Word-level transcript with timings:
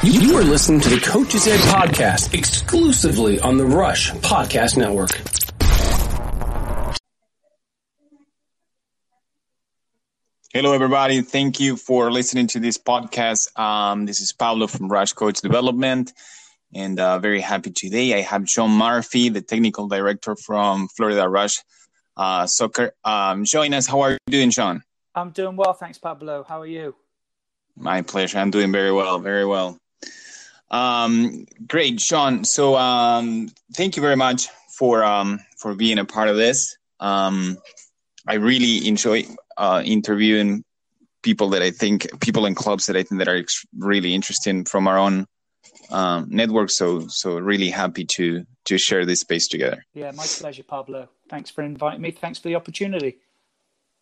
You 0.00 0.36
are 0.36 0.44
listening 0.44 0.78
to 0.82 0.90
the 0.90 1.00
Coach's 1.00 1.48
Ed 1.48 1.58
podcast 1.58 2.32
exclusively 2.32 3.40
on 3.40 3.56
the 3.56 3.66
Rush 3.66 4.12
Podcast 4.12 4.76
Network. 4.76 5.10
Hello, 10.52 10.72
everybody. 10.72 11.22
Thank 11.22 11.58
you 11.58 11.76
for 11.76 12.12
listening 12.12 12.46
to 12.48 12.60
this 12.60 12.78
podcast. 12.78 13.58
Um, 13.58 14.06
this 14.06 14.20
is 14.20 14.32
Pablo 14.32 14.68
from 14.68 14.86
Rush 14.86 15.14
Coach 15.14 15.40
Development, 15.40 16.12
and 16.72 17.00
uh, 17.00 17.18
very 17.18 17.40
happy 17.40 17.72
today. 17.72 18.14
I 18.14 18.20
have 18.20 18.48
Sean 18.48 18.70
Murphy, 18.70 19.30
the 19.30 19.42
technical 19.42 19.88
director 19.88 20.36
from 20.36 20.86
Florida 20.96 21.28
Rush 21.28 21.56
uh, 22.16 22.46
Soccer. 22.46 22.92
Um, 23.02 23.44
join 23.44 23.74
us. 23.74 23.88
How 23.88 24.02
are 24.02 24.12
you 24.12 24.18
doing, 24.28 24.50
Sean? 24.50 24.82
I'm 25.16 25.30
doing 25.30 25.56
well, 25.56 25.72
thanks, 25.72 25.98
Pablo. 25.98 26.44
How 26.48 26.60
are 26.60 26.66
you? 26.66 26.94
My 27.76 28.02
pleasure. 28.02 28.38
I'm 28.38 28.52
doing 28.52 28.70
very 28.70 28.92
well, 28.92 29.18
very 29.18 29.44
well. 29.44 29.76
Um, 30.70 31.46
great, 31.66 32.00
Sean. 32.00 32.44
So, 32.44 32.76
um, 32.76 33.48
thank 33.74 33.96
you 33.96 34.02
very 34.02 34.16
much 34.16 34.48
for 34.78 35.02
um, 35.04 35.40
for 35.56 35.74
being 35.74 35.98
a 35.98 36.04
part 36.04 36.28
of 36.28 36.36
this. 36.36 36.76
Um, 37.00 37.58
I 38.26 38.34
really 38.34 38.86
enjoy 38.86 39.24
uh, 39.56 39.82
interviewing 39.84 40.64
people 41.22 41.50
that 41.50 41.62
I 41.62 41.70
think 41.70 42.20
people 42.20 42.46
in 42.46 42.54
clubs 42.54 42.86
that 42.86 42.96
I 42.96 43.02
think 43.02 43.18
that 43.18 43.28
are 43.28 43.44
really 43.76 44.14
interesting 44.14 44.64
from 44.64 44.86
our 44.86 44.98
own 44.98 45.26
um, 45.90 46.26
network. 46.28 46.70
So, 46.70 47.06
so 47.08 47.38
really 47.38 47.70
happy 47.70 48.04
to 48.16 48.44
to 48.66 48.78
share 48.78 49.06
this 49.06 49.20
space 49.20 49.48
together. 49.48 49.84
Yeah, 49.94 50.10
my 50.12 50.26
pleasure, 50.26 50.62
Pablo. 50.62 51.08
Thanks 51.28 51.50
for 51.50 51.62
inviting 51.62 52.02
me. 52.02 52.10
Thanks 52.10 52.38
for 52.38 52.48
the 52.48 52.54
opportunity. 52.54 53.18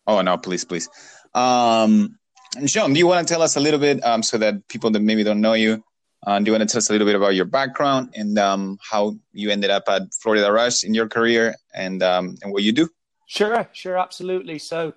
Oh 0.05 0.21
no, 0.21 0.37
please, 0.37 0.65
please. 0.65 0.89
Um, 1.33 2.17
Sean, 2.65 2.93
do 2.93 2.99
you 2.99 3.07
want 3.07 3.27
to 3.27 3.33
tell 3.33 3.41
us 3.41 3.55
a 3.55 3.59
little 3.59 3.79
bit 3.79 4.03
um, 4.03 4.23
so 4.23 4.37
that 4.37 4.67
people 4.67 4.89
that 4.91 5.01
maybe 5.01 5.23
don't 5.23 5.41
know 5.41 5.53
you, 5.53 5.83
uh, 6.25 6.39
do 6.39 6.45
you 6.45 6.51
want 6.51 6.67
to 6.67 6.71
tell 6.71 6.79
us 6.79 6.89
a 6.89 6.91
little 6.91 7.05
bit 7.05 7.15
about 7.15 7.35
your 7.35 7.45
background 7.45 8.13
and 8.15 8.37
um, 8.39 8.79
how 8.81 9.15
you 9.33 9.49
ended 9.49 9.69
up 9.69 9.83
at 9.87 10.13
Florida 10.13 10.51
Rush 10.51 10.83
in 10.83 10.93
your 10.93 11.07
career 11.07 11.55
and 11.73 12.01
um, 12.01 12.35
and 12.41 12.51
what 12.51 12.63
you 12.63 12.71
do? 12.71 12.89
Sure, 13.27 13.67
sure, 13.73 13.97
absolutely. 13.97 14.57
So, 14.57 14.93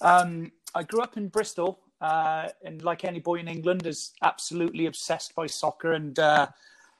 um, 0.00 0.52
I 0.74 0.82
grew 0.82 1.00
up 1.00 1.16
in 1.16 1.28
Bristol, 1.28 1.80
uh, 2.00 2.48
and 2.64 2.82
like 2.82 3.04
any 3.04 3.20
boy 3.20 3.36
in 3.36 3.48
England, 3.48 3.86
is 3.86 4.12
absolutely 4.22 4.86
obsessed 4.86 5.34
by 5.34 5.46
soccer 5.46 5.92
and 5.92 6.18
uh, 6.18 6.48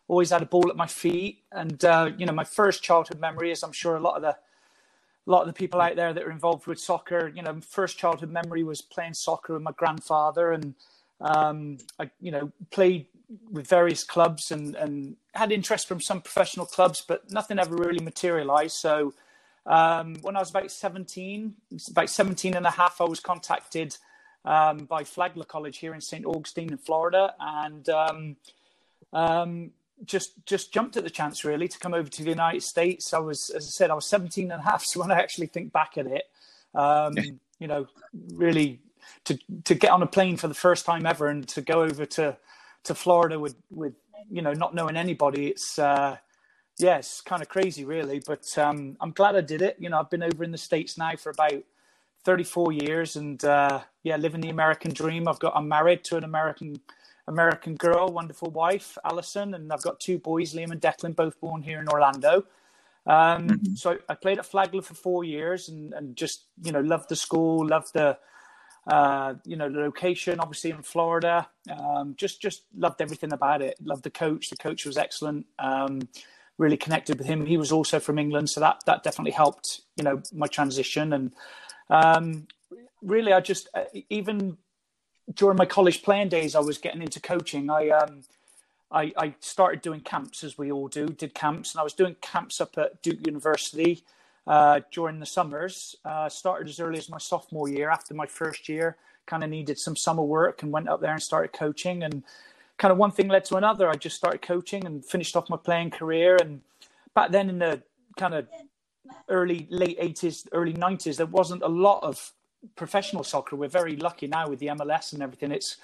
always 0.08 0.30
had 0.30 0.42
a 0.42 0.46
ball 0.46 0.68
at 0.70 0.76
my 0.76 0.86
feet. 0.86 1.44
And 1.52 1.84
uh, 1.84 2.10
you 2.16 2.26
know, 2.26 2.32
my 2.32 2.44
first 2.44 2.82
childhood 2.82 3.20
memory 3.20 3.52
is, 3.52 3.62
I'm 3.62 3.72
sure 3.72 3.96
a 3.96 4.00
lot 4.00 4.16
of 4.16 4.22
the 4.22 4.30
a 4.30 5.30
lot 5.30 5.42
of 5.42 5.46
the 5.46 5.52
people 5.52 5.80
out 5.80 5.94
there 5.94 6.14
that 6.14 6.24
are 6.24 6.30
involved 6.30 6.66
with 6.66 6.80
soccer, 6.80 7.30
you 7.34 7.42
know, 7.42 7.60
first 7.60 7.98
childhood 7.98 8.30
memory 8.30 8.62
was 8.62 8.80
playing 8.80 9.12
soccer 9.12 9.52
with 9.52 9.62
my 9.62 9.72
grandfather, 9.72 10.52
and 10.52 10.74
um, 11.20 11.76
I, 11.98 12.10
you 12.18 12.30
know, 12.30 12.50
played 12.70 13.06
with 13.50 13.66
various 13.66 14.04
clubs 14.04 14.50
and 14.50 14.74
and 14.74 15.16
had 15.34 15.52
interest 15.52 15.86
from 15.86 16.00
some 16.00 16.20
professional 16.20 16.66
clubs, 16.66 17.04
but 17.06 17.30
nothing 17.30 17.58
ever 17.58 17.76
really 17.76 18.02
materialized. 18.02 18.76
So 18.76 19.14
um, 19.66 20.16
when 20.22 20.36
I 20.36 20.40
was 20.40 20.50
about 20.50 20.70
17, 20.70 21.54
about 21.90 22.08
17 22.08 22.54
and 22.54 22.66
a 22.66 22.70
half, 22.70 23.00
I 23.00 23.04
was 23.04 23.20
contacted 23.20 23.96
um, 24.44 24.78
by 24.86 25.04
Flagler 25.04 25.44
College 25.44 25.78
here 25.78 25.94
in 25.94 26.00
St. 26.00 26.24
Augustine 26.24 26.72
in 26.72 26.78
Florida, 26.78 27.34
and 27.38 27.88
um, 27.88 28.36
um 29.12 29.70
just 30.04 30.32
just 30.46 30.72
jumped 30.72 30.96
at 30.96 31.04
the 31.04 31.10
chance 31.10 31.44
really 31.44 31.68
to 31.68 31.78
come 31.78 31.94
over 31.94 32.08
to 32.08 32.22
the 32.22 32.30
United 32.30 32.62
States. 32.62 33.12
I 33.12 33.18
was, 33.18 33.50
as 33.50 33.64
I 33.66 33.70
said, 33.70 33.90
I 33.90 33.94
was 33.94 34.08
17 34.08 34.50
and 34.50 34.60
a 34.60 34.64
half. 34.64 34.84
So 34.88 35.00
when 35.00 35.10
I 35.10 35.18
actually 35.18 35.48
think 35.48 35.72
back 35.72 35.98
at 35.98 36.06
it, 36.06 36.22
um, 36.74 37.14
you 37.58 37.66
know, 37.66 37.86
really 38.34 38.80
to 39.24 39.38
to 39.64 39.74
get 39.74 39.90
on 39.90 40.02
a 40.02 40.06
plane 40.06 40.36
for 40.36 40.48
the 40.48 40.54
first 40.54 40.86
time 40.86 41.04
ever 41.04 41.26
and 41.26 41.46
to 41.48 41.60
go 41.60 41.82
over 41.82 42.06
to 42.06 42.36
to 42.84 42.94
Florida 42.94 43.38
with 43.38 43.56
with 43.70 43.94
you 44.30 44.42
know 44.42 44.52
not 44.52 44.74
knowing 44.74 44.96
anybody, 44.96 45.48
it's 45.48 45.78
uh, 45.78 46.16
yeah, 46.78 46.98
it's 46.98 47.20
kind 47.20 47.42
of 47.42 47.48
crazy 47.48 47.84
really. 47.84 48.20
But 48.24 48.46
um, 48.58 48.96
I'm 49.00 49.12
glad 49.12 49.36
I 49.36 49.40
did 49.40 49.62
it. 49.62 49.76
You 49.78 49.90
know, 49.90 49.98
I've 49.98 50.10
been 50.10 50.22
over 50.22 50.44
in 50.44 50.52
the 50.52 50.58
states 50.58 50.96
now 50.98 51.16
for 51.16 51.30
about 51.30 51.62
34 52.24 52.72
years, 52.72 53.16
and 53.16 53.42
uh, 53.44 53.80
yeah, 54.02 54.16
living 54.16 54.40
the 54.40 54.50
American 54.50 54.92
dream. 54.92 55.28
I've 55.28 55.38
got 55.38 55.54
I'm 55.56 55.68
married 55.68 56.04
to 56.04 56.16
an 56.16 56.24
American 56.24 56.80
American 57.26 57.74
girl, 57.76 58.08
wonderful 58.08 58.50
wife, 58.50 58.96
Allison, 59.04 59.54
and 59.54 59.72
I've 59.72 59.82
got 59.82 60.00
two 60.00 60.18
boys, 60.18 60.54
Liam 60.54 60.70
and 60.70 60.80
Declan, 60.80 61.14
both 61.14 61.38
born 61.40 61.62
here 61.62 61.80
in 61.80 61.88
Orlando. 61.88 62.44
Um, 63.06 63.48
mm-hmm. 63.48 63.74
So 63.74 63.98
I 64.08 64.14
played 64.14 64.38
at 64.38 64.46
Flagler 64.46 64.82
for 64.82 64.94
four 64.94 65.24
years, 65.24 65.68
and, 65.68 65.92
and 65.94 66.16
just 66.16 66.44
you 66.62 66.72
know 66.72 66.80
loved 66.80 67.08
the 67.08 67.16
school, 67.16 67.66
loved 67.66 67.92
the 67.92 68.18
uh, 68.86 69.34
you 69.44 69.56
know 69.56 69.68
the 69.68 69.80
location, 69.80 70.40
obviously 70.40 70.70
in 70.70 70.82
Florida. 70.82 71.48
Um, 71.70 72.14
just 72.16 72.40
just 72.40 72.62
loved 72.76 73.00
everything 73.00 73.32
about 73.32 73.62
it. 73.62 73.76
Loved 73.82 74.04
the 74.04 74.10
coach. 74.10 74.50
The 74.50 74.56
coach 74.56 74.86
was 74.86 74.96
excellent. 74.96 75.46
Um, 75.58 76.08
really 76.56 76.76
connected 76.76 77.18
with 77.18 77.26
him. 77.26 77.46
He 77.46 77.56
was 77.56 77.72
also 77.72 78.00
from 78.00 78.18
England, 78.18 78.50
so 78.50 78.60
that 78.60 78.80
that 78.86 79.02
definitely 79.02 79.32
helped. 79.32 79.82
You 79.96 80.04
know 80.04 80.22
my 80.32 80.46
transition 80.46 81.12
and 81.12 81.32
um, 81.90 82.46
really 83.02 83.32
I 83.32 83.40
just 83.40 83.68
uh, 83.74 83.84
even 84.10 84.56
during 85.34 85.56
my 85.56 85.66
college 85.66 86.02
playing 86.02 86.28
days, 86.28 86.54
I 86.54 86.60
was 86.60 86.78
getting 86.78 87.02
into 87.02 87.20
coaching. 87.20 87.70
I 87.70 87.90
um, 87.90 88.22
I, 88.90 89.12
I, 89.16 89.34
started 89.40 89.82
doing 89.82 90.00
camps 90.00 90.42
as 90.42 90.56
we 90.56 90.72
all 90.72 90.88
do. 90.88 91.06
Did 91.08 91.34
camps, 91.34 91.74
and 91.74 91.80
I 91.80 91.84
was 91.84 91.92
doing 91.92 92.16
camps 92.22 92.60
up 92.60 92.78
at 92.78 93.02
Duke 93.02 93.26
University 93.26 94.04
uh, 94.48 94.80
during 94.90 95.20
the 95.20 95.26
summers. 95.26 95.94
Uh, 96.04 96.28
started 96.28 96.68
as 96.68 96.80
early 96.80 96.98
as 96.98 97.08
my 97.08 97.18
sophomore 97.18 97.68
year. 97.68 97.90
After 97.90 98.14
my 98.14 98.26
first 98.26 98.68
year, 98.68 98.96
kind 99.26 99.44
of 99.44 99.50
needed 99.50 99.78
some 99.78 99.94
summer 99.94 100.24
work, 100.24 100.62
and 100.62 100.72
went 100.72 100.88
up 100.88 101.00
there 101.00 101.12
and 101.12 101.22
started 101.22 101.52
coaching. 101.52 102.02
And 102.02 102.24
kind 102.78 102.90
of 102.90 102.98
one 102.98 103.12
thing 103.12 103.28
led 103.28 103.44
to 103.46 103.56
another. 103.56 103.88
I 103.88 103.94
just 103.94 104.16
started 104.16 104.42
coaching 104.42 104.86
and 104.86 105.04
finished 105.04 105.36
off 105.36 105.50
my 105.50 105.58
playing 105.58 105.90
career. 105.90 106.38
And 106.40 106.62
back 107.14 107.30
then, 107.30 107.50
in 107.50 107.58
the 107.58 107.82
kind 108.16 108.34
of 108.34 108.48
early 109.28 109.66
late 109.70 109.98
80s 110.00 110.46
early 110.52 110.74
90s 110.74 111.16
there 111.16 111.26
wasn't 111.26 111.62
a 111.62 111.68
lot 111.68 112.02
of 112.02 112.32
professional 112.76 113.24
soccer, 113.24 113.56
we're 113.56 113.68
very 113.68 113.96
lucky 113.96 114.26
now 114.26 114.48
with 114.48 114.58
the 114.58 114.66
MLS 114.66 115.12
and 115.12 115.22
everything. 115.22 115.52
It's 115.52 115.76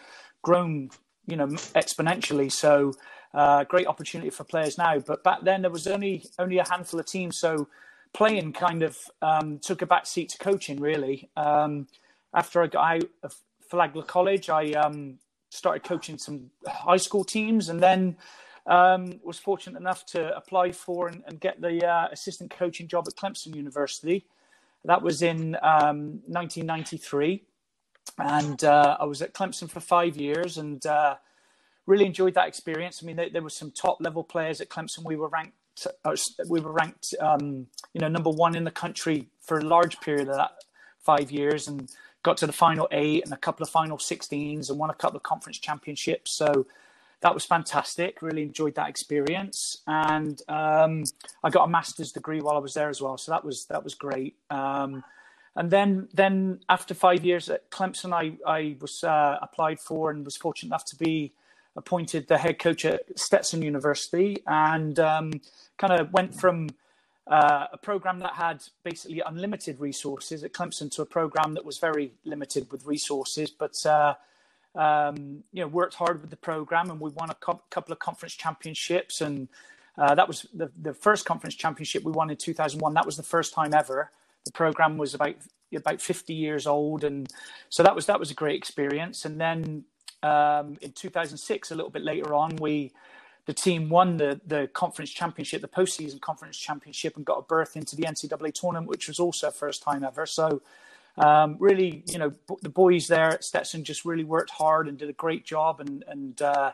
grown, 0.42 0.90
you 1.26 1.36
know, 1.36 1.46
exponentially. 1.46 2.50
So 2.50 2.92
uh, 3.32 3.64
great 3.64 3.86
opportunity 3.86 4.30
for 4.30 4.44
players 4.44 4.76
now. 4.76 4.98
But 4.98 5.22
back 5.22 5.42
then 5.42 5.62
there 5.62 5.70
was 5.70 5.86
only 5.86 6.24
only 6.38 6.58
a 6.58 6.68
handful 6.68 7.00
of 7.00 7.06
teams, 7.06 7.38
so 7.38 7.68
playing 8.14 8.52
kind 8.54 8.82
of 8.82 8.96
um, 9.20 9.58
took 9.58 9.82
a 9.82 9.86
back 9.86 10.06
seat 10.06 10.30
to 10.30 10.38
coaching. 10.38 10.80
Really, 10.80 11.28
um, 11.36 11.86
after 12.34 12.62
I 12.62 12.68
got 12.68 12.96
out 12.96 13.10
of 13.22 13.34
Flagler 13.68 14.04
College, 14.04 14.48
I 14.48 14.72
um, 14.72 15.18
started 15.50 15.84
coaching 15.84 16.16
some 16.16 16.50
high 16.66 16.96
school 16.96 17.24
teams, 17.24 17.68
and 17.68 17.80
then. 17.80 18.16
Um, 18.66 19.20
was 19.22 19.38
fortunate 19.38 19.78
enough 19.78 20.06
to 20.06 20.34
apply 20.34 20.72
for 20.72 21.08
and, 21.08 21.22
and 21.26 21.38
get 21.38 21.60
the 21.60 21.86
uh, 21.86 22.08
assistant 22.10 22.50
coaching 22.50 22.88
job 22.88 23.04
at 23.06 23.14
Clemson 23.14 23.54
University, 23.54 24.24
that 24.84 25.02
was 25.02 25.22
in 25.22 25.56
um, 25.62 26.20
1993. 26.26 27.42
And 28.18 28.62
uh, 28.64 28.96
I 29.00 29.04
was 29.04 29.22
at 29.22 29.32
Clemson 29.32 29.70
for 29.70 29.80
five 29.80 30.16
years 30.16 30.58
and 30.58 30.84
uh, 30.86 31.16
really 31.86 32.04
enjoyed 32.04 32.34
that 32.34 32.48
experience. 32.48 33.00
I 33.02 33.06
mean, 33.06 33.16
there, 33.16 33.30
there, 33.30 33.42
were 33.42 33.50
some 33.50 33.70
top 33.70 33.98
level 34.00 34.22
players 34.22 34.60
at 34.60 34.68
Clemson. 34.68 35.04
We 35.04 35.16
were 35.16 35.28
ranked, 35.28 35.54
uh, 35.54 35.63
we 36.48 36.60
were 36.60 36.72
ranked, 36.72 37.14
um, 37.20 37.66
you 37.92 38.00
know, 38.00 38.08
number 38.08 38.30
one 38.30 38.54
in 38.56 38.64
the 38.64 38.70
country 38.70 39.28
for 39.40 39.58
a 39.58 39.64
large 39.64 40.00
period 40.00 40.28
of 40.28 40.36
that 40.36 40.52
five 41.00 41.30
years, 41.30 41.68
and 41.68 41.90
got 42.22 42.36
to 42.38 42.46
the 42.46 42.52
final 42.52 42.88
eight 42.90 43.24
and 43.24 43.32
a 43.32 43.36
couple 43.36 43.62
of 43.62 43.70
final 43.70 43.98
16s, 43.98 44.70
and 44.70 44.78
won 44.78 44.90
a 44.90 44.94
couple 44.94 45.16
of 45.16 45.22
conference 45.22 45.58
championships. 45.58 46.36
So 46.36 46.66
that 47.20 47.34
was 47.34 47.44
fantastic. 47.44 48.22
Really 48.22 48.42
enjoyed 48.42 48.74
that 48.74 48.88
experience, 48.88 49.82
and 49.86 50.40
um, 50.48 51.04
I 51.42 51.50
got 51.50 51.64
a 51.64 51.70
master's 51.70 52.12
degree 52.12 52.40
while 52.40 52.56
I 52.56 52.60
was 52.60 52.74
there 52.74 52.88
as 52.88 53.00
well. 53.00 53.18
So 53.18 53.32
that 53.32 53.44
was 53.44 53.66
that 53.66 53.82
was 53.82 53.94
great. 53.94 54.36
Um, 54.50 55.04
and 55.56 55.70
then 55.70 56.08
then 56.12 56.60
after 56.68 56.94
five 56.94 57.24
years 57.24 57.48
at 57.48 57.70
Clemson, 57.70 58.12
I 58.12 58.36
I 58.46 58.76
was 58.80 59.02
uh, 59.04 59.38
applied 59.40 59.80
for 59.80 60.10
and 60.10 60.24
was 60.24 60.36
fortunate 60.36 60.68
enough 60.68 60.84
to 60.86 60.96
be 60.96 61.32
appointed 61.76 62.28
the 62.28 62.38
head 62.38 62.58
coach 62.58 62.84
at 62.84 63.02
Stetson 63.18 63.62
University, 63.62 64.42
and 64.46 64.98
um, 64.98 65.32
kind 65.78 65.92
of 65.92 66.12
went 66.12 66.34
from 66.34 66.68
uh, 67.26 67.66
a 67.72 67.78
program 67.78 68.18
that 68.18 68.34
had 68.34 68.62
basically 68.82 69.22
unlimited 69.26 69.80
resources 69.80 70.44
at 70.44 70.52
Clemson 70.52 70.90
to 70.92 71.02
a 71.02 71.06
program 71.06 71.54
that 71.54 71.64
was 71.64 71.78
very 71.78 72.12
limited 72.24 72.70
with 72.70 72.86
resources, 72.86 73.50
but 73.50 73.74
uh, 73.86 74.14
um, 74.74 75.42
you 75.52 75.62
know, 75.62 75.68
worked 75.68 75.94
hard 75.94 76.20
with 76.20 76.30
the 76.30 76.36
program, 76.36 76.90
and 76.90 77.00
we 77.00 77.10
won 77.10 77.30
a 77.30 77.34
co- 77.34 77.62
couple 77.70 77.92
of 77.92 77.98
conference 77.98 78.34
championships. 78.34 79.20
And 79.20 79.48
uh, 79.96 80.14
that 80.14 80.26
was 80.26 80.46
the, 80.52 80.70
the 80.80 80.92
first 80.92 81.24
conference 81.24 81.54
championship 81.54 82.02
we 82.02 82.12
won 82.12 82.30
in 82.30 82.36
2001. 82.36 82.92
That 82.94 83.06
was 83.06 83.16
the 83.16 83.22
first 83.22 83.54
time 83.54 83.72
ever. 83.72 84.10
The 84.44 84.52
program 84.52 84.98
was 84.98 85.14
about 85.14 85.36
about 85.74 86.00
50 86.00 86.34
years 86.34 86.66
old, 86.66 87.02
and 87.02 87.28
so 87.68 87.82
that 87.82 87.94
was 87.94 88.06
that 88.06 88.20
was 88.20 88.30
a 88.30 88.34
great 88.34 88.56
experience. 88.56 89.24
And 89.24 89.40
then 89.40 89.84
um, 90.24 90.76
in 90.80 90.92
2006, 90.92 91.70
a 91.70 91.74
little 91.74 91.90
bit 91.90 92.02
later 92.02 92.34
on, 92.34 92.56
we 92.56 92.92
the 93.46 93.52
team 93.52 93.90
won 93.90 94.16
the 94.16 94.40
the 94.46 94.68
conference 94.72 95.10
championship, 95.10 95.60
the 95.60 95.68
postseason 95.68 96.20
conference 96.20 96.56
championship, 96.56 97.16
and 97.16 97.24
got 97.24 97.38
a 97.38 97.42
berth 97.42 97.76
into 97.76 97.94
the 97.94 98.04
NCAA 98.04 98.54
tournament, 98.54 98.88
which 98.88 99.08
was 99.08 99.20
also 99.20 99.50
first 99.50 99.82
time 99.82 100.02
ever. 100.02 100.24
So 100.24 100.62
um, 101.18 101.56
really, 101.60 102.02
you 102.06 102.18
know, 102.18 102.32
the 102.62 102.70
boys 102.70 103.06
there 103.06 103.30
at 103.30 103.44
Stetson 103.44 103.84
just 103.84 104.04
really 104.04 104.24
worked 104.24 104.50
hard 104.50 104.88
and 104.88 104.96
did 104.96 105.10
a 105.10 105.12
great 105.12 105.44
job, 105.44 105.80
and 105.80 106.04
and 106.08 106.40
uh, 106.40 106.72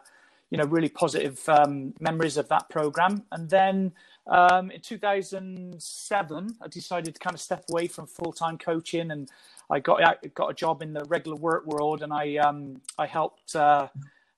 you 0.50 0.58
know, 0.58 0.64
really 0.64 0.88
positive 0.88 1.46
um, 1.48 1.94
memories 2.00 2.36
of 2.36 2.48
that 2.48 2.68
program. 2.68 3.24
And 3.32 3.50
then 3.50 3.92
um, 4.26 4.70
in 4.70 4.80
2007, 4.80 6.56
I 6.60 6.68
decided 6.68 7.14
to 7.14 7.20
kind 7.20 7.34
of 7.34 7.40
step 7.40 7.64
away 7.70 7.86
from 7.86 8.06
full 8.06 8.32
time 8.32 8.58
coaching, 8.58 9.10
and 9.10 9.28
I 9.70 9.80
got 9.80 10.00
got 10.34 10.50
a 10.50 10.54
job 10.54 10.82
in 10.82 10.92
the 10.92 11.04
regular 11.04 11.36
work 11.36 11.66
world, 11.66 12.02
and 12.02 12.12
I 12.12 12.36
um, 12.36 12.80
I 12.98 13.06
helped. 13.06 13.54
Uh, 13.54 13.88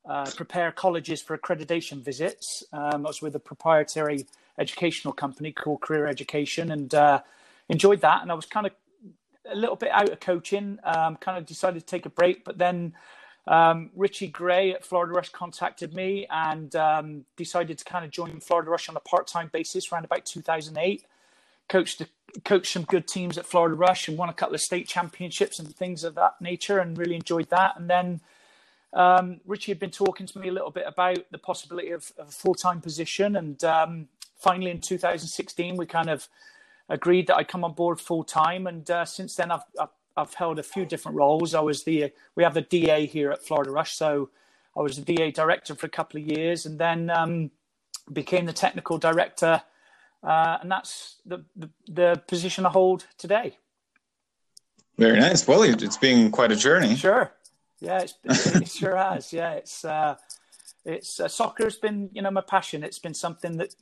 uh, 0.04 0.28
prepare 0.34 0.72
colleges 0.72 1.22
for 1.22 1.38
accreditation 1.38 2.02
visits. 2.02 2.64
Um, 2.72 3.06
I 3.06 3.08
was 3.08 3.22
with 3.22 3.36
a 3.36 3.38
proprietary 3.38 4.26
educational 4.58 5.14
company 5.14 5.52
called 5.52 5.80
Career 5.80 6.06
Education 6.06 6.72
and 6.72 6.92
uh, 6.92 7.20
enjoyed 7.68 8.00
that. 8.00 8.22
And 8.22 8.30
I 8.30 8.34
was 8.34 8.46
kind 8.46 8.66
of 8.66 8.72
a 9.50 9.54
little 9.54 9.76
bit 9.76 9.90
out 9.90 10.08
of 10.10 10.20
coaching, 10.20 10.78
um, 10.84 11.16
kind 11.16 11.38
of 11.38 11.46
decided 11.46 11.80
to 11.80 11.86
take 11.86 12.06
a 12.06 12.10
break. 12.10 12.44
But 12.44 12.58
then 12.58 12.94
um, 13.46 13.90
Richie 13.94 14.28
Gray 14.28 14.72
at 14.72 14.84
Florida 14.84 15.12
Rush 15.12 15.30
contacted 15.30 15.94
me 15.94 16.26
and 16.30 16.74
um, 16.76 17.24
decided 17.36 17.78
to 17.78 17.84
kind 17.84 18.04
of 18.04 18.10
join 18.10 18.40
Florida 18.40 18.70
Rush 18.70 18.88
on 18.88 18.96
a 18.96 19.00
part 19.00 19.26
time 19.26 19.50
basis 19.52 19.90
around 19.90 20.04
about 20.04 20.24
2008. 20.24 21.04
Coached, 21.68 22.02
coached 22.44 22.72
some 22.72 22.84
good 22.84 23.08
teams 23.08 23.38
at 23.38 23.46
Florida 23.46 23.74
Rush 23.74 24.08
and 24.08 24.18
won 24.18 24.28
a 24.28 24.34
couple 24.34 24.54
of 24.54 24.60
state 24.60 24.88
championships 24.88 25.58
and 25.58 25.74
things 25.74 26.04
of 26.04 26.14
that 26.16 26.40
nature 26.40 26.78
and 26.78 26.98
really 26.98 27.14
enjoyed 27.14 27.48
that. 27.50 27.78
And 27.78 27.88
then 27.88 28.20
um, 28.92 29.40
Richie 29.46 29.72
had 29.72 29.78
been 29.78 29.90
talking 29.90 30.26
to 30.26 30.38
me 30.38 30.48
a 30.48 30.52
little 30.52 30.70
bit 30.70 30.84
about 30.86 31.30
the 31.30 31.38
possibility 31.38 31.90
of, 31.90 32.12
of 32.18 32.28
a 32.28 32.32
full 32.32 32.54
time 32.54 32.80
position. 32.80 33.36
And 33.36 33.62
um, 33.64 34.08
finally, 34.36 34.70
in 34.70 34.80
2016, 34.80 35.76
we 35.76 35.86
kind 35.86 36.10
of 36.10 36.28
agreed 36.88 37.26
that 37.28 37.36
I'd 37.36 37.48
come 37.48 37.64
on 37.64 37.72
board 37.72 38.00
full 38.00 38.24
time. 38.24 38.66
And 38.66 38.90
uh, 38.90 39.04
since 39.04 39.34
then, 39.34 39.50
I've, 39.50 39.64
I've, 39.80 39.88
I've 40.16 40.34
held 40.34 40.58
a 40.58 40.62
few 40.62 40.84
different 40.84 41.16
roles. 41.16 41.54
I 41.54 41.60
was 41.60 41.84
the 41.84 42.12
we 42.36 42.42
have 42.42 42.54
the 42.54 42.62
DA 42.62 43.06
here 43.06 43.30
at 43.30 43.44
Florida 43.44 43.70
Rush, 43.70 43.94
so 43.94 44.28
I 44.76 44.80
was 44.80 44.96
the 44.96 45.14
DA 45.14 45.30
director 45.30 45.74
for 45.74 45.86
a 45.86 45.90
couple 45.90 46.20
of 46.20 46.26
years, 46.26 46.66
and 46.66 46.78
then 46.78 47.08
um, 47.08 47.50
became 48.12 48.44
the 48.44 48.52
technical 48.52 48.98
director. 48.98 49.62
Uh, 50.22 50.58
and 50.60 50.70
that's 50.70 51.16
the, 51.26 51.44
the, 51.56 51.70
the 51.88 52.22
position 52.28 52.64
I 52.64 52.70
hold 52.70 53.06
today. 53.18 53.56
Very 54.98 55.18
nice. 55.18 55.46
Well, 55.48 55.62
it's 55.62 55.96
been 55.96 56.30
quite 56.30 56.52
a 56.52 56.56
journey. 56.56 56.94
Sure. 56.96 57.32
Yeah, 57.80 58.04
it 58.24 58.68
sure 58.68 58.96
has. 58.96 59.32
Yeah, 59.32 59.52
it's 59.52 59.84
uh, 59.84 60.14
it's 60.84 61.18
uh, 61.18 61.26
soccer's 61.26 61.76
been 61.76 62.10
you 62.12 62.22
know 62.22 62.30
my 62.30 62.42
passion. 62.42 62.84
It's 62.84 63.00
been 63.00 63.14
something 63.14 63.56
that 63.56 63.74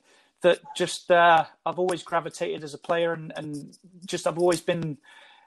that 0.42 0.60
just 0.76 1.10
uh, 1.10 1.44
I've 1.66 1.78
always 1.78 2.02
gravitated 2.02 2.64
as 2.64 2.75
a 2.75 2.78
player, 2.78 3.12
and, 3.12 3.32
and 3.36 3.76
just 4.06 4.26
I've 4.26 4.38
always 4.38 4.60
been, 4.60 4.98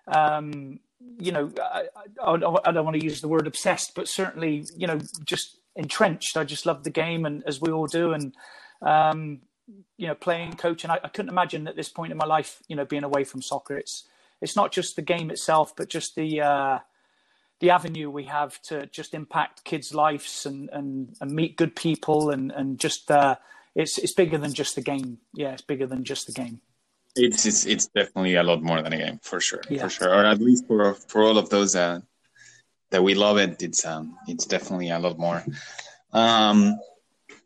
um, 0.08 0.80
you 1.18 1.32
know, 1.32 1.52
I, 1.60 1.86
I, 2.22 2.34
I, 2.66 2.72
don't 2.72 2.86
want 2.86 3.00
to 3.00 3.04
use 3.04 3.22
the 3.22 3.28
word 3.28 3.48
obsessed, 3.48 3.96
but 3.96 4.08
certainly, 4.08 4.66
you 4.78 4.86
know, 4.86 5.00
just 5.26 5.58
entrenched. 5.76 6.38
I 6.38 6.44
just 6.44 6.66
love 6.66 6.84
the 6.84 6.92
game, 6.92 7.26
and 7.26 7.44
as 7.48 7.60
we 7.60 7.72
all 7.72 7.88
do, 7.88 8.14
and 8.14 8.36
um, 8.82 9.40
you 9.98 10.08
know, 10.08 10.16
playing, 10.16 10.54
coaching. 10.54 10.92
I, 10.92 11.00
I 11.04 11.08
couldn't 11.08 11.30
imagine 11.30 11.68
at 11.68 11.76
this 11.76 11.90
point 11.90 12.12
in 12.12 12.18
my 12.18 12.26
life, 12.26 12.62
you 12.68 12.76
know, 12.76 12.86
being 12.86 13.04
away 13.04 13.24
from 13.24 13.42
soccer. 13.42 13.78
It's 13.78 14.04
it's 14.42 14.56
not 14.56 14.72
just 14.72 14.96
the 14.96 15.02
game 15.02 15.32
itself, 15.32 15.76
but 15.76 15.90
just 15.90 16.16
the 16.16 16.42
uh, 16.42 16.80
the 17.60 17.70
avenue 17.70 18.10
we 18.10 18.26
have 18.26 18.62
to 18.64 18.86
just 18.88 19.14
impact 19.14 19.64
kids' 19.64 19.94
lives 19.94 20.46
and 20.46 20.70
and, 20.72 21.16
and 21.22 21.32
meet 21.32 21.58
good 21.58 21.76
people 21.76 22.30
and 22.30 22.52
and 22.52 22.80
just. 22.80 23.10
Uh, 23.10 23.36
it's 23.76 23.98
it's 23.98 24.14
bigger 24.14 24.38
than 24.38 24.54
just 24.54 24.76
the 24.76 24.82
game. 24.82 25.18
Yeah, 25.34 25.54
it's 25.54 25.62
bigger 25.62 25.88
than 25.88 26.04
just 26.04 26.28
the 26.28 26.34
game. 26.34 26.62
It's 27.16 27.46
it's 27.46 27.66
it's 27.66 27.88
definitely 27.88 28.36
a 28.36 28.44
lot 28.44 28.62
more 28.62 28.82
than 28.82 28.94
a 28.94 28.98
game 28.98 29.20
for 29.22 29.40
sure, 29.40 29.62
yeah. 29.70 29.84
for 29.84 29.90
sure. 29.90 30.10
Or 30.10 30.26
at 30.26 30.40
least 30.40 30.68
for 30.68 30.94
for 30.94 31.24
all 31.24 31.38
of 31.38 31.50
those 31.50 31.76
uh, 31.76 32.02
that 32.92 33.04
we 33.04 33.16
love 33.16 33.38
it, 33.38 33.62
it's 33.62 33.86
um 33.86 34.18
it's 34.28 34.46
definitely 34.46 34.90
a 34.90 35.00
lot 35.00 35.18
more. 35.18 35.44
Um, 36.12 36.80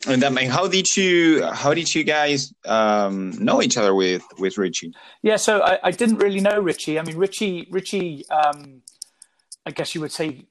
and 0.08 0.22
that 0.24 0.32
mean, 0.32 0.50
how 0.50 0.68
did 0.68 0.96
you 0.96 1.46
how 1.46 1.74
did 1.74 1.94
you 1.94 2.04
guys 2.04 2.54
um, 2.66 3.32
know 3.44 3.62
each 3.62 3.78
other 3.78 3.94
with 3.94 4.24
with 4.40 4.58
Richie? 4.58 4.94
Yeah, 5.22 5.36
so 5.38 5.62
I, 5.62 5.80
I 5.84 5.92
didn't 5.92 6.18
really 6.18 6.40
know 6.40 6.60
Richie. 6.60 7.00
I 7.00 7.04
mean, 7.04 7.18
Richie 7.18 7.68
Richie, 7.70 8.28
um, 8.30 8.82
I 9.66 9.72
guess 9.72 9.94
you 9.94 10.02
would 10.02 10.12
say 10.12 10.46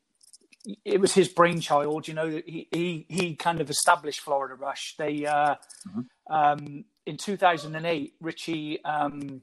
it 0.85 1.01
was 1.01 1.15
his 1.15 1.29
brainchild. 1.29 2.09
You 2.09 2.15
know, 2.15 2.29
he 2.29 2.69
he 2.71 3.07
he 3.09 3.37
kind 3.37 3.61
of 3.61 3.71
established 3.71 4.21
Florida 4.21 4.55
Rush. 4.55 4.95
They 4.99 5.27
uh, 5.27 5.57
mm-hmm. 5.89 6.33
um, 6.33 6.85
in 7.07 7.17
2008, 7.17 8.15
Richie 8.21 8.85
um, 8.85 9.43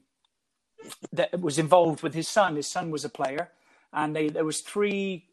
that 1.12 1.40
was 1.40 1.58
involved 1.58 2.02
with 2.02 2.14
his 2.14 2.28
son. 2.28 2.56
His 2.56 2.70
son 2.70 2.90
was 2.90 3.04
a 3.04 3.08
player, 3.08 3.50
and 3.92 4.14
they 4.14 4.28
there 4.28 4.44
was 4.44 4.60
three, 4.60 5.26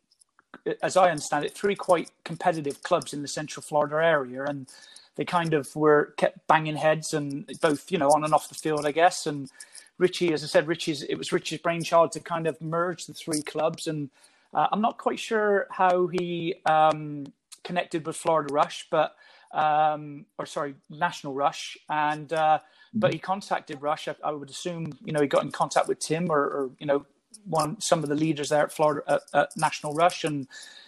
as 0.82 0.98
I 0.98 1.10
understand 1.10 1.46
it, 1.46 1.54
three 1.54 1.76
quite 1.76 2.12
competitive 2.24 2.84
clubs 2.84 3.14
in 3.14 3.22
the 3.22 3.28
Central 3.28 3.64
Florida 3.64 3.96
area, 3.96 4.44
and 4.46 4.68
they 5.16 5.26
kind 5.26 5.54
of 5.54 5.76
were 5.76 6.14
kept 6.18 6.48
banging 6.48 6.78
heads 6.78 7.14
and 7.14 7.50
both 7.62 7.92
you 7.92 7.98
know 7.98 8.10
on 8.10 8.24
and 8.24 8.34
off 8.34 8.50
the 8.50 8.56
field, 8.56 8.86
I 8.86 8.92
guess. 8.92 9.28
And 9.28 9.50
Richie, 9.98 10.34
as 10.34 10.44
I 10.44 10.48
said, 10.48 10.68
Richie's 10.68 11.04
it 11.04 11.16
was 11.16 11.32
Richie's 11.32 11.60
brainchild 11.60 12.12
to 12.14 12.20
kind 12.20 12.48
of 12.48 12.62
merge 12.62 13.06
the 13.06 13.14
three 13.14 13.42
clubs 13.42 13.88
and 13.88 14.10
uh, 14.54 14.68
I'm 14.72 14.82
not 14.82 14.98
quite 14.98 15.20
sure 15.20 15.68
how 15.70 16.08
he 16.08 16.56
um, 16.66 17.26
connected 17.64 18.06
with 18.06 18.16
Florida 18.16 18.54
Rush, 18.54 18.88
but 18.90 19.16
um, 19.52 20.26
or 20.38 20.46
sorry, 20.46 20.76
National 20.90 21.34
Rush, 21.34 21.78
and 21.90 22.32
uh, 22.32 22.60
but 22.94 23.08
mm-hmm. 23.08 23.14
he 23.14 23.20
contacted 23.20 23.82
Rush. 23.82 24.08
I, 24.08 24.16
I, 24.24 24.32
would 24.32 24.50
assume 24.50 24.94
you 25.04 25.14
know 25.14 25.22
he 25.22 25.28
got 25.28 25.44
in 25.44 25.52
contact 25.52 25.88
with 25.88 26.00
Tim 26.00 26.30
or, 26.30 26.40
or 26.40 26.70
you 26.80 26.86
know 26.86 27.06
one 27.46 27.80
some 27.82 28.04
of 28.04 28.10
the 28.10 28.16
leaders 28.16 28.50
there 28.50 28.64
at 28.64 28.72
Florida 28.72 29.04
at, 29.08 29.22
at, 29.34 29.50
National 29.58 29.94
Rush, 29.94 30.24
and 30.24 30.48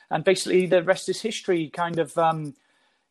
and 0.09 0.23
basically 0.23 0.65
the 0.65 0.83
rest 0.83 1.09
is 1.09 1.21
history. 1.21 1.69
Kind 1.69 1.99
of. 1.99 2.17
Um, 2.17 2.55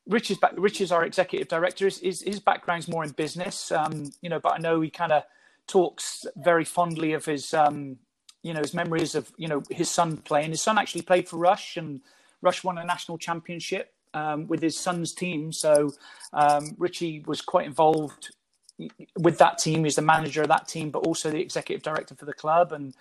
Rich 0.09 0.33
is 0.33 0.39
back. 0.39 0.55
Rich 0.57 0.81
is 0.81 0.91
our 0.91 1.05
executive 1.05 1.47
director. 1.47 1.85
His, 1.85 1.99
his, 1.99 2.23
his 2.23 2.41
background's 2.41 2.89
more 2.89 3.05
in 3.05 3.11
business, 3.11 3.71
um, 3.71 4.11
you 4.21 4.29
know, 4.29 4.41
but 4.41 4.55
I 4.55 4.59
know 4.59 4.81
he 4.81 4.91
kind 4.91 5.13
of 5.13 5.23
talks 5.69 6.27
very 6.35 6.65
fondly 6.65 7.13
of 7.13 7.25
his 7.25 7.55
um, 7.55 7.99
you 8.43 8.53
know 8.53 8.61
his 8.61 8.75
memories 8.75 9.15
of 9.15 9.31
you 9.37 9.49
know 9.49 9.63
his 9.71 9.89
son 9.89 10.17
playing. 10.17 10.51
His 10.51 10.63
son 10.63 10.79
actually 10.79 11.03
played 11.03 11.29
for 11.29 11.37
Rush, 11.37 11.77
and 11.77 12.01
Rush 12.41 12.65
won 12.65 12.79
a 12.79 12.85
national 12.85 13.19
championship 13.19 13.95
um, 14.15 14.47
with 14.47 14.61
his 14.61 14.79
son's 14.79 15.13
team. 15.13 15.53
So 15.53 15.93
um, 16.33 16.75
Richie 16.79 17.23
was 17.27 17.41
quite 17.41 17.67
involved 17.67 18.35
with 19.19 19.39
that 19.39 19.59
team. 19.59 19.85
He's 19.85 19.97
the 19.97 20.03
manager 20.03 20.43
of 20.43 20.49
that 20.49 20.69
team, 20.69 20.91
but 20.91 21.07
also 21.07 21.31
the 21.31 21.41
executive 21.41 21.83
director 21.83 22.15
for 22.15 22.25
the 22.25 22.33
club. 22.33 22.73
And 22.73 22.95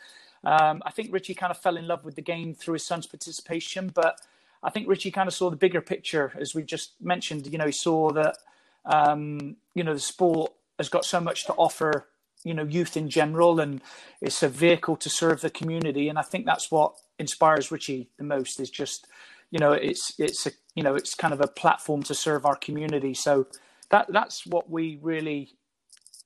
um, 0.44 0.82
I 0.86 0.92
think 0.92 1.14
Richie 1.14 1.36
kind 1.36 1.52
of 1.52 1.58
fell 1.58 1.78
in 1.78 1.88
love 1.88 2.04
with 2.04 2.16
the 2.16 2.22
game 2.22 2.54
through 2.54 2.74
his 2.74 2.86
son's 2.86 3.08
participation. 3.08 3.92
But 3.94 4.20
I 4.64 4.70
think 4.70 4.88
Richie 4.88 5.12
kind 5.12 5.28
of 5.28 5.34
saw 5.34 5.50
the 5.50 5.56
bigger 5.56 5.82
picture, 5.82 6.34
as 6.40 6.56
we 6.56 6.64
just 6.64 6.94
mentioned. 7.02 7.48
You 7.48 7.58
know, 7.58 7.66
he 7.66 7.72
saw 7.72 8.12
that 8.12 8.38
um, 8.86 9.58
you 9.74 9.84
know 9.84 9.94
the 9.94 10.00
sport 10.00 10.54
has 10.78 10.90
got 10.90 11.06
so 11.06 11.20
much 11.20 11.46
to 11.46 11.54
offer 11.54 12.08
you 12.44 12.54
know 12.54 12.64
youth 12.64 12.98
in 12.98 13.10
general 13.10 13.60
and 13.60 13.82
it's 14.20 14.42
a 14.42 14.50
vehicle 14.50 14.96
to 14.96 15.10
serve 15.10 15.42
the 15.42 15.50
community 15.50 16.10
and 16.10 16.18
i 16.18 16.22
think 16.22 16.46
that's 16.46 16.72
what 16.72 16.96
inspires 17.20 17.72
richie 17.72 18.10
the 18.18 18.24
most 18.24 18.60
is 18.60 18.70
just 18.70 19.08
you 19.52 19.60
know 19.60 19.72
it's 19.74 20.14
it's 20.18 20.48
a 20.48 20.52
you 20.76 20.82
know 20.82 20.96
it's 20.96 21.14
kind 21.14 21.34
of 21.34 21.42
a 21.42 21.48
platform 21.48 22.02
to 22.02 22.16
serve 22.16 22.46
our 22.46 22.56
community 22.56 23.14
so 23.14 23.46
that 23.90 24.12
that's 24.12 24.46
what 24.48 24.70
we 24.70 24.98
really 25.02 25.52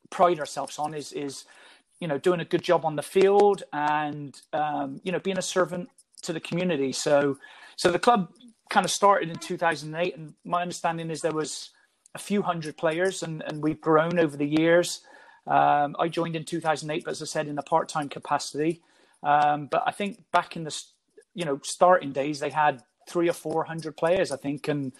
pride 0.10 0.39
ourselves 0.39 0.79
on 0.79 0.93
is 0.93 1.12
is 1.12 1.45
you 2.00 2.08
know 2.08 2.18
doing 2.18 2.40
a 2.40 2.46
good 2.46 2.62
job 2.62 2.86
on 2.86 2.96
the 2.96 3.04
field 3.04 3.64
and 3.74 4.42
um, 4.54 5.00
you 5.04 5.12
know 5.12 5.20
being 5.20 5.38
a 5.38 5.42
servant 5.42 5.90
to 6.24 6.34
the 6.34 6.40
community. 6.40 6.92
So 6.92 7.38
so 7.75 7.92
the 7.92 8.00
club 8.00 8.32
kind 8.70 8.86
of 8.86 8.92
started 8.92 9.30
in 9.30 9.36
2008 9.36 10.18
and 10.18 10.34
my 10.44 10.62
understanding 10.62 11.10
is 11.10 11.22
there 11.22 11.32
was 11.32 11.70
a 12.16 12.20
few 12.20 12.42
hundred 12.42 12.78
players 12.78 13.24
and 13.24 13.44
and 13.48 13.62
we've 13.62 13.82
grown 13.82 14.20
over 14.20 14.36
the 14.38 14.48
years. 14.48 15.02
Um, 15.48 15.96
I 16.00 16.08
joined 16.08 16.36
in 16.36 16.44
2008, 16.44 17.06
but 17.06 17.12
as 17.12 17.22
I 17.22 17.25
said, 17.25 17.48
in 17.48 17.60
a 17.60 17.62
part-time 17.62 18.10
capacity. 18.10 18.82
Um, 19.22 19.68
but 19.68 19.84
I 19.86 19.92
think 19.92 20.24
back 20.32 20.56
in 20.56 20.64
the 20.64 20.84
you 21.34 21.46
know 21.46 21.60
starting 21.64 22.12
days, 22.12 22.40
they 22.40 22.50
had 22.50 22.82
three 23.08 23.30
or 23.30 23.34
four 23.34 23.66
hundred 23.66 23.98
players, 23.98 24.32
I 24.32 24.38
think, 24.38 24.68
and 24.68 24.92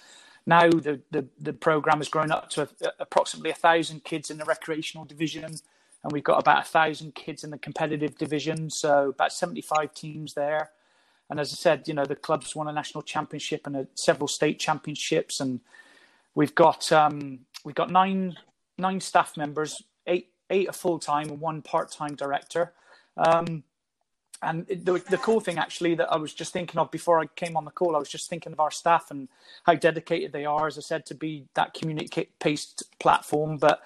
now 0.46 0.70
the 0.70 1.02
the, 1.12 1.28
the 1.40 1.54
program 1.54 1.98
has 1.98 2.10
grown 2.10 2.32
up 2.32 2.50
to 2.52 2.64
a, 2.64 2.68
approximately 3.00 3.52
a 3.52 3.56
thousand 3.56 4.04
kids 4.04 4.30
in 4.30 4.38
the 4.38 4.46
recreational 4.46 5.06
division, 5.06 5.56
and 6.06 6.12
we've 6.12 6.24
got 6.24 6.40
about 6.40 6.62
a 6.62 6.68
thousand 6.68 7.16
kids 7.16 7.44
in 7.44 7.50
the 7.50 7.58
competitive 7.58 8.16
division. 8.16 8.70
So 8.70 9.10
about 9.10 9.34
75 9.34 9.92
teams 9.96 10.36
there. 10.36 10.70
And 11.32 11.40
as 11.40 11.52
I 11.52 11.56
said, 11.56 11.88
you 11.88 11.96
know 11.96 12.06
the 12.06 12.16
club's 12.16 12.56
won 12.56 12.68
a 12.68 12.72
national 12.72 13.02
championship 13.02 13.66
and 13.66 13.76
a, 13.76 13.88
several 13.96 14.28
state 14.28 14.60
championships, 14.60 15.40
and 15.40 15.60
we've 16.36 16.54
got 16.54 16.92
um, 16.92 17.40
we've 17.64 17.74
got 17.74 17.90
nine 17.90 18.38
nine 18.78 19.02
staff 19.02 19.36
members, 19.36 19.82
eight 20.06 20.30
eight 20.52 20.70
a 20.70 20.74
full 20.74 21.00
time 21.00 21.30
and 21.30 21.42
one 21.42 21.64
part 21.64 21.92
time 21.92 22.14
director. 22.14 22.74
Um, 23.18 23.64
and 24.44 24.68
the, 24.68 25.02
the 25.10 25.18
cool 25.18 25.40
thing, 25.40 25.58
actually, 25.58 25.96
that 25.96 26.12
I 26.12 26.18
was 26.18 26.32
just 26.32 26.54
thinking 26.54 26.80
of 26.80 26.92
before 26.92 27.20
I 27.20 27.26
came 27.26 27.58
on 27.58 27.66
the 27.66 27.72
call, 27.72 27.96
I 27.96 28.00
was 28.00 28.10
just 28.10 28.30
thinking 28.30 28.54
of 28.54 28.60
our 28.60 28.70
staff 28.70 29.10
and 29.10 29.28
how 29.64 29.74
dedicated 29.74 30.34
they 30.34 30.46
are, 30.46 30.68
as 30.68 30.78
I 30.78 30.82
said, 30.82 31.08
to 31.08 31.16
be 31.16 31.48
that 31.56 31.74
community-based 31.74 33.00
platform. 33.00 33.58
But 33.58 33.82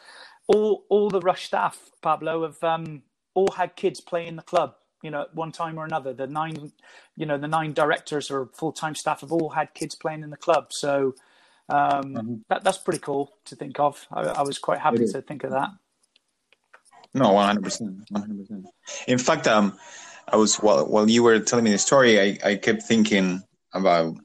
all 0.53 0.83
all 0.89 1.09
the 1.09 1.21
Rush 1.21 1.45
staff, 1.45 1.75
Pablo, 2.01 2.43
have 2.43 2.61
um, 2.63 3.03
all 3.33 3.51
had 3.55 3.75
kids 3.75 4.01
playing 4.01 4.35
the 4.35 4.47
club. 4.51 4.75
You 5.01 5.11
know, 5.11 5.21
at 5.21 5.33
one 5.33 5.53
time 5.53 5.79
or 5.79 5.85
another. 5.85 6.11
The 6.11 6.27
nine, 6.27 6.73
you 7.15 7.25
know, 7.25 7.37
the 7.37 7.47
nine 7.47 7.71
directors 7.71 8.29
or 8.29 8.47
full-time 8.47 8.95
staff 8.95 9.21
have 9.21 9.31
all 9.31 9.47
had 9.47 9.73
kids 9.73 9.95
playing 9.95 10.23
in 10.23 10.29
the 10.29 10.35
club. 10.35 10.73
So 10.73 11.15
um, 11.69 12.03
mm-hmm. 12.13 12.35
that 12.49 12.65
that's 12.65 12.79
pretty 12.79 12.99
cool 12.99 13.31
to 13.45 13.55
think 13.55 13.79
of. 13.79 14.05
I, 14.11 14.23
I 14.23 14.41
was 14.41 14.59
quite 14.59 14.79
happy 14.79 15.05
to 15.05 15.21
think 15.21 15.45
of 15.45 15.51
that. 15.51 15.69
No, 17.13 17.31
one 17.31 17.45
hundred 17.47 17.63
percent, 17.63 17.91
one 18.09 18.23
hundred 18.23 18.39
percent. 18.39 18.65
In 19.07 19.17
fact, 19.17 19.47
um, 19.47 19.79
I 20.27 20.35
was 20.35 20.57
while 20.57 20.85
while 20.85 21.09
you 21.09 21.23
were 21.23 21.39
telling 21.39 21.63
me 21.63 21.71
the 21.71 21.77
story, 21.77 22.19
I, 22.19 22.37
I 22.43 22.55
kept 22.57 22.83
thinking 22.83 23.41
about 23.71 24.17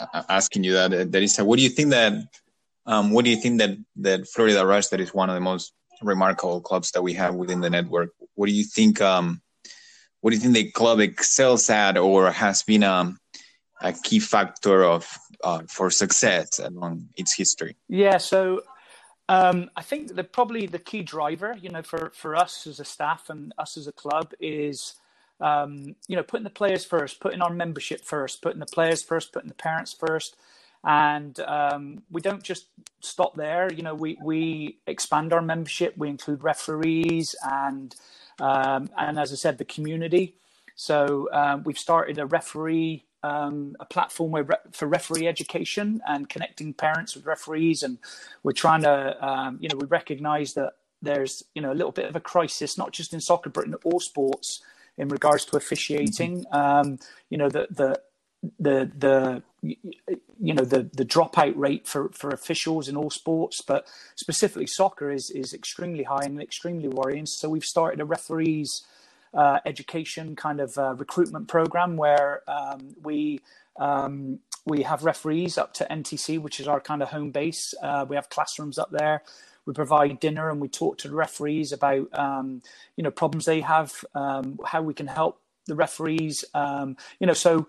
uh, 0.00 0.22
asking 0.30 0.64
you 0.64 0.72
that. 0.72 1.12
That 1.12 1.22
is, 1.22 1.36
what 1.36 1.58
do 1.58 1.62
you 1.62 1.68
think 1.68 1.90
that, 1.90 2.14
um, 2.86 3.10
what 3.10 3.24
do 3.24 3.30
you 3.30 3.36
think 3.36 3.58
that 3.58 3.76
that 3.96 4.28
Florida 4.28 4.64
Rush, 4.66 4.88
that 4.88 5.00
is 5.00 5.14
one 5.14 5.30
of 5.30 5.34
the 5.34 5.40
most 5.40 5.72
remarkable 6.02 6.60
clubs 6.60 6.90
that 6.92 7.02
we 7.02 7.14
have 7.14 7.34
within 7.34 7.60
the 7.60 7.70
network. 7.70 8.10
What 8.34 8.46
do 8.46 8.52
you 8.52 8.64
think? 8.64 9.00
Um, 9.00 9.40
what 10.20 10.30
do 10.30 10.36
you 10.36 10.42
think 10.42 10.54
the 10.54 10.70
club 10.70 11.00
excels 11.00 11.68
at, 11.68 11.98
or 11.98 12.30
has 12.30 12.62
been 12.62 12.82
um, 12.82 13.18
a 13.80 13.92
key 13.92 14.18
factor 14.18 14.84
of 14.84 15.06
uh, 15.42 15.62
for 15.68 15.90
success 15.90 16.58
along 16.58 17.08
its 17.16 17.34
history? 17.34 17.76
Yeah, 17.88 18.18
so 18.18 18.62
um, 19.28 19.70
I 19.76 19.82
think 19.82 20.14
that 20.14 20.32
probably 20.32 20.66
the 20.66 20.78
key 20.78 21.02
driver, 21.02 21.56
you 21.60 21.70
know, 21.70 21.82
for 21.82 22.12
for 22.14 22.36
us 22.36 22.66
as 22.66 22.80
a 22.80 22.84
staff 22.84 23.30
and 23.30 23.52
us 23.58 23.76
as 23.76 23.86
a 23.86 23.92
club 23.92 24.32
is, 24.40 24.94
um, 25.40 25.96
you 26.08 26.16
know, 26.16 26.22
putting 26.22 26.44
the 26.44 26.50
players 26.50 26.84
first, 26.84 27.20
putting 27.20 27.42
our 27.42 27.52
membership 27.52 28.02
first, 28.02 28.42
putting 28.42 28.60
the 28.60 28.66
players 28.66 29.02
first, 29.02 29.32
putting 29.32 29.48
the 29.48 29.54
parents 29.54 29.92
first, 29.92 30.36
and 30.86 31.38
um, 31.40 32.02
we 32.10 32.20
don't 32.20 32.42
just 32.42 32.66
stop 33.00 33.34
there. 33.36 33.72
You 33.72 33.82
know, 33.82 33.94
we 33.94 34.18
we 34.22 34.78
expand 34.86 35.32
our 35.32 35.42
membership. 35.42 35.94
We 35.96 36.08
include 36.08 36.44
referees 36.44 37.34
and 37.42 37.94
um, 38.40 38.90
and 38.98 39.18
as 39.18 39.32
I 39.32 39.36
said, 39.36 39.58
the 39.58 39.64
community. 39.64 40.36
So 40.76 41.28
um, 41.32 41.62
we've 41.64 41.78
started 41.78 42.18
a 42.18 42.26
referee 42.26 43.04
um, 43.24 43.74
a 43.80 43.86
platform 43.86 44.32
where 44.32 44.42
re- 44.42 44.56
for 44.72 44.86
referee 44.86 45.26
education 45.26 46.02
and 46.06 46.28
connecting 46.28 46.74
parents 46.74 47.16
with 47.16 47.24
referees, 47.24 47.82
and 47.82 47.98
we're 48.42 48.52
trying 48.52 48.82
to, 48.82 49.26
um, 49.26 49.56
you 49.60 49.68
know, 49.70 49.76
we 49.76 49.86
recognise 49.86 50.52
that 50.54 50.74
there's, 51.00 51.42
you 51.54 51.62
know, 51.62 51.72
a 51.72 51.74
little 51.74 51.90
bit 51.90 52.04
of 52.04 52.16
a 52.16 52.20
crisis, 52.20 52.76
not 52.76 52.92
just 52.92 53.14
in 53.14 53.20
soccer, 53.20 53.48
but 53.48 53.64
in 53.64 53.74
all 53.84 53.98
sports, 53.98 54.62
in 54.98 55.08
regards 55.08 55.46
to 55.46 55.56
officiating. 55.56 56.44
Mm-hmm. 56.44 56.54
Um, 56.54 56.98
you 57.30 57.38
know, 57.38 57.48
the 57.48 57.66
the 57.70 57.98
the 58.58 58.90
the 58.96 59.42
you 59.66 60.54
know 60.54 60.64
the 60.64 60.90
the 60.92 61.04
dropout 61.04 61.54
rate 61.56 61.86
for 61.86 62.10
for 62.10 62.30
officials 62.30 62.88
in 62.88 62.96
all 62.96 63.10
sports, 63.10 63.60
but 63.60 63.86
specifically 64.14 64.66
soccer 64.66 65.10
is 65.10 65.30
is 65.30 65.52
extremely 65.52 66.04
high 66.04 66.24
and 66.24 66.40
extremely 66.40 66.88
worrying. 66.88 67.26
So 67.26 67.48
we've 67.48 67.64
started 67.64 68.00
a 68.00 68.04
referees 68.04 68.82
uh, 69.32 69.58
education 69.66 70.36
kind 70.36 70.60
of 70.60 70.76
uh, 70.78 70.94
recruitment 70.94 71.48
program 71.48 71.96
where 71.96 72.42
um, 72.48 72.94
we 73.02 73.40
um, 73.76 74.40
we 74.66 74.82
have 74.82 75.04
referees 75.04 75.58
up 75.58 75.74
to 75.74 75.86
NTC, 75.90 76.40
which 76.40 76.60
is 76.60 76.68
our 76.68 76.80
kind 76.80 77.02
of 77.02 77.08
home 77.08 77.30
base. 77.30 77.74
Uh, 77.82 78.06
we 78.08 78.16
have 78.16 78.28
classrooms 78.28 78.78
up 78.78 78.90
there. 78.90 79.22
We 79.66 79.72
provide 79.72 80.20
dinner 80.20 80.50
and 80.50 80.60
we 80.60 80.68
talk 80.68 80.98
to 80.98 81.08
the 81.08 81.14
referees 81.14 81.72
about 81.72 82.08
um, 82.18 82.62
you 82.96 83.04
know 83.04 83.10
problems 83.10 83.46
they 83.46 83.60
have, 83.62 84.04
um, 84.14 84.58
how 84.64 84.82
we 84.82 84.94
can 84.94 85.06
help 85.06 85.40
the 85.66 85.74
referees. 85.74 86.44
Um, 86.54 86.96
you 87.18 87.26
know, 87.26 87.32
so 87.32 87.66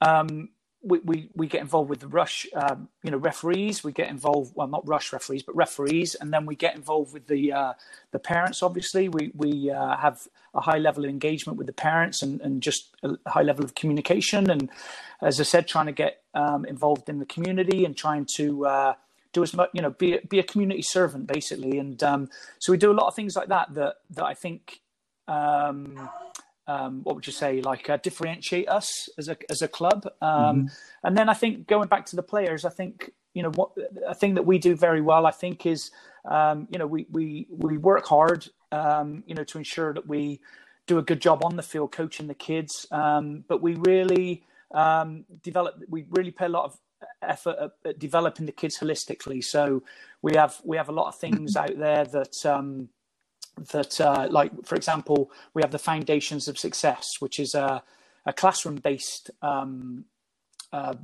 um, 0.00 0.50
we, 0.82 1.00
we, 1.00 1.28
we 1.34 1.46
get 1.48 1.60
involved 1.60 1.90
with 1.90 2.00
the 2.00 2.06
rush, 2.06 2.46
um, 2.54 2.88
you 3.02 3.10
know, 3.10 3.16
referees. 3.16 3.82
We 3.82 3.92
get 3.92 4.10
involved, 4.10 4.52
well, 4.54 4.68
not 4.68 4.86
rush 4.86 5.12
referees, 5.12 5.42
but 5.42 5.56
referees, 5.56 6.14
and 6.14 6.32
then 6.32 6.46
we 6.46 6.54
get 6.54 6.76
involved 6.76 7.12
with 7.12 7.26
the 7.26 7.52
uh, 7.52 7.72
the 8.12 8.18
parents. 8.18 8.62
Obviously, 8.62 9.08
we 9.08 9.32
we 9.34 9.70
uh, 9.70 9.96
have 9.96 10.28
a 10.54 10.60
high 10.60 10.78
level 10.78 11.04
of 11.04 11.10
engagement 11.10 11.58
with 11.58 11.66
the 11.66 11.72
parents 11.72 12.22
and, 12.22 12.40
and 12.40 12.62
just 12.62 12.94
a 13.02 13.16
high 13.26 13.42
level 13.42 13.64
of 13.64 13.74
communication. 13.74 14.50
And 14.50 14.70
as 15.20 15.40
I 15.40 15.42
said, 15.44 15.66
trying 15.66 15.86
to 15.86 15.92
get 15.92 16.22
um, 16.34 16.64
involved 16.64 17.08
in 17.08 17.18
the 17.18 17.26
community 17.26 17.84
and 17.84 17.96
trying 17.96 18.26
to 18.36 18.66
uh, 18.66 18.94
do 19.32 19.42
as 19.42 19.52
much, 19.54 19.70
you 19.74 19.82
know, 19.82 19.90
be 19.90 20.20
be 20.28 20.38
a 20.38 20.44
community 20.44 20.82
servant 20.82 21.26
basically. 21.26 21.78
And 21.78 22.00
um, 22.04 22.28
so 22.60 22.70
we 22.72 22.78
do 22.78 22.92
a 22.92 22.94
lot 22.94 23.08
of 23.08 23.16
things 23.16 23.34
like 23.34 23.48
that 23.48 23.74
that 23.74 23.96
that 24.10 24.24
I 24.24 24.34
think. 24.34 24.80
Um, 26.68 27.00
what 27.02 27.16
would 27.16 27.26
you 27.26 27.32
say, 27.32 27.62
like 27.62 27.88
uh, 27.88 27.96
differentiate 27.96 28.68
us 28.68 29.08
as 29.16 29.28
a 29.28 29.36
as 29.50 29.62
a 29.62 29.68
club. 29.68 30.06
Um, 30.20 30.30
mm-hmm. 30.30 30.66
And 31.02 31.16
then 31.16 31.30
I 31.30 31.34
think 31.34 31.66
going 31.66 31.88
back 31.88 32.04
to 32.06 32.16
the 32.16 32.22
players, 32.22 32.66
I 32.66 32.68
think 32.68 33.10
you 33.32 33.42
know 33.42 33.50
what 33.54 33.70
a 34.06 34.14
thing 34.14 34.34
that 34.34 34.44
we 34.44 34.58
do 34.58 34.76
very 34.76 35.00
well. 35.00 35.24
I 35.24 35.30
think 35.30 35.64
is 35.64 35.90
um, 36.30 36.68
you 36.70 36.78
know 36.78 36.86
we 36.86 37.06
we 37.10 37.46
we 37.50 37.78
work 37.78 38.06
hard, 38.06 38.46
um, 38.70 39.24
you 39.26 39.34
know, 39.34 39.44
to 39.44 39.58
ensure 39.58 39.94
that 39.94 40.06
we 40.06 40.40
do 40.86 40.98
a 40.98 41.02
good 41.02 41.20
job 41.20 41.42
on 41.42 41.56
the 41.56 41.62
field 41.62 41.92
coaching 41.92 42.26
the 42.26 42.34
kids. 42.34 42.86
Um, 42.90 43.44
but 43.48 43.62
we 43.62 43.74
really 43.74 44.44
um, 44.74 45.24
develop. 45.42 45.76
We 45.88 46.04
really 46.10 46.32
pay 46.32 46.46
a 46.46 46.50
lot 46.50 46.66
of 46.66 46.78
effort 47.22 47.56
at, 47.60 47.70
at, 47.84 47.98
developing 47.98 48.46
the 48.46 48.52
kids 48.52 48.78
holistically. 48.78 49.42
So 49.42 49.82
we 50.22 50.34
have 50.34 50.60
we 50.64 50.76
have 50.76 50.88
a 50.88 50.92
lot 50.92 51.08
of 51.08 51.16
things 51.16 51.56
out 51.64 51.78
there 51.78 52.04
that 52.04 52.44
um, 52.44 52.88
that, 53.72 54.00
uh, 54.00 54.28
like 54.30 54.52
for 54.64 54.74
example, 54.74 55.30
we 55.54 55.62
have 55.62 55.70
the 55.70 55.78
Foundations 55.78 56.48
of 56.48 56.58
Success, 56.58 57.16
which 57.20 57.38
is 57.38 57.54
a, 57.54 57.82
a 58.26 58.32
classroom-based. 58.32 59.30
Um, 59.42 60.04
uh, 60.72 60.94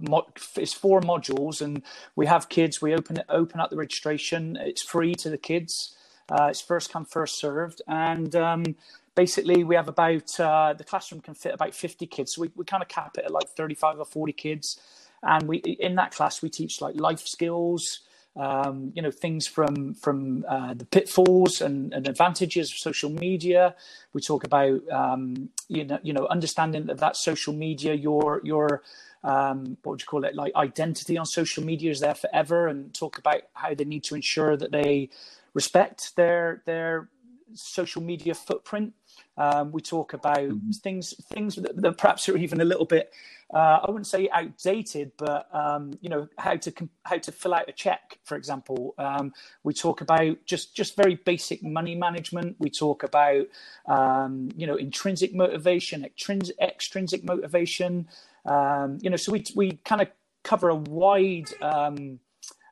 it's 0.56 0.74
four 0.74 1.00
modules, 1.00 1.62
and 1.62 1.82
we 2.16 2.26
have 2.26 2.48
kids. 2.48 2.82
We 2.82 2.94
open 2.94 3.18
it, 3.18 3.26
open 3.28 3.60
up 3.60 3.70
the 3.70 3.76
registration. 3.76 4.58
It's 4.60 4.82
free 4.82 5.14
to 5.16 5.30
the 5.30 5.38
kids. 5.38 5.96
Uh, 6.28 6.48
it's 6.50 6.60
first 6.60 6.90
come, 6.90 7.04
first 7.04 7.38
served, 7.38 7.82
and 7.86 8.34
um, 8.36 8.76
basically 9.14 9.64
we 9.64 9.74
have 9.74 9.88
about 9.88 10.38
uh, 10.40 10.72
the 10.72 10.84
classroom 10.84 11.20
can 11.20 11.34
fit 11.34 11.54
about 11.54 11.74
50 11.74 12.06
kids. 12.06 12.34
So 12.34 12.42
we, 12.42 12.50
we 12.56 12.64
kind 12.64 12.82
of 12.82 12.88
cap 12.88 13.16
it 13.18 13.24
at 13.24 13.30
like 13.30 13.48
35 13.50 13.98
or 14.00 14.04
40 14.04 14.32
kids, 14.32 14.80
and 15.22 15.48
we 15.48 15.58
in 15.58 15.94
that 15.96 16.12
class 16.12 16.42
we 16.42 16.50
teach 16.50 16.80
like 16.80 16.94
life 16.96 17.26
skills 17.26 18.00
um, 18.36 18.92
you 18.94 19.02
know 19.02 19.10
things 19.10 19.46
from 19.46 19.94
from 19.94 20.44
uh, 20.48 20.74
the 20.74 20.84
pitfalls 20.84 21.60
and, 21.60 21.92
and, 21.92 22.08
advantages 22.08 22.70
of 22.70 22.78
social 22.78 23.10
media. 23.10 23.74
We 24.12 24.20
talk 24.20 24.44
about 24.44 24.86
um, 24.90 25.50
you 25.68 25.84
know 25.84 25.98
you 26.02 26.12
know 26.12 26.26
understanding 26.26 26.86
that 26.86 26.98
that 26.98 27.16
social 27.16 27.52
media 27.52 27.94
your 27.94 28.40
your 28.42 28.82
um, 29.22 29.76
what 29.82 29.92
would 29.92 30.00
you 30.02 30.06
call 30.06 30.24
it 30.24 30.34
like 30.34 30.54
identity 30.56 31.16
on 31.16 31.26
social 31.26 31.64
media 31.64 31.90
is 31.90 32.00
there 32.00 32.14
forever, 32.14 32.66
and 32.66 32.92
talk 32.92 33.18
about 33.18 33.42
how 33.52 33.72
they 33.74 33.84
need 33.84 34.04
to 34.04 34.14
ensure 34.14 34.56
that 34.56 34.72
they 34.72 35.10
respect 35.54 36.16
their 36.16 36.62
their 36.66 37.08
social 37.52 38.02
media 38.02 38.34
footprint. 38.34 38.92
Um, 39.36 39.72
we 39.72 39.80
talk 39.80 40.12
about 40.12 40.38
mm-hmm. 40.38 40.70
things 40.70 41.14
things 41.32 41.56
that, 41.56 41.80
that, 41.80 41.98
perhaps 41.98 42.28
are 42.28 42.36
even 42.36 42.60
a 42.60 42.64
little 42.64 42.86
bit 42.86 43.12
uh, 43.52 43.80
I 43.82 43.90
wouldn't 43.90 44.06
say 44.06 44.28
outdated, 44.30 45.12
but 45.16 45.48
um, 45.54 45.92
you 46.00 46.08
know 46.08 46.28
how 46.38 46.56
to 46.56 46.72
how 47.04 47.18
to 47.18 47.30
fill 47.30 47.54
out 47.54 47.68
a 47.68 47.72
check, 47.72 48.18
for 48.24 48.36
example. 48.36 48.94
Um, 48.98 49.32
we 49.62 49.72
talk 49.74 50.00
about 50.00 50.38
just 50.44 50.74
just 50.74 50.96
very 50.96 51.16
basic 51.16 51.62
money 51.62 51.94
management. 51.94 52.56
We 52.58 52.70
talk 52.70 53.02
about 53.02 53.46
um, 53.86 54.48
you 54.56 54.66
know 54.66 54.76
intrinsic 54.76 55.34
motivation, 55.34 56.04
extrinsic, 56.04 56.56
extrinsic 56.60 57.24
motivation. 57.24 58.08
Um, 58.44 58.98
you 59.02 59.10
know, 59.10 59.16
so 59.16 59.30
we 59.30 59.44
we 59.54 59.72
kind 59.84 60.00
of 60.00 60.08
cover 60.42 60.70
a 60.70 60.74
wide 60.74 61.50
um, 61.62 62.18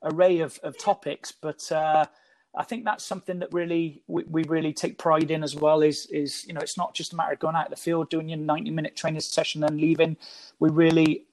array 0.03 0.41
of, 0.41 0.59
of 0.65 0.77
topics, 0.79 1.33
but 1.33 1.71
uh, 1.71 2.07
I 2.55 2.65
think 2.65 2.85
that's 2.85 3.05
something 3.05 3.39
that 3.39 3.53
really 3.53 4.03
we, 4.07 4.25
we, 4.25 4.45
really 4.45 4.75
take 4.75 4.99
pride 4.99 5.31
in 5.31 5.43
as 5.43 5.57
well. 5.57 5.81
Is 5.81 6.07
is 6.07 6.47
you 6.47 6.53
know 6.53 6.61
it's 6.61 6.77
not 6.77 6.95
just 6.95 7.15
a 7.15 7.17
matter 7.17 7.33
of 7.33 7.39
going 7.39 7.57
out 7.57 7.71
the 7.71 7.77
field 7.77 8.11
doing 8.11 8.29
your 8.29 8.39
ninety 8.39 8.71
minute 8.71 8.95
training 8.95 9.21
session 9.21 9.65
and 9.65 9.81
leaving. 9.81 10.17
We 10.59 10.69
really 10.71 11.27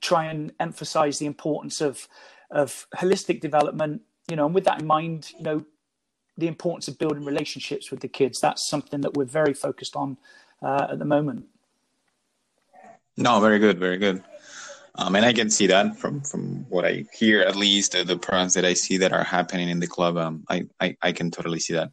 try 0.00 0.24
and 0.24 0.52
emphasise 0.58 1.18
the 1.18 1.26
importance 1.26 1.80
of 1.80 2.08
of 2.50 2.86
holistic 2.96 3.40
development. 3.40 4.02
You 4.30 4.36
know, 4.36 4.46
and 4.46 4.54
with 4.54 4.64
that 4.64 4.80
in 4.80 4.86
mind, 4.86 5.32
you 5.36 5.42
know, 5.42 5.66
the 6.38 6.48
importance 6.48 6.88
of 6.88 6.98
building 6.98 7.24
relationships 7.24 7.90
with 7.90 8.00
the 8.00 8.08
kids. 8.08 8.40
That's 8.40 8.66
something 8.66 9.02
that 9.02 9.14
we're 9.14 9.24
very 9.24 9.52
focused 9.52 9.94
on 9.94 10.16
uh, 10.62 10.88
at 10.90 10.98
the 10.98 11.04
moment. 11.04 11.46
No, 13.16 13.40
very 13.40 13.58
good, 13.58 13.78
very 13.78 13.98
good. 13.98 14.24
Um, 14.94 15.16
and 15.16 15.24
I 15.24 15.32
can 15.32 15.48
see 15.48 15.68
that 15.68 15.96
from 15.96 16.20
from 16.20 16.66
what 16.68 16.84
I 16.84 17.04
hear, 17.14 17.40
at 17.40 17.56
least 17.56 17.94
uh, 17.94 18.04
the 18.04 18.18
programs 18.18 18.54
that 18.54 18.64
I 18.64 18.74
see 18.74 18.98
that 18.98 19.12
are 19.12 19.24
happening 19.24 19.70
in 19.70 19.80
the 19.80 19.86
club. 19.86 20.16
Um, 20.18 20.44
I, 20.48 20.66
I, 20.80 20.96
I 21.00 21.12
can 21.12 21.30
totally 21.30 21.60
see 21.60 21.72
that. 21.74 21.92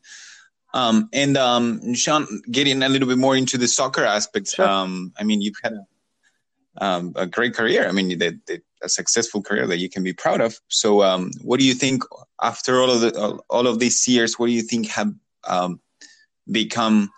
Um, 0.73 1.09
and 1.13 1.37
um, 1.37 1.95
Sean, 1.95 2.27
getting 2.51 2.83
a 2.83 2.89
little 2.89 3.07
bit 3.07 3.17
more 3.17 3.35
into 3.35 3.57
the 3.57 3.67
soccer 3.67 4.03
aspects. 4.03 4.55
Sure. 4.55 4.67
Um, 4.67 5.13
I 5.17 5.23
mean, 5.23 5.41
you've 5.41 5.55
had 5.63 5.73
a, 5.73 6.85
um, 6.85 7.13
a 7.15 7.25
great 7.25 7.55
career. 7.55 7.87
I 7.87 7.91
mean, 7.91 8.09
the, 8.09 8.39
the, 8.45 8.61
a 8.83 8.89
successful 8.89 9.41
career 9.41 9.65
that 9.65 9.79
you 9.79 9.89
can 9.89 10.03
be 10.03 10.13
proud 10.13 10.41
of. 10.41 10.59
So, 10.67 11.01
um, 11.01 11.31
what 11.41 11.59
do 11.59 11.65
you 11.65 11.73
think 11.73 12.03
after 12.41 12.81
all 12.81 12.91
of 12.91 13.01
the 13.01 13.39
all 13.49 13.67
of 13.67 13.79
these 13.79 14.07
years? 14.07 14.37
What 14.37 14.47
do 14.47 14.53
you 14.53 14.61
think 14.61 14.87
have 14.87 15.13
um, 15.47 15.79
become 16.51 17.11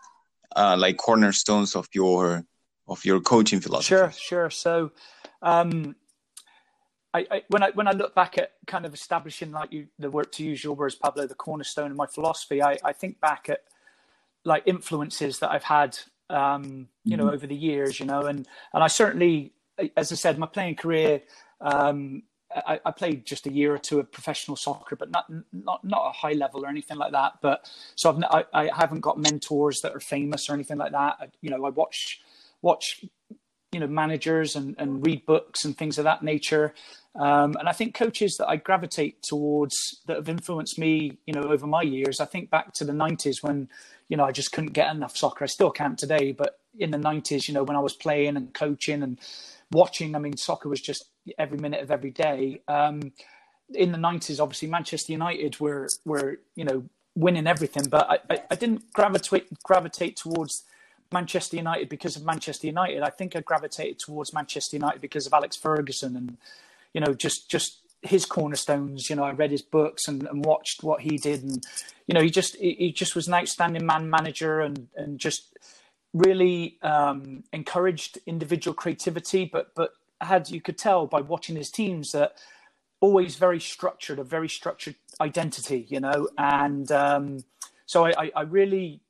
uh, 0.55 0.75
like 0.77 0.97
cornerstones 0.97 1.75
of 1.75 1.87
your 1.93 2.45
of 2.87 3.03
your 3.03 3.19
coaching 3.19 3.59
philosophy? 3.59 3.95
Sure, 3.95 4.11
sure. 4.11 4.49
So 4.49 4.91
um, 5.41 5.95
I, 7.13 7.25
I, 7.29 7.41
when 7.49 7.63
I 7.63 7.71
when 7.71 7.87
I 7.87 7.91
look 7.91 8.15
back 8.15 8.37
at 8.37 8.53
kind 8.67 8.85
of 8.85 8.93
establishing 8.93 9.51
like 9.51 9.71
you 9.71 9.87
the 9.99 10.09
work 10.09 10.31
to 10.33 10.43
use 10.43 10.63
your 10.63 10.75
words, 10.75 10.95
Pablo, 10.95 11.27
the 11.27 11.35
cornerstone 11.35 11.91
of 11.91 11.97
my 11.97 12.07
philosophy, 12.07 12.63
I, 12.63 12.77
I 12.83 12.93
think 12.93 13.19
back 13.19 13.49
at 13.49 13.63
like 14.43 14.63
influences 14.65 15.39
that 15.39 15.51
I've 15.51 15.63
had, 15.63 15.97
um, 16.29 16.87
you 17.03 17.17
mm-hmm. 17.17 17.25
know, 17.25 17.33
over 17.33 17.45
the 17.45 17.55
years, 17.55 17.99
you 17.99 18.05
know, 18.05 18.21
and 18.21 18.47
and 18.73 18.83
I 18.83 18.87
certainly, 18.87 19.53
as 19.97 20.11
I 20.11 20.15
said, 20.15 20.37
my 20.37 20.47
playing 20.47 20.75
career 20.75 21.21
um, 21.59 22.23
I, 22.55 22.79
I, 22.85 22.91
played 22.91 23.25
just 23.25 23.47
a 23.47 23.51
year 23.51 23.73
or 23.73 23.77
two 23.77 23.99
of 23.99 24.11
professional 24.11 24.57
soccer, 24.57 24.95
but 24.95 25.11
not 25.11 25.25
not 25.51 25.83
not 25.83 26.07
a 26.07 26.11
high 26.11 26.33
level 26.33 26.65
or 26.65 26.67
anything 26.67 26.97
like 26.97 27.11
that. 27.11 27.33
But 27.41 27.69
so 27.95 28.09
I've, 28.09 28.45
I, 28.53 28.69
I 28.69 28.75
haven't 28.75 29.01
got 29.01 29.17
mentors 29.17 29.81
that 29.81 29.93
are 29.93 29.99
famous 29.99 30.49
or 30.49 30.53
anything 30.53 30.77
like 30.77 30.91
that. 30.91 31.17
I, 31.19 31.27
you 31.41 31.49
know, 31.49 31.63
I 31.65 31.69
watch 31.69 32.21
watch 32.61 33.05
you 33.71 33.79
know 33.79 33.87
managers 33.87 34.55
and, 34.55 34.75
and 34.77 35.05
read 35.05 35.25
books 35.25 35.63
and 35.65 35.77
things 35.77 35.97
of 35.97 36.03
that 36.03 36.23
nature. 36.23 36.73
Um, 37.15 37.55
and 37.59 37.67
I 37.67 37.73
think 37.73 37.93
coaches 37.93 38.37
that 38.37 38.47
I 38.47 38.55
gravitate 38.55 39.21
towards 39.21 40.01
that 40.05 40.15
have 40.15 40.29
influenced 40.29 40.79
me, 40.79 41.17
you 41.25 41.33
know, 41.33 41.43
over 41.43 41.67
my 41.67 41.81
years. 41.81 42.19
I 42.19 42.25
think 42.25 42.49
back 42.49 42.73
to 42.75 42.85
the 42.85 42.93
'90s 42.93 43.41
when, 43.41 43.69
you 44.07 44.17
know, 44.17 44.23
I 44.23 44.31
just 44.31 44.51
couldn't 44.51 44.73
get 44.73 44.93
enough 44.93 45.17
soccer. 45.17 45.43
I 45.43 45.47
still 45.47 45.71
can't 45.71 45.97
today, 45.97 46.31
but 46.31 46.59
in 46.77 46.91
the 46.91 46.97
'90s, 46.97 47.47
you 47.47 47.53
know, 47.53 47.63
when 47.63 47.77
I 47.77 47.81
was 47.81 47.93
playing 47.93 48.37
and 48.37 48.53
coaching 48.53 49.03
and 49.03 49.19
watching, 49.71 50.15
I 50.15 50.19
mean, 50.19 50.37
soccer 50.37 50.69
was 50.69 50.81
just 50.81 51.05
every 51.37 51.57
minute 51.57 51.81
of 51.81 51.91
every 51.91 52.11
day. 52.11 52.61
Um, 52.67 53.13
in 53.73 53.91
the 53.91 53.97
'90s, 53.97 54.41
obviously, 54.41 54.69
Manchester 54.69 55.11
United 55.11 55.59
were 55.59 55.87
were 56.05 56.39
you 56.55 56.65
know 56.65 56.83
winning 57.15 57.47
everything, 57.47 57.89
but 57.89 58.09
I, 58.09 58.19
I, 58.33 58.43
I 58.51 58.55
didn't 58.55 58.91
gravitate 58.93 59.47
gravitate 59.63 60.15
towards 60.15 60.63
Manchester 61.11 61.57
United 61.57 61.89
because 61.89 62.15
of 62.15 62.25
Manchester 62.25 62.67
United. 62.67 63.01
I 63.01 63.09
think 63.09 63.35
I 63.35 63.41
gravitated 63.41 63.99
towards 63.99 64.33
Manchester 64.33 64.77
United 64.77 65.01
because 65.01 65.27
of 65.27 65.33
Alex 65.33 65.55
Ferguson 65.55 66.15
and 66.15 66.37
you 66.93 67.01
know 67.01 67.13
just 67.13 67.49
just 67.49 67.79
his 68.01 68.25
cornerstones. 68.25 69.09
You 69.09 69.15
know, 69.15 69.23
I 69.23 69.31
read 69.31 69.51
his 69.51 69.61
books 69.61 70.07
and, 70.07 70.27
and 70.27 70.45
watched 70.45 70.83
what 70.83 71.01
he 71.01 71.17
did, 71.17 71.43
and 71.43 71.63
you 72.07 72.13
know 72.13 72.21
he 72.21 72.29
just 72.29 72.55
he 72.57 72.91
just 72.91 73.15
was 73.15 73.27
an 73.27 73.33
outstanding 73.33 73.85
man 73.85 74.09
manager 74.09 74.59
and 74.61 74.87
and 74.95 75.19
just 75.19 75.57
really 76.13 76.77
um, 76.81 77.43
encouraged 77.53 78.19
individual 78.25 78.73
creativity, 78.73 79.45
but 79.45 79.73
but 79.75 79.91
had 80.19 80.49
you 80.49 80.61
could 80.61 80.77
tell 80.77 81.07
by 81.07 81.21
watching 81.21 81.55
his 81.55 81.71
teams 81.71 82.11
that 82.11 82.37
always 82.99 83.35
very 83.35 83.59
structured, 83.59 84.19
a 84.19 84.23
very 84.23 84.47
structured 84.47 84.95
identity, 85.19 85.87
you 85.89 85.99
know, 85.99 86.29
and 86.37 86.91
um, 86.91 87.43
so 87.85 88.05
I, 88.05 88.31
I 88.35 88.41
really 88.43 89.01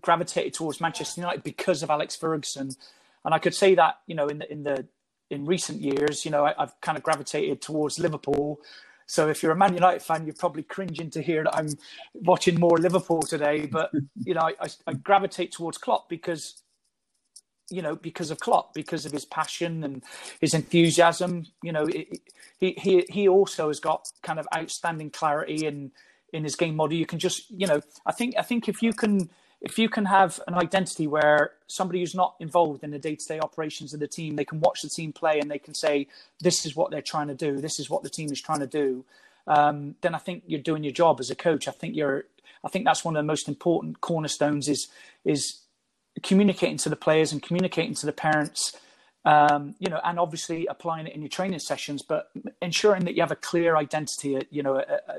gravitated 0.00 0.54
towards 0.54 0.80
Manchester 0.80 1.20
United 1.20 1.42
because 1.42 1.82
of 1.82 1.90
Alex 1.90 2.16
Ferguson, 2.16 2.70
and 3.24 3.34
I 3.34 3.38
could 3.38 3.54
say 3.54 3.74
that 3.74 4.00
you 4.06 4.14
know 4.14 4.28
in 4.28 4.38
the 4.38 4.52
in 4.52 4.62
the 4.62 4.86
in 5.30 5.44
recent 5.44 5.80
years, 5.80 6.24
you 6.24 6.30
know, 6.30 6.44
I, 6.44 6.54
have 6.58 6.74
kind 6.80 6.96
of 6.96 7.02
gravitated 7.02 7.60
towards 7.60 7.98
Liverpool. 7.98 8.60
So 9.06 9.28
if 9.28 9.42
you're 9.42 9.52
a 9.52 9.56
Man 9.56 9.74
United 9.74 10.02
fan, 10.02 10.24
you're 10.24 10.34
probably 10.34 10.62
cringing 10.62 11.10
to 11.10 11.22
hear 11.22 11.44
that 11.44 11.56
I'm 11.56 11.68
watching 12.14 12.58
more 12.58 12.78
Liverpool 12.78 13.22
today. 13.22 13.66
But 13.66 13.90
you 14.24 14.34
know, 14.34 14.42
I, 14.42 14.54
I, 14.60 14.68
I 14.86 14.92
gravitate 14.94 15.52
towards 15.52 15.78
Klopp 15.78 16.08
because 16.08 16.62
you 17.68 17.82
know, 17.82 17.96
because 17.96 18.30
of 18.30 18.38
Klopp, 18.38 18.74
because 18.74 19.06
of 19.06 19.12
his 19.12 19.24
passion 19.24 19.82
and 19.82 20.02
his 20.40 20.54
enthusiasm. 20.54 21.46
You 21.62 21.72
know, 21.72 21.86
it, 21.86 22.20
he 22.58 22.72
he 22.78 23.04
he 23.08 23.28
also 23.28 23.68
has 23.68 23.80
got 23.80 24.08
kind 24.22 24.38
of 24.38 24.46
outstanding 24.56 25.10
clarity 25.10 25.66
in 25.66 25.90
in 26.32 26.44
his 26.44 26.56
game 26.56 26.76
model. 26.76 26.96
You 26.96 27.06
can 27.06 27.18
just, 27.18 27.50
you 27.50 27.66
know, 27.66 27.80
I 28.04 28.12
think 28.12 28.34
I 28.38 28.42
think 28.42 28.68
if 28.68 28.82
you 28.82 28.92
can 28.92 29.30
if 29.60 29.78
you 29.78 29.88
can 29.88 30.04
have 30.04 30.40
an 30.46 30.54
identity 30.54 31.06
where 31.06 31.52
somebody 31.66 32.00
who's 32.00 32.14
not 32.14 32.34
involved 32.40 32.84
in 32.84 32.90
the 32.90 32.98
day-to-day 32.98 33.40
operations 33.40 33.94
of 33.94 34.00
the 34.00 34.08
team 34.08 34.36
they 34.36 34.44
can 34.44 34.60
watch 34.60 34.82
the 34.82 34.88
team 34.88 35.12
play 35.12 35.40
and 35.40 35.50
they 35.50 35.58
can 35.58 35.74
say 35.74 36.06
this 36.40 36.66
is 36.66 36.76
what 36.76 36.90
they're 36.90 37.02
trying 37.02 37.28
to 37.28 37.34
do. 37.34 37.60
This 37.60 37.80
is 37.80 37.90
what 37.90 38.02
the 38.02 38.10
team 38.10 38.30
is 38.30 38.40
trying 38.40 38.60
to 38.60 38.66
do 38.66 39.04
um, 39.46 39.94
then 40.00 40.14
i 40.14 40.18
think 40.18 40.42
you're 40.46 40.60
doing 40.60 40.82
your 40.82 40.92
job 40.92 41.20
as 41.20 41.30
a 41.30 41.34
coach. 41.34 41.68
I 41.68 41.72
think 41.72 41.94
you're 41.94 42.24
i 42.64 42.68
think 42.68 42.84
that's 42.84 43.04
one 43.04 43.16
of 43.16 43.20
the 43.20 43.26
most 43.26 43.48
important 43.48 44.00
cornerstones 44.00 44.68
is 44.68 44.88
is 45.24 45.60
communicating 46.22 46.78
to 46.78 46.88
the 46.88 46.96
players 46.96 47.32
and 47.32 47.42
communicating 47.42 47.94
to 47.94 48.06
the 48.06 48.12
parents 48.12 48.76
um, 49.26 49.74
you 49.78 49.90
know 49.90 50.00
and 50.04 50.18
obviously 50.18 50.66
applying 50.66 51.06
it 51.06 51.14
in 51.14 51.20
your 51.20 51.28
training 51.28 51.58
sessions 51.58 52.00
but 52.00 52.30
ensuring 52.62 53.04
that 53.04 53.14
you 53.14 53.20
have 53.20 53.32
a 53.32 53.36
clear 53.36 53.76
identity 53.76 54.40
you 54.50 54.62
know 54.62 54.76
a, 54.76 55.12
a, 55.12 55.16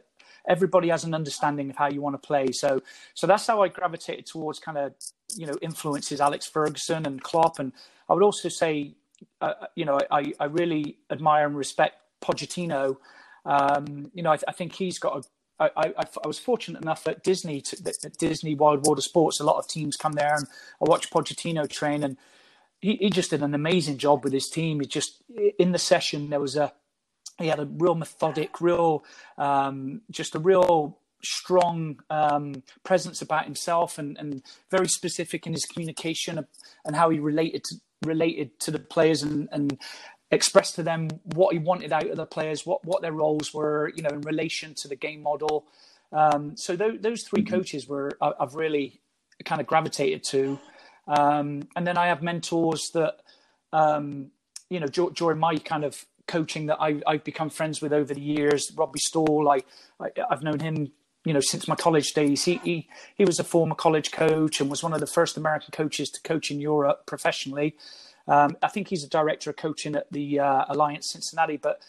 everybody 0.47 0.87
has 0.89 1.03
an 1.03 1.13
understanding 1.13 1.69
of 1.69 1.75
how 1.75 1.89
you 1.89 2.01
want 2.01 2.13
to 2.13 2.25
play. 2.25 2.51
So 2.51 2.81
so 3.13 3.27
that's 3.27 3.45
how 3.45 3.61
I 3.61 3.67
gravitated 3.67 4.25
towards 4.25 4.59
kind 4.59 4.77
of 4.77 4.93
you 5.35 5.45
know 5.45 5.55
influences 5.61 6.21
Alex 6.21 6.47
Ferguson 6.47 7.05
and 7.05 7.21
Klopp, 7.21 7.59
and 7.59 7.73
I 8.09 8.13
would 8.13 8.23
also 8.23 8.49
say 8.49 8.93
uh, 9.41 9.53
you 9.75 9.85
know 9.85 9.99
I 10.09 10.33
I 10.39 10.45
really 10.45 10.97
admire 11.11 11.45
and 11.45 11.55
respect 11.55 11.95
Pochettino. 12.21 12.97
Um, 13.45 14.11
you 14.13 14.23
know 14.23 14.31
I, 14.31 14.39
I, 14.47 14.51
think 14.51 14.73
he's 14.73 14.99
got 14.99 15.17
a 15.17 15.63
I, 15.63 15.69
I, 15.77 16.05
I, 16.23 16.27
was 16.27 16.37
fortunate 16.37 16.81
enough 16.81 17.07
at 17.07 17.23
Disney, 17.23 17.61
to, 17.61 17.95
at 18.03 18.17
Disney 18.17 18.55
Wide 18.55 18.81
World 18.83 19.01
Sports. 19.01 19.39
A 19.39 19.45
lot 19.45 19.55
of 19.55 19.67
teams 19.67 19.95
come 19.95 20.11
there, 20.11 20.35
and 20.35 20.45
I 20.45 20.89
watched 20.89 21.11
Pochettino 21.11 21.67
train, 21.67 22.03
and 22.03 22.17
he, 22.79 22.95
he 22.97 23.09
just 23.09 23.31
did 23.31 23.41
an 23.41 23.53
amazing 23.53 23.97
job 23.97 24.23
with 24.23 24.33
his 24.33 24.49
team. 24.49 24.79
He 24.79 24.85
just 24.85 25.21
in 25.59 25.71
the 25.71 25.79
session 25.79 26.29
there 26.29 26.39
was 26.39 26.55
a 26.55 26.73
he 27.39 27.47
had 27.47 27.59
a 27.59 27.65
real 27.65 27.95
methodic, 27.95 28.61
real, 28.61 29.03
um, 29.37 30.01
just 30.09 30.35
a 30.35 30.39
real 30.39 30.99
strong 31.23 31.99
um, 32.09 32.63
presence 32.83 33.21
about 33.21 33.45
himself 33.45 33.97
and, 33.97 34.17
and 34.17 34.43
very 34.71 34.87
specific 34.87 35.45
in 35.45 35.53
his 35.53 35.65
communication 35.65 36.45
and 36.85 36.95
how 36.95 37.09
he 37.09 37.19
related 37.19 37.63
to, 37.63 37.75
related 38.05 38.59
to 38.59 38.71
the 38.71 38.79
players 38.79 39.23
and, 39.23 39.49
and 39.51 39.79
expressed 40.31 40.75
to 40.75 40.83
them 40.83 41.09
what 41.35 41.53
he 41.53 41.59
wanted 41.59 41.91
out 41.91 42.07
of 42.07 42.17
the 42.17 42.25
players, 42.25 42.65
what, 42.65 42.83
what 42.85 43.01
their 43.01 43.13
roles 43.13 43.53
were, 43.53 43.91
you 43.95 44.03
know, 44.03 44.09
in 44.09 44.21
relation 44.21 44.73
to 44.73 44.87
the 44.87 44.95
game 44.95 45.21
model. 45.21 45.65
Um, 46.11 46.55
so 46.55 46.75
th- 46.75 47.01
those 47.01 47.23
3 47.23 47.41
mm-hmm. 47.41 47.53
coaches 47.53 47.87
were 47.87 48.17
I've 48.21 48.55
really 48.55 49.01
kind 49.45 49.61
of 49.61 49.67
gravitated 49.67 50.23
to, 50.25 50.59
um, 51.07 51.67
and 51.75 51.85
then 51.85 51.97
I 51.97 52.07
have 52.07 52.21
mentors 52.21 52.89
that 52.93 53.21
um, 53.73 54.31
you 54.69 54.79
know 54.79 54.87
during 54.87 55.39
my 55.39 55.57
kind 55.57 55.83
of 55.83 56.05
coaching 56.27 56.65
that 56.67 56.77
I, 56.79 57.01
have 57.07 57.23
become 57.23 57.49
friends 57.49 57.81
with 57.81 57.93
over 57.93 58.13
the 58.13 58.21
years. 58.21 58.71
Robbie 58.75 58.99
Stall, 58.99 59.49
I, 59.49 59.61
I 60.01 60.09
have 60.29 60.43
known 60.43 60.59
him, 60.59 60.91
you 61.23 61.33
know, 61.33 61.39
since 61.39 61.67
my 61.67 61.75
college 61.75 62.11
days. 62.13 62.43
He, 62.43 62.59
he 62.63 62.87
he 63.15 63.25
was 63.25 63.39
a 63.39 63.43
former 63.43 63.75
college 63.75 64.11
coach 64.11 64.59
and 64.59 64.69
was 64.69 64.83
one 64.83 64.93
of 64.93 64.99
the 64.99 65.07
first 65.07 65.37
American 65.37 65.71
coaches 65.71 66.09
to 66.09 66.21
coach 66.21 66.51
in 66.51 66.59
Europe 66.59 67.05
professionally. 67.05 67.75
Um, 68.27 68.57
I 68.61 68.67
think 68.67 68.89
he's 68.89 69.05
a 69.05 69.09
director 69.09 69.49
of 69.49 69.55
coaching 69.55 69.95
at 69.95 70.11
the 70.11 70.39
uh, 70.39 70.65
Alliance 70.67 71.11
Cincinnati. 71.11 71.57
But 71.57 71.81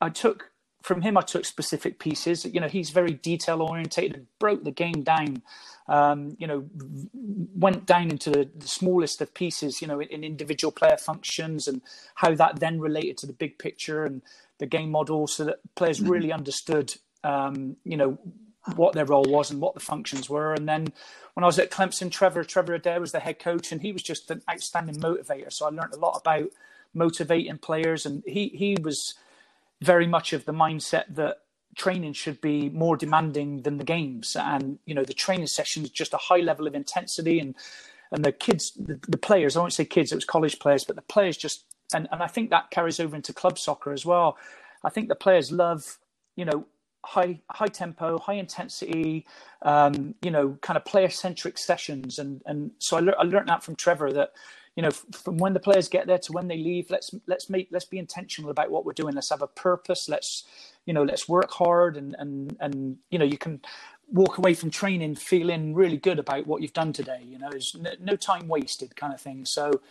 I 0.00 0.08
took 0.08 0.49
from 0.82 1.02
him, 1.02 1.16
I 1.16 1.22
took 1.22 1.44
specific 1.44 1.98
pieces. 1.98 2.44
You 2.44 2.60
know, 2.60 2.68
he's 2.68 2.90
very 2.90 3.12
detail 3.12 3.62
orientated 3.62 4.16
and 4.16 4.26
broke 4.38 4.64
the 4.64 4.70
game 4.70 5.02
down 5.02 5.42
um, 5.90 6.36
you 6.38 6.46
know, 6.46 6.64
went 7.12 7.84
down 7.84 8.10
into 8.10 8.30
the, 8.30 8.48
the, 8.56 8.68
smallest 8.68 9.20
of 9.20 9.34
pieces, 9.34 9.82
you 9.82 9.88
know, 9.88 9.98
in, 10.00 10.08
in, 10.08 10.22
individual 10.22 10.70
player 10.70 10.96
functions 10.96 11.66
and 11.66 11.82
how 12.14 12.32
that 12.32 12.60
then 12.60 12.78
related 12.78 13.18
to 13.18 13.26
the 13.26 13.32
big 13.32 13.58
picture 13.58 14.04
and 14.04 14.22
the 14.58 14.66
game 14.66 14.92
model 14.92 15.26
so 15.26 15.44
that 15.44 15.58
players 15.74 15.98
mm-hmm. 15.98 16.10
really 16.10 16.32
understood, 16.32 16.94
um, 17.24 17.76
you 17.84 17.96
know, 17.96 18.16
what 18.76 18.94
their 18.94 19.04
role 19.04 19.24
was 19.24 19.50
and 19.50 19.60
what 19.60 19.74
the 19.74 19.80
functions 19.80 20.30
were. 20.30 20.54
And 20.54 20.68
then 20.68 20.92
when 21.34 21.42
I 21.42 21.46
was 21.48 21.58
at 21.58 21.72
Clemson, 21.72 22.08
Trevor, 22.08 22.44
Trevor 22.44 22.74
Adair 22.74 23.00
was 23.00 23.10
the 23.10 23.18
head 23.18 23.40
coach 23.40 23.72
and 23.72 23.82
he 23.82 23.90
was 23.90 24.04
just 24.04 24.30
an 24.30 24.42
outstanding 24.48 25.00
motivator. 25.00 25.52
So 25.52 25.66
I 25.66 25.70
learned 25.70 25.94
a 25.94 25.98
lot 25.98 26.20
about 26.20 26.50
motivating 26.94 27.58
players 27.58 28.06
and 28.06 28.22
he, 28.26 28.48
he 28.50 28.76
was 28.80 29.14
very 29.82 30.06
much 30.06 30.32
of 30.32 30.44
the 30.44 30.52
mindset 30.52 31.14
that 31.14 31.38
training 31.76 32.12
should 32.12 32.40
be 32.40 32.68
more 32.70 32.96
demanding 32.96 33.62
than 33.62 33.78
the 33.78 33.84
games. 33.84 34.36
And 34.36 34.78
you 34.86 34.94
know 34.94 35.04
the 35.04 35.14
training 35.14 35.46
sessions 35.46 35.90
just 35.90 36.14
a 36.14 36.18
high 36.18 36.40
level 36.40 36.66
of 36.66 36.74
intensity 36.74 37.38
and 37.38 37.54
and 38.12 38.24
the 38.24 38.32
kids 38.32 38.72
the, 38.72 38.98
the, 39.08 39.16
players 39.16 39.56
i 39.56 39.60
won't 39.60 39.72
say 39.72 39.84
kids 39.84 40.10
it 40.10 40.16
was 40.16 40.24
college 40.24 40.58
players 40.58 40.82
but 40.82 40.96
the 40.96 41.02
players 41.02 41.36
just 41.36 41.64
and, 41.94 42.08
and 42.10 42.24
i 42.24 42.26
think 42.26 42.50
that 42.50 42.68
carries 42.72 42.98
over 42.98 43.14
into 43.14 43.32
club 43.32 43.56
soccer 43.58 43.92
as 43.92 44.04
well. 44.04 44.36
I 44.82 44.90
think 44.90 45.08
the 45.08 45.14
players 45.14 45.52
love 45.52 45.98
you 46.36 46.44
know 46.44 46.66
high 47.04 47.40
high 47.50 47.66
tempo 47.66 48.18
high 48.18 48.34
intensity 48.34 49.26
um, 49.62 50.14
you 50.22 50.30
know 50.30 50.58
kind 50.60 50.76
of 50.76 50.84
player 50.84 51.10
centric 51.10 51.58
sessions. 51.58 52.18
And 52.18 52.42
and 52.46 52.72
so 52.78 52.96
I, 52.96 53.00
le- 53.00 53.16
I 53.18 53.22
learned 53.22 53.48
that 53.48 53.62
from 53.62 53.76
trevor 53.76 54.12
that 54.12 54.32
you 54.80 54.86
know 54.86 54.90
from 54.90 55.36
when 55.36 55.52
the 55.52 55.60
players 55.60 55.90
get 55.90 56.06
there 56.06 56.16
to 56.16 56.32
when 56.32 56.48
they 56.48 56.56
leave 56.56 56.88
let's 56.88 57.14
let's 57.26 57.50
make 57.50 57.68
let's 57.70 57.84
be 57.84 57.98
intentional 57.98 58.50
about 58.50 58.70
what 58.70 58.86
we're 58.86 58.94
doing. 58.94 59.14
Let's 59.14 59.28
have 59.28 59.42
a 59.42 59.46
purpose. 59.46 60.08
Let's 60.08 60.44
you 60.86 60.94
know 60.94 61.02
let's 61.02 61.28
work 61.28 61.50
hard 61.50 61.98
and 61.98 62.16
and 62.18 62.56
and 62.60 62.96
you 63.10 63.18
know 63.18 63.26
you 63.26 63.36
can 63.36 63.60
walk 64.10 64.38
away 64.38 64.54
from 64.54 64.70
training 64.70 65.16
feeling 65.16 65.74
really 65.74 65.98
good 65.98 66.18
about 66.18 66.46
what 66.46 66.62
you've 66.62 66.72
done 66.72 66.92
today 66.94 67.20
you 67.24 67.38
know 67.38 67.48
there's 67.50 67.76
no, 67.78 67.90
no 68.00 68.16
time 68.16 68.48
wasted 68.48 68.96
kind 68.96 69.12
of 69.12 69.20
thing. 69.20 69.44
So 69.44 69.82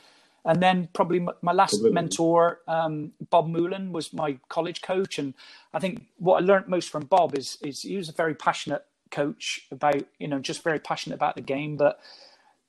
and 0.44 0.60
then 0.60 0.90
probably 0.92 1.20
my 1.20 1.52
last 1.52 1.74
Absolutely. 1.74 1.94
mentor 1.94 2.62
um, 2.68 3.12
bob 3.30 3.48
Moulin 3.48 3.92
was 3.92 4.12
my 4.12 4.40
college 4.50 4.82
coach. 4.82 5.20
And 5.20 5.36
i 5.72 5.78
think 5.78 6.08
what 6.18 6.42
i 6.42 6.44
learned 6.44 6.68
most 6.68 6.90
from 6.90 7.04
bob 7.06 7.38
is 7.38 7.60
is 7.62 7.84
he 7.84 7.96
was 7.96 8.10
a 8.10 8.14
very 8.14 8.34
passionate 8.34 8.86
coach 9.12 9.68
about 9.70 10.02
you 10.18 10.28
know 10.28 10.40
just 10.40 10.64
very 10.64 10.80
passionate 10.80 11.18
about 11.18 11.36
the 11.36 11.42
game. 11.42 11.78
But 11.78 12.00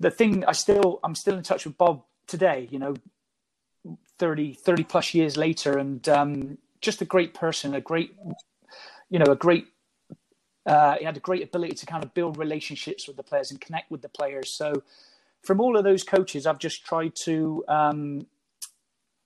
the 0.00 0.10
thing 0.10 0.44
i 0.46 0.52
still 0.52 0.98
i'm 1.04 1.14
still 1.14 1.36
in 1.36 1.42
touch 1.42 1.64
with 1.66 1.78
bob 1.78 2.02
today 2.30 2.68
you 2.70 2.78
know 2.78 2.94
30 4.18 4.54
30 4.54 4.84
plus 4.84 5.14
years 5.14 5.36
later 5.36 5.78
and 5.78 6.08
um, 6.08 6.58
just 6.80 7.02
a 7.02 7.04
great 7.04 7.34
person, 7.34 7.74
a 7.74 7.80
great, 7.80 8.14
you 9.08 9.18
know, 9.18 9.32
a 9.32 9.36
great. 9.36 9.66
Uh, 10.66 10.96
he 10.96 11.04
had 11.04 11.16
a 11.16 11.20
great 11.20 11.42
ability 11.42 11.74
to 11.74 11.86
kind 11.86 12.04
of 12.04 12.12
build 12.14 12.36
relationships 12.36 13.06
with 13.06 13.16
the 13.16 13.22
players 13.22 13.50
and 13.50 13.60
connect 13.60 13.90
with 13.90 14.02
the 14.02 14.08
players. 14.08 14.50
So, 14.50 14.82
from 15.42 15.60
all 15.60 15.76
of 15.76 15.84
those 15.84 16.04
coaches, 16.04 16.46
I've 16.46 16.58
just 16.58 16.84
tried 16.84 17.14
to, 17.24 17.64
um, 17.66 18.26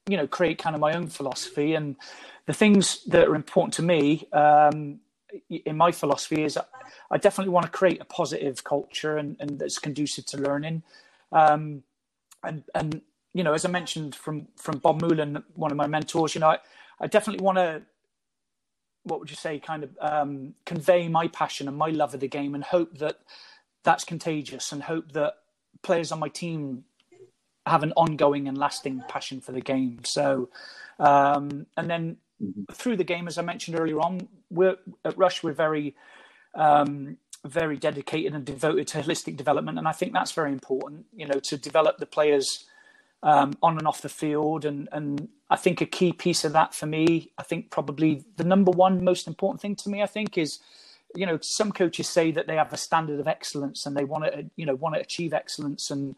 you 0.08 0.16
know, 0.16 0.26
create 0.26 0.58
kind 0.58 0.74
of 0.74 0.80
my 0.80 0.94
own 0.94 1.08
philosophy. 1.08 1.74
And 1.74 1.96
the 2.46 2.52
things 2.52 3.02
that 3.04 3.28
are 3.28 3.34
important 3.34 3.74
to 3.74 3.82
me 3.82 4.28
um, 4.32 5.00
in 5.50 5.76
my 5.76 5.90
philosophy 5.90 6.44
is 6.44 6.56
I 7.10 7.18
definitely 7.18 7.52
want 7.52 7.66
to 7.66 7.72
create 7.72 8.00
a 8.00 8.04
positive 8.04 8.62
culture 8.62 9.16
and, 9.16 9.36
and 9.40 9.58
that's 9.58 9.78
conducive 9.78 10.26
to 10.26 10.38
learning. 10.38 10.84
Um, 11.32 11.82
and 12.46 12.64
and 12.74 13.00
you 13.32 13.42
know, 13.42 13.52
as 13.52 13.64
I 13.64 13.68
mentioned 13.68 14.14
from 14.14 14.48
from 14.56 14.78
Bob 14.78 15.00
Moulin, 15.00 15.42
one 15.54 15.70
of 15.70 15.76
my 15.76 15.86
mentors, 15.86 16.34
you 16.34 16.40
know, 16.40 16.48
I, 16.48 16.58
I 17.00 17.06
definitely 17.06 17.44
want 17.44 17.58
to 17.58 17.82
what 19.04 19.20
would 19.20 19.30
you 19.30 19.36
say 19.36 19.58
kind 19.58 19.84
of 19.84 19.90
um, 20.00 20.54
convey 20.66 21.08
my 21.08 21.28
passion 21.28 21.68
and 21.68 21.76
my 21.76 21.90
love 21.90 22.14
of 22.14 22.20
the 22.20 22.28
game 22.28 22.54
and 22.54 22.64
hope 22.64 22.98
that 22.98 23.18
that's 23.84 24.02
contagious 24.02 24.72
and 24.72 24.82
hope 24.82 25.12
that 25.12 25.34
players 25.82 26.10
on 26.10 26.18
my 26.18 26.28
team 26.28 26.84
have 27.66 27.82
an 27.82 27.92
ongoing 27.96 28.48
and 28.48 28.58
lasting 28.58 29.02
passion 29.08 29.40
for 29.40 29.52
the 29.52 29.60
game 29.60 30.00
so 30.04 30.48
um, 30.98 31.66
and 31.76 31.88
then 31.90 32.16
mm-hmm. 32.42 32.72
through 32.72 32.96
the 32.96 33.04
game 33.04 33.26
as 33.26 33.38
i 33.38 33.42
mentioned 33.42 33.78
earlier 33.78 34.00
on 34.00 34.26
we're 34.50 34.76
at 35.04 35.16
rush 35.16 35.42
we're 35.42 35.52
very 35.52 35.94
um, 36.54 37.16
very 37.44 37.76
dedicated 37.76 38.34
and 38.34 38.44
devoted 38.44 38.86
to 38.86 38.98
holistic 38.98 39.36
development 39.36 39.78
and 39.78 39.86
i 39.86 39.92
think 39.92 40.12
that's 40.12 40.32
very 40.32 40.52
important 40.52 41.04
you 41.14 41.26
know 41.26 41.38
to 41.40 41.56
develop 41.56 41.98
the 41.98 42.06
players 42.06 42.64
um, 43.24 43.54
on 43.62 43.78
and 43.78 43.88
off 43.88 44.02
the 44.02 44.08
field. 44.08 44.64
And, 44.64 44.88
and 44.92 45.28
I 45.50 45.56
think 45.56 45.80
a 45.80 45.86
key 45.86 46.12
piece 46.12 46.44
of 46.44 46.52
that 46.52 46.74
for 46.74 46.86
me, 46.86 47.32
I 47.38 47.42
think 47.42 47.70
probably 47.70 48.22
the 48.36 48.44
number 48.44 48.70
one 48.70 49.02
most 49.02 49.26
important 49.26 49.60
thing 49.62 49.74
to 49.76 49.88
me, 49.88 50.02
I 50.02 50.06
think, 50.06 50.38
is 50.38 50.60
you 51.16 51.26
know 51.26 51.38
some 51.40 51.72
coaches 51.72 52.08
say 52.08 52.32
that 52.32 52.46
they 52.46 52.56
have 52.56 52.72
a 52.72 52.76
standard 52.76 53.20
of 53.20 53.28
excellence 53.28 53.86
and 53.86 53.96
they 53.96 54.04
want 54.04 54.24
to 54.24 54.50
you 54.56 54.66
know 54.66 54.74
want 54.74 54.96
to 54.96 55.00
achieve 55.00 55.32
excellence 55.32 55.88
and 55.92 56.16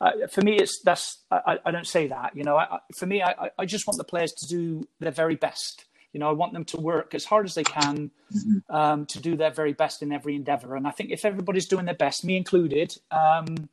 uh, 0.00 0.12
for 0.30 0.40
me 0.40 0.56
it's 0.56 0.80
that's 0.80 1.18
I, 1.30 1.58
I, 1.66 1.70
don't 1.70 1.86
say 1.86 2.06
that 2.06 2.34
you 2.34 2.44
know 2.44 2.56
I, 2.56 2.78
for 2.96 3.04
me 3.04 3.22
I, 3.22 3.50
I 3.58 3.66
just 3.66 3.86
want 3.86 3.98
the 3.98 4.04
players 4.04 4.32
to 4.32 4.46
do 4.46 4.88
their 5.00 5.10
very 5.10 5.36
best 5.36 5.84
you 6.12 6.20
know 6.20 6.28
i 6.28 6.32
want 6.32 6.52
them 6.52 6.64
to 6.64 6.76
work 6.76 7.14
as 7.14 7.24
hard 7.24 7.46
as 7.46 7.54
they 7.54 7.64
can 7.64 8.10
mm-hmm. 8.34 8.74
um, 8.74 9.06
to 9.06 9.20
do 9.20 9.36
their 9.36 9.50
very 9.50 9.72
best 9.72 10.02
in 10.02 10.12
every 10.12 10.34
endeavor 10.34 10.76
and 10.76 10.86
i 10.86 10.90
think 10.90 11.10
if 11.10 11.24
everybody's 11.24 11.66
doing 11.66 11.84
their 11.84 11.94
best 11.94 12.24
me 12.24 12.36
included 12.36 12.96
um, 13.10 13.68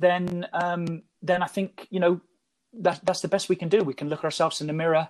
then 0.00 0.46
um, 0.52 1.02
then 1.22 1.42
I 1.42 1.46
think 1.46 1.86
you 1.90 2.00
know 2.00 2.20
that 2.72 3.00
that's 3.04 3.20
the 3.20 3.28
best 3.28 3.48
we 3.48 3.56
can 3.56 3.68
do. 3.68 3.84
We 3.84 3.94
can 3.94 4.08
look 4.08 4.24
ourselves 4.24 4.60
in 4.60 4.66
the 4.66 4.72
mirror 4.72 5.08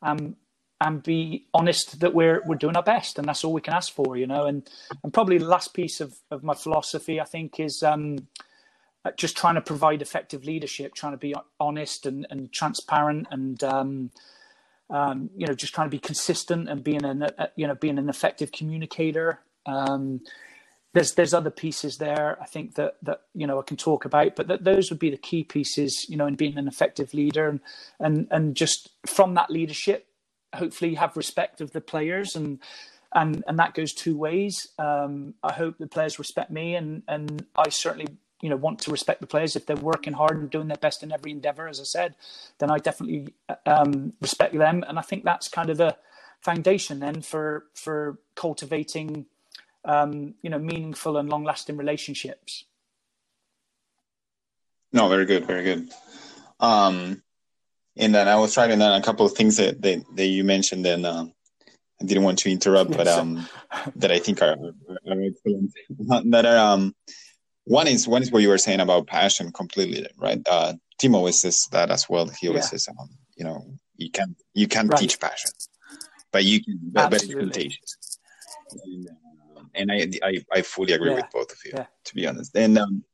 um, 0.00 0.36
and 0.80 1.02
be 1.02 1.46
honest 1.52 2.00
that 2.00 2.14
we're 2.14 2.42
we're 2.46 2.54
doing 2.54 2.76
our 2.76 2.82
best, 2.82 3.18
and 3.18 3.28
that's 3.28 3.44
all 3.44 3.52
we 3.52 3.60
can 3.60 3.74
ask 3.74 3.92
for. 3.92 4.16
You 4.16 4.26
know, 4.26 4.44
and 4.46 4.68
and 5.02 5.12
probably 5.12 5.38
the 5.38 5.46
last 5.46 5.74
piece 5.74 6.00
of 6.00 6.14
of 6.30 6.42
my 6.42 6.54
philosophy, 6.54 7.20
I 7.20 7.24
think, 7.24 7.60
is. 7.60 7.82
Um, 7.82 8.28
just 9.16 9.38
trying 9.38 9.54
to 9.54 9.62
provide 9.62 10.02
effective 10.02 10.44
leadership, 10.44 10.92
trying 10.92 11.12
to 11.12 11.18
be 11.18 11.34
honest 11.58 12.04
and, 12.04 12.26
and 12.28 12.52
transparent, 12.52 13.26
and 13.30 13.62
um, 13.64 14.10
um, 14.90 15.30
you 15.36 15.46
know, 15.46 15.54
just 15.54 15.74
trying 15.74 15.86
to 15.86 15.90
be 15.90 15.98
consistent 15.98 16.68
and 16.68 16.82
being 16.82 17.04
an 17.04 17.28
you 17.56 17.66
know 17.66 17.74
being 17.74 17.98
an 17.98 18.08
effective 18.08 18.52
communicator. 18.52 19.40
Um, 19.66 20.20
there's 20.94 21.14
there's 21.14 21.34
other 21.34 21.50
pieces 21.50 21.98
there 21.98 22.38
I 22.40 22.46
think 22.46 22.74
that 22.76 22.96
that 23.02 23.22
you 23.34 23.46
know 23.46 23.58
I 23.58 23.62
can 23.62 23.76
talk 23.76 24.04
about, 24.04 24.36
but 24.36 24.48
that 24.48 24.64
those 24.64 24.90
would 24.90 24.98
be 24.98 25.10
the 25.10 25.16
key 25.16 25.44
pieces, 25.44 26.06
you 26.08 26.16
know, 26.16 26.26
in 26.26 26.34
being 26.34 26.58
an 26.58 26.68
effective 26.68 27.12
leader 27.14 27.48
and 27.48 27.60
and 28.00 28.26
and 28.30 28.56
just 28.56 28.90
from 29.06 29.34
that 29.34 29.50
leadership, 29.50 30.06
hopefully 30.54 30.94
have 30.94 31.16
respect 31.16 31.60
of 31.60 31.72
the 31.72 31.80
players 31.80 32.34
and 32.34 32.58
and 33.14 33.44
and 33.46 33.58
that 33.58 33.74
goes 33.74 33.92
two 33.92 34.16
ways. 34.16 34.68
Um, 34.78 35.34
I 35.42 35.52
hope 35.52 35.78
the 35.78 35.86
players 35.86 36.18
respect 36.18 36.50
me, 36.50 36.74
and 36.74 37.02
and 37.08 37.46
I 37.56 37.68
certainly 37.68 38.08
you 38.40 38.48
know 38.48 38.56
want 38.56 38.78
to 38.80 38.90
respect 38.90 39.20
the 39.20 39.26
players 39.26 39.56
if 39.56 39.66
they're 39.66 39.76
working 39.76 40.12
hard 40.12 40.38
and 40.38 40.50
doing 40.50 40.68
their 40.68 40.76
best 40.76 41.02
in 41.02 41.12
every 41.12 41.30
endeavor. 41.30 41.68
As 41.68 41.80
I 41.80 41.84
said, 41.84 42.14
then 42.58 42.70
I 42.70 42.78
definitely 42.78 43.34
um, 43.66 44.12
respect 44.20 44.56
them, 44.56 44.84
and 44.86 44.98
I 44.98 45.02
think 45.02 45.24
that's 45.24 45.48
kind 45.48 45.70
of 45.70 45.76
the 45.76 45.96
foundation 46.40 47.00
then 47.00 47.22
for 47.22 47.66
for 47.74 48.18
cultivating 48.34 49.26
um, 49.84 50.34
you 50.42 50.50
know, 50.50 50.58
meaningful 50.58 51.16
and 51.16 51.28
long-lasting 51.28 51.76
relationships. 51.76 52.64
No, 54.92 55.08
very 55.08 55.24
good, 55.24 55.46
very 55.46 55.64
good. 55.64 55.92
Um, 56.60 57.22
and 57.96 58.14
then 58.14 58.28
I 58.28 58.36
was 58.36 58.56
writing 58.56 58.78
down 58.78 59.00
a 59.00 59.04
couple 59.04 59.26
of 59.26 59.32
things 59.32 59.56
that 59.56 59.80
that, 59.82 60.04
that 60.14 60.26
you 60.26 60.44
mentioned, 60.44 60.86
and 60.86 61.04
um, 61.04 61.32
I 62.00 62.04
didn't 62.04 62.22
want 62.22 62.38
to 62.40 62.50
interrupt, 62.50 62.96
but 62.96 63.08
um, 63.08 63.46
that 63.96 64.12
I 64.12 64.18
think 64.18 64.40
are, 64.40 64.56
are 64.56 65.22
excellent. 65.22 65.72
that 66.30 66.46
are 66.46 66.74
um, 66.74 66.94
one 67.68 67.86
is 67.86 68.08
one 68.08 68.22
is 68.22 68.32
what 68.32 68.42
you 68.42 68.48
were 68.48 68.58
saying 68.58 68.80
about 68.80 69.06
passion 69.06 69.52
completely, 69.52 70.06
right? 70.16 70.40
Uh, 70.48 70.74
Tim 70.98 71.14
always 71.14 71.40
says 71.40 71.68
that 71.72 71.90
as 71.90 72.08
well. 72.08 72.28
He 72.40 72.48
always 72.48 72.64
yeah. 72.64 72.70
says, 72.70 72.88
um, 72.88 73.10
you 73.36 73.44
know, 73.44 73.66
you 73.96 74.10
can 74.10 74.34
you 74.54 74.66
can't 74.66 74.90
right. 74.90 74.98
teach 74.98 75.20
passion, 75.20 75.50
but 76.32 76.44
you 76.44 76.64
can, 76.64 76.78
but, 76.82 77.10
but 77.10 77.22
it's 77.22 77.32
contagious. 77.32 78.18
And, 78.84 79.08
uh, 79.08 79.60
and 79.74 79.92
I 79.92 80.08
I, 80.22 80.44
I 80.52 80.62
fully 80.62 80.94
agree 80.94 81.10
yeah. 81.10 81.16
with 81.16 81.30
both 81.32 81.52
of 81.52 81.58
you, 81.64 81.72
yeah. 81.74 81.86
to 82.04 82.14
be 82.14 82.26
honest. 82.26 82.56
And 82.56 82.78
um, 82.78 83.04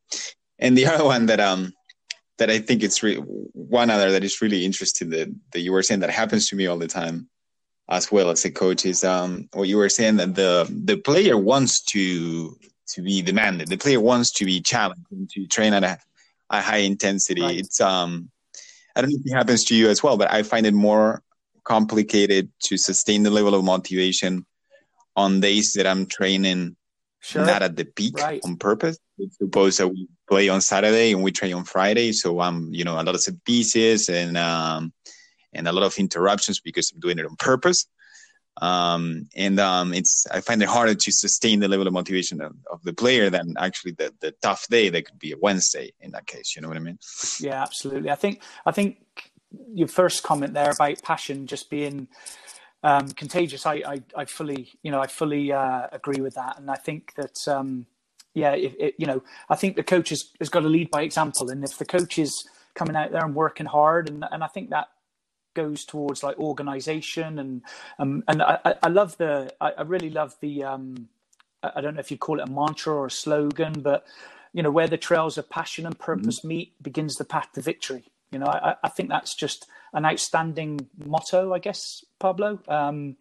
and 0.58 0.78
the 0.78 0.86
other 0.92 1.04
one 1.04 1.26
that 1.26 1.40
um 1.40 1.72
that 2.38 2.50
I 2.50 2.58
think 2.60 2.82
it's 2.82 3.02
re- 3.02 3.16
one 3.16 3.90
other 3.90 4.12
that 4.12 4.24
is 4.24 4.40
really 4.40 4.64
interesting 4.64 5.10
that 5.10 5.34
that 5.52 5.60
you 5.60 5.72
were 5.72 5.82
saying 5.82 6.00
that 6.00 6.10
happens 6.10 6.48
to 6.48 6.56
me 6.56 6.68
all 6.68 6.78
the 6.78 6.86
time, 6.86 7.28
as 7.88 8.12
well 8.12 8.30
as 8.30 8.44
a 8.44 8.52
coach 8.52 8.86
is 8.86 9.02
um 9.02 9.48
what 9.52 9.68
you 9.68 9.78
were 9.78 9.88
saying 9.88 10.16
that 10.18 10.36
the 10.36 10.68
the 10.70 10.96
player 10.96 11.36
wants 11.36 11.82
to 11.86 12.56
to 12.88 13.02
be 13.02 13.22
demanded. 13.22 13.68
The 13.68 13.76
player 13.76 14.00
wants 14.00 14.30
to 14.32 14.44
be 14.44 14.60
challenged 14.60 15.10
and 15.10 15.28
to 15.30 15.46
train 15.46 15.72
at 15.72 15.84
a, 15.84 15.98
a 16.50 16.60
high 16.60 16.78
intensity. 16.78 17.42
Right. 17.42 17.58
It's 17.58 17.80
um 17.80 18.30
I 18.96 19.00
don't 19.00 19.10
know 19.10 19.18
if 19.24 19.32
it 19.32 19.36
happens 19.36 19.64
to 19.64 19.74
you 19.74 19.88
as 19.88 20.02
well, 20.02 20.16
but 20.16 20.30
I 20.30 20.42
find 20.42 20.66
it 20.66 20.74
more 20.74 21.22
complicated 21.64 22.50
to 22.64 22.76
sustain 22.76 23.22
the 23.22 23.30
level 23.30 23.54
of 23.54 23.64
motivation 23.64 24.46
on 25.16 25.40
days 25.40 25.72
that 25.72 25.86
I'm 25.86 26.06
training 26.06 26.76
sure. 27.20 27.44
not 27.44 27.62
at 27.62 27.76
the 27.76 27.84
peak 27.84 28.18
right. 28.18 28.40
on 28.44 28.56
purpose. 28.56 28.98
Suppose 29.38 29.78
that 29.78 29.88
we 29.88 30.08
play 30.28 30.48
on 30.48 30.60
Saturday 30.60 31.12
and 31.12 31.22
we 31.22 31.32
train 31.32 31.54
on 31.54 31.64
Friday, 31.64 32.12
so 32.12 32.40
I'm 32.40 32.72
you 32.72 32.84
know 32.84 32.94
a 32.94 33.02
lot 33.02 33.14
of 33.14 33.20
set 33.20 33.44
pieces 33.44 34.08
and 34.08 34.36
um, 34.36 34.92
and 35.52 35.68
a 35.68 35.72
lot 35.72 35.84
of 35.84 35.96
interruptions 35.98 36.60
because 36.60 36.92
I'm 36.92 37.00
doing 37.00 37.18
it 37.18 37.26
on 37.26 37.36
purpose. 37.36 37.86
Um, 38.60 39.28
and 39.34 39.58
um, 39.58 39.92
it's 39.92 40.26
I 40.30 40.40
find 40.40 40.62
it 40.62 40.68
harder 40.68 40.94
to 40.94 41.12
sustain 41.12 41.60
the 41.60 41.68
level 41.68 41.88
of 41.88 41.92
motivation 41.92 42.40
of, 42.40 42.54
of, 42.70 42.82
the 42.84 42.92
player 42.92 43.28
than 43.28 43.54
actually 43.58 43.92
the, 43.92 44.14
the 44.20 44.30
tough 44.42 44.68
day 44.68 44.88
that 44.90 45.06
could 45.06 45.18
be 45.18 45.32
a 45.32 45.36
Wednesday 45.36 45.92
in 46.00 46.12
that 46.12 46.26
case. 46.26 46.54
You 46.54 46.62
know 46.62 46.68
what 46.68 46.76
I 46.76 46.80
mean? 46.80 46.98
Yeah, 47.40 47.60
absolutely. 47.60 48.10
I 48.10 48.14
think 48.14 48.42
I 48.64 48.70
think 48.70 48.98
your 49.72 49.88
first 49.88 50.22
comment 50.22 50.54
there 50.54 50.70
about 50.70 51.02
passion 51.02 51.48
just 51.48 51.68
being 51.68 52.06
um, 52.84 53.08
contagious. 53.08 53.66
I, 53.66 53.74
I, 53.74 54.02
I, 54.14 54.24
fully, 54.26 54.68
you 54.82 54.90
know, 54.90 55.00
I 55.00 55.06
fully 55.06 55.50
uh, 55.50 55.88
agree 55.90 56.20
with 56.20 56.34
that, 56.34 56.58
and 56.58 56.70
I 56.70 56.76
think 56.76 57.14
that, 57.16 57.36
um, 57.48 57.86
yeah, 58.34 58.52
it, 58.52 58.74
it, 58.78 58.94
you 58.98 59.06
know, 59.06 59.22
I 59.48 59.56
think 59.56 59.76
the 59.76 59.82
coach 59.82 60.10
has, 60.10 60.30
has 60.38 60.48
got 60.48 60.60
to 60.60 60.68
lead 60.68 60.90
by 60.90 61.02
example, 61.02 61.50
and 61.50 61.64
if 61.64 61.78
the 61.78 61.86
coach 61.86 62.18
is 62.18 62.46
coming 62.74 62.94
out 62.94 63.10
there 63.10 63.24
and 63.24 63.34
working 63.34 63.66
hard, 63.66 64.10
and 64.10 64.24
and 64.30 64.44
I 64.44 64.48
think 64.48 64.70
that 64.70 64.88
goes 65.54 65.84
towards 65.84 66.22
like 66.22 66.38
organization 66.38 67.38
and 67.38 67.62
um, 67.98 68.24
and 68.28 68.42
I, 68.42 68.74
I 68.82 68.88
love 68.88 69.16
the 69.16 69.54
I, 69.60 69.72
I 69.78 69.82
really 69.82 70.10
love 70.10 70.36
the 70.40 70.64
um, 70.64 71.08
I 71.62 71.80
don't 71.80 71.94
know 71.94 72.00
if 72.00 72.10
you 72.10 72.18
call 72.18 72.40
it 72.40 72.48
a 72.48 72.50
mantra 72.50 72.94
or 72.94 73.06
a 73.06 73.10
slogan, 73.10 73.80
but 73.80 74.04
you 74.52 74.62
know 74.62 74.70
where 74.70 74.88
the 74.88 74.98
trails 74.98 75.38
of 75.38 75.48
passion 75.48 75.86
and 75.86 75.98
purpose 75.98 76.40
mm-hmm. 76.40 76.48
meet 76.48 76.82
begins 76.82 77.16
the 77.16 77.24
path 77.24 77.52
to 77.54 77.62
victory. 77.62 78.04
You 78.30 78.38
know, 78.40 78.46
I, 78.46 78.74
I 78.82 78.88
think 78.88 79.08
that's 79.08 79.34
just 79.34 79.66
an 79.92 80.04
outstanding 80.04 80.88
motto, 81.04 81.52
I 81.52 81.60
guess, 81.60 82.04
Pablo. 82.18 82.58
Um, 82.68 83.16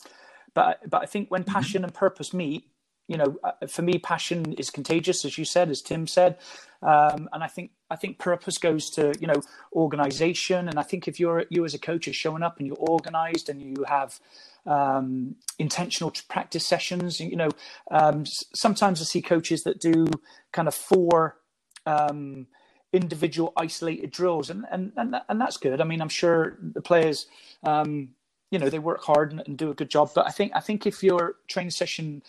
but 0.53 0.89
but 0.89 1.01
I 1.03 1.05
think 1.05 1.29
when 1.29 1.43
mm-hmm. 1.43 1.53
passion 1.53 1.79
mm-hmm. 1.79 1.85
and 1.85 1.93
purpose 1.93 2.33
meet, 2.33 2.67
you 3.07 3.17
know, 3.17 3.37
uh, 3.43 3.67
for 3.67 3.81
me, 3.81 3.99
passion 3.99 4.53
is 4.53 4.69
contagious, 4.69 5.25
as 5.25 5.37
you 5.37 5.45
said, 5.45 5.69
as 5.69 5.81
Tim 5.81 6.07
said, 6.07 6.37
um, 6.83 7.29
and 7.31 7.43
I 7.43 7.47
think 7.47 7.71
I 7.89 7.95
think 7.95 8.19
purpose 8.19 8.57
goes 8.57 8.89
to 8.91 9.13
you 9.19 9.27
know 9.27 9.41
organization, 9.73 10.67
and 10.67 10.77
I 10.77 10.83
think 10.83 11.07
if 11.07 11.19
you're 11.19 11.45
you 11.49 11.63
as 11.65 11.73
a 11.73 11.79
coach 11.79 12.07
are 12.07 12.13
showing 12.13 12.43
up 12.43 12.57
and 12.57 12.67
you're 12.67 12.75
organized 12.77 13.49
and 13.49 13.61
you 13.61 13.85
have 13.87 14.19
um, 14.65 15.35
intentional 15.59 16.11
practice 16.27 16.67
sessions, 16.67 17.19
you 17.19 17.35
know, 17.35 17.49
um, 17.89 18.25
sometimes 18.53 19.01
I 19.01 19.05
see 19.05 19.21
coaches 19.21 19.63
that 19.63 19.79
do 19.79 20.05
kind 20.51 20.67
of 20.67 20.75
four. 20.75 21.37
Um, 21.85 22.47
individual 22.93 23.51
isolated 23.57 24.11
drills, 24.11 24.49
and 24.51 24.65
and 24.71 24.93
and, 24.95 25.15
and 25.27 25.41
that's 25.41 25.57
good. 25.57 25.81
I 25.81 25.83
mean, 25.83 25.99
I'm 25.99 26.09
sure 26.09 26.57
the 26.61 26.81
players, 26.81 27.25
um, 27.63 28.09
you 28.51 28.59
know, 28.59 28.69
they 28.69 28.77
work 28.77 29.03
hard 29.03 29.31
and, 29.31 29.41
and, 29.47 29.57
do 29.57 29.71
a 29.71 29.73
good 29.73 29.89
job. 29.89 30.11
But 30.13 30.27
I 30.27 30.29
think 30.29 30.51
I 30.55 30.59
think 30.59 30.85
if 30.85 31.03
your 31.03 31.35
training 31.47 31.71
session 31.71 32.21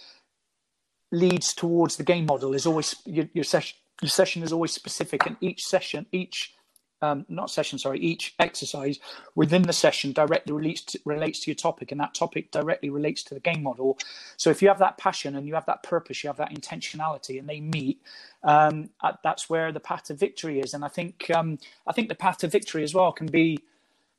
leads 1.12 1.52
towards 1.52 1.96
the 1.96 2.02
game 2.02 2.24
model, 2.24 2.54
is 2.54 2.66
always 2.66 2.96
your, 3.04 3.28
your 3.34 3.44
session 3.44 3.76
your 4.04 4.10
session 4.10 4.42
is 4.42 4.52
always 4.52 4.72
specific, 4.72 5.24
and 5.24 5.36
each 5.40 5.64
session, 5.64 6.04
each 6.12 6.54
um, 7.00 7.24
not 7.28 7.50
session, 7.50 7.78
sorry, 7.78 7.98
each 8.00 8.34
exercise 8.38 8.98
within 9.34 9.62
the 9.62 9.72
session 9.72 10.12
directly 10.12 10.52
relates 10.52 10.82
to, 10.82 10.98
relates 11.06 11.40
to 11.40 11.50
your 11.50 11.56
topic, 11.56 11.90
and 11.90 12.00
that 12.00 12.14
topic 12.14 12.50
directly 12.50 12.90
relates 12.90 13.22
to 13.24 13.34
the 13.34 13.40
game 13.40 13.62
model. 13.62 13.98
So 14.36 14.50
if 14.50 14.60
you 14.60 14.68
have 14.68 14.78
that 14.78 14.98
passion 14.98 15.36
and 15.36 15.46
you 15.46 15.54
have 15.54 15.66
that 15.66 15.82
purpose, 15.82 16.22
you 16.22 16.28
have 16.28 16.36
that 16.36 16.52
intentionality, 16.52 17.38
and 17.38 17.48
they 17.48 17.60
meet, 17.60 18.00
um, 18.42 18.90
that's 19.22 19.48
where 19.48 19.72
the 19.72 19.80
path 19.80 20.04
to 20.04 20.14
victory 20.14 20.60
is. 20.60 20.74
And 20.74 20.84
I 20.84 20.88
think 20.88 21.30
um, 21.34 21.58
I 21.86 21.92
think 21.92 22.10
the 22.10 22.14
path 22.14 22.38
to 22.38 22.48
victory 22.48 22.82
as 22.82 22.94
well 22.94 23.10
can 23.10 23.26
be, 23.26 23.58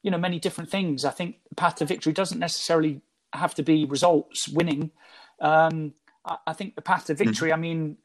you 0.01 0.09
know 0.09 0.17
many 0.17 0.39
different 0.39 0.71
things. 0.71 1.05
I 1.05 1.11
think 1.11 1.37
the 1.49 1.55
path 1.55 1.75
to 1.75 1.85
victory 1.85 2.13
doesn't 2.13 2.39
necessarily 2.39 3.01
have 3.33 3.53
to 3.55 3.63
be 3.63 3.85
results, 3.85 4.47
winning. 4.47 4.91
Um, 5.39 5.93
I, 6.25 6.37
I, 6.47 6.53
think 6.53 6.75
the 6.75 6.81
path 6.81 7.05
to 7.05 7.13
mm-hmm. 7.13 7.23
victory. 7.23 7.49
Mm-hmm. 7.49 7.59
I 7.59 7.61
mean, 7.61 7.97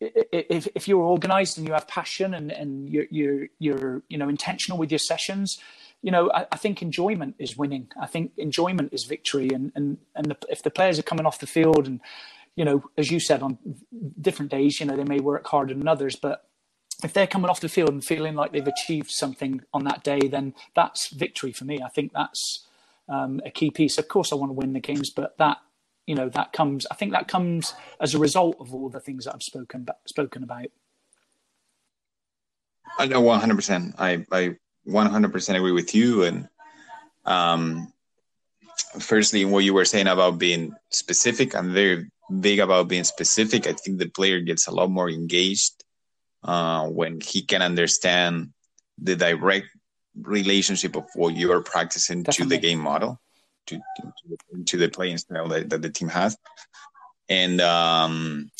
if 0.00 0.68
if 0.74 0.88
you're 0.88 1.02
organised 1.02 1.58
and 1.58 1.66
you 1.66 1.74
have 1.74 1.86
passion 1.86 2.34
and 2.34 2.50
and 2.50 2.88
you're 2.88 3.06
you're 3.10 3.46
you're 3.58 4.02
you 4.08 4.18
know 4.18 4.28
intentional 4.28 4.78
with 4.78 4.90
your 4.90 4.98
sessions, 4.98 5.58
you 6.02 6.10
know 6.10 6.30
I, 6.32 6.46
I 6.52 6.56
think 6.56 6.82
enjoyment 6.82 7.36
is 7.38 7.56
winning. 7.56 7.88
I 8.00 8.06
think 8.06 8.32
enjoyment 8.36 8.92
is 8.92 9.04
victory. 9.04 9.50
And 9.50 9.72
and 9.74 9.98
and 10.14 10.26
the, 10.26 10.36
if 10.48 10.62
the 10.62 10.70
players 10.70 10.98
are 10.98 11.02
coming 11.04 11.26
off 11.26 11.38
the 11.38 11.46
field 11.46 11.86
and 11.86 12.00
you 12.56 12.64
know 12.64 12.84
as 12.96 13.10
you 13.10 13.20
said 13.20 13.42
on 13.42 13.58
different 14.20 14.50
days, 14.50 14.80
you 14.80 14.86
know 14.86 14.96
they 14.96 15.04
may 15.04 15.20
work 15.20 15.46
harder 15.46 15.74
than 15.74 15.88
others, 15.88 16.16
but 16.16 16.46
if 17.04 17.12
they're 17.12 17.26
coming 17.26 17.50
off 17.50 17.60
the 17.60 17.68
field 17.68 17.90
and 17.90 18.04
feeling 18.04 18.34
like 18.34 18.52
they've 18.52 18.66
achieved 18.66 19.10
something 19.10 19.62
on 19.72 19.84
that 19.84 20.02
day, 20.02 20.20
then 20.28 20.54
that's 20.74 21.08
victory 21.08 21.52
for 21.52 21.64
me. 21.64 21.80
I 21.82 21.88
think 21.88 22.12
that's 22.12 22.66
um, 23.08 23.40
a 23.44 23.50
key 23.50 23.70
piece. 23.70 23.98
Of 23.98 24.08
course, 24.08 24.32
I 24.32 24.36
want 24.36 24.50
to 24.50 24.54
win 24.54 24.72
the 24.74 24.80
games, 24.80 25.10
but 25.10 25.36
that 25.38 25.58
you 26.10 26.16
know 26.16 26.28
that 26.28 26.52
comes. 26.52 26.88
I 26.90 26.96
think 26.96 27.12
that 27.12 27.28
comes 27.28 27.72
as 28.00 28.16
a 28.16 28.18
result 28.18 28.56
of 28.58 28.74
all 28.74 28.88
the 28.88 28.98
things 28.98 29.24
that 29.24 29.34
I've 29.34 29.44
spoken 29.44 29.86
spoken 30.06 30.42
about. 30.42 30.66
I 32.98 33.06
know 33.06 33.20
one 33.20 33.38
hundred 33.38 33.54
percent. 33.54 33.94
I 33.96 34.26
I 34.32 34.56
one 34.82 35.06
hundred 35.06 35.30
percent 35.30 35.56
agree 35.56 35.70
with 35.70 35.94
you. 35.94 36.24
And 36.24 36.48
um, 37.24 37.92
firstly, 38.98 39.44
what 39.44 39.62
you 39.62 39.72
were 39.72 39.84
saying 39.84 40.08
about 40.08 40.36
being 40.36 40.74
specific, 40.90 41.54
I'm 41.54 41.72
very 41.72 42.10
big 42.40 42.58
about 42.58 42.88
being 42.88 43.04
specific. 43.04 43.68
I 43.68 43.74
think 43.74 43.98
the 43.98 44.08
player 44.08 44.40
gets 44.40 44.66
a 44.66 44.72
lot 44.72 44.90
more 44.90 45.08
engaged 45.08 45.84
uh, 46.42 46.88
when 46.88 47.20
he 47.20 47.42
can 47.42 47.62
understand 47.62 48.50
the 48.98 49.14
direct 49.14 49.68
relationship 50.20 50.96
of 50.96 51.04
what 51.14 51.36
you 51.36 51.52
are 51.52 51.62
practicing 51.62 52.24
Definitely. 52.24 52.56
to 52.56 52.60
the 52.60 52.68
game 52.68 52.80
model, 52.80 53.20
to, 53.66 53.80
to, 54.66 54.76
the 54.76 54.88
playing 54.88 55.18
style 55.18 55.48
that, 55.48 55.70
that, 55.70 55.82
the 55.82 55.90
team 55.90 56.08
has. 56.08 56.36
And 57.28 57.60
um, 57.60 58.50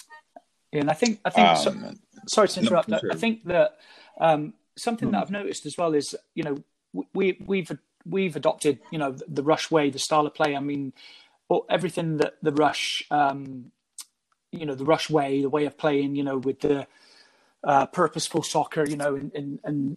yeah, 0.72 0.80
and 0.80 0.90
I 0.90 0.94
think 0.94 1.20
I 1.24 1.30
think 1.30 1.48
um, 1.48 1.56
so, 1.56 1.92
sorry 2.28 2.48
to 2.48 2.60
interrupt. 2.60 2.88
No, 2.88 2.98
sure. 2.98 3.12
I 3.12 3.16
think 3.16 3.44
that 3.44 3.78
um, 4.20 4.54
something 4.76 5.08
mm. 5.08 5.12
that 5.12 5.22
I've 5.22 5.30
noticed 5.30 5.66
as 5.66 5.76
well 5.76 5.94
is 5.94 6.14
you 6.34 6.44
know 6.44 6.56
we 7.12 7.38
we've 7.44 7.70
we've 8.06 8.36
adopted 8.36 8.78
you 8.92 8.98
know 8.98 9.16
the 9.26 9.42
rush 9.42 9.70
way, 9.70 9.90
the 9.90 9.98
style 9.98 10.26
of 10.26 10.34
play. 10.34 10.54
I 10.54 10.60
mean, 10.60 10.92
everything 11.68 12.18
that 12.18 12.34
the 12.42 12.52
rush, 12.52 13.04
um, 13.10 13.72
you 14.52 14.66
know, 14.66 14.74
the 14.74 14.84
rush 14.84 15.10
way, 15.10 15.42
the 15.42 15.48
way 15.48 15.64
of 15.64 15.76
playing, 15.76 16.14
you 16.14 16.22
know, 16.22 16.38
with 16.38 16.60
the 16.60 16.86
uh, 17.64 17.86
purposeful 17.86 18.42
soccer, 18.42 18.84
you 18.88 18.96
know, 18.96 19.14
and, 19.16 19.32
and, 19.34 19.58
and 19.64 19.96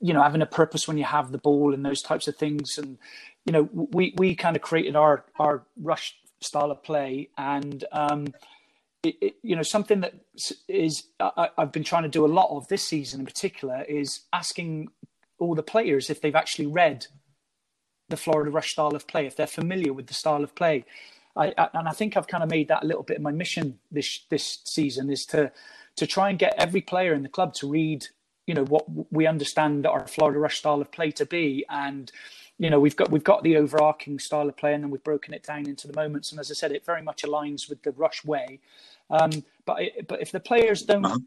you 0.00 0.12
know 0.12 0.22
having 0.22 0.42
a 0.42 0.46
purpose 0.46 0.86
when 0.86 0.98
you 0.98 1.04
have 1.04 1.32
the 1.32 1.38
ball 1.38 1.74
and 1.74 1.84
those 1.84 2.02
types 2.02 2.28
of 2.28 2.36
things. 2.36 2.78
And 2.78 2.98
you 3.44 3.52
know, 3.52 3.68
we 3.72 4.14
we 4.16 4.34
kind 4.34 4.56
of 4.56 4.62
created 4.62 4.96
our 4.96 5.24
our 5.38 5.64
rush 5.76 6.16
style 6.40 6.70
of 6.70 6.82
play, 6.82 7.30
and 7.36 7.84
um, 7.92 8.28
it, 9.02 9.16
it, 9.20 9.34
you 9.42 9.56
know 9.56 9.62
something 9.62 10.00
that 10.00 10.14
is 10.68 11.04
I, 11.20 11.50
I've 11.58 11.72
been 11.72 11.84
trying 11.84 12.04
to 12.04 12.08
do 12.08 12.24
a 12.24 12.28
lot 12.28 12.56
of 12.56 12.68
this 12.68 12.84
season 12.84 13.20
in 13.20 13.26
particular 13.26 13.82
is 13.82 14.20
asking 14.32 14.88
all 15.38 15.54
the 15.54 15.62
players 15.62 16.08
if 16.08 16.20
they've 16.20 16.36
actually 16.36 16.66
read 16.66 17.06
the 18.08 18.16
Florida 18.16 18.50
Rush 18.50 18.72
style 18.72 18.94
of 18.94 19.06
play, 19.06 19.26
if 19.26 19.36
they're 19.36 19.46
familiar 19.46 19.92
with 19.92 20.06
the 20.06 20.14
style 20.14 20.44
of 20.44 20.54
play. 20.54 20.84
I, 21.34 21.54
I, 21.56 21.68
and 21.74 21.88
I 21.88 21.92
think 21.92 22.16
I've 22.16 22.26
kind 22.26 22.44
of 22.44 22.50
made 22.50 22.68
that 22.68 22.84
a 22.84 22.86
little 22.86 23.02
bit 23.02 23.16
of 23.16 23.22
my 23.22 23.32
mission 23.32 23.78
this 23.90 24.24
this 24.28 24.58
season 24.64 25.10
is 25.10 25.24
to 25.26 25.50
to 25.96 26.06
try 26.06 26.30
and 26.30 26.38
get 26.38 26.54
every 26.56 26.80
player 26.80 27.14
in 27.14 27.22
the 27.22 27.28
club 27.28 27.54
to 27.54 27.68
read, 27.68 28.06
you 28.46 28.54
know, 28.54 28.64
what 28.64 28.86
we 29.12 29.26
understand 29.26 29.86
our 29.86 30.06
Florida 30.06 30.38
Rush 30.38 30.58
style 30.58 30.80
of 30.80 30.90
play 30.90 31.10
to 31.12 31.26
be, 31.26 31.64
and 31.68 32.10
you 32.58 32.70
know, 32.70 32.80
we've 32.80 32.96
got 32.96 33.10
we've 33.10 33.24
got 33.24 33.42
the 33.42 33.56
overarching 33.56 34.18
style 34.18 34.48
of 34.48 34.56
play, 34.56 34.74
and 34.74 34.82
then 34.82 34.90
we've 34.90 35.04
broken 35.04 35.34
it 35.34 35.42
down 35.42 35.66
into 35.66 35.86
the 35.86 35.94
moments. 35.94 36.30
And 36.30 36.40
as 36.40 36.50
I 36.50 36.54
said, 36.54 36.72
it 36.72 36.84
very 36.84 37.02
much 37.02 37.22
aligns 37.22 37.68
with 37.68 37.82
the 37.82 37.92
Rush 37.92 38.24
way. 38.24 38.60
Um, 39.10 39.44
but 39.64 39.78
but 40.08 40.20
if 40.20 40.32
the 40.32 40.40
players 40.40 40.82
don't 40.82 41.04
uh-huh. 41.04 41.18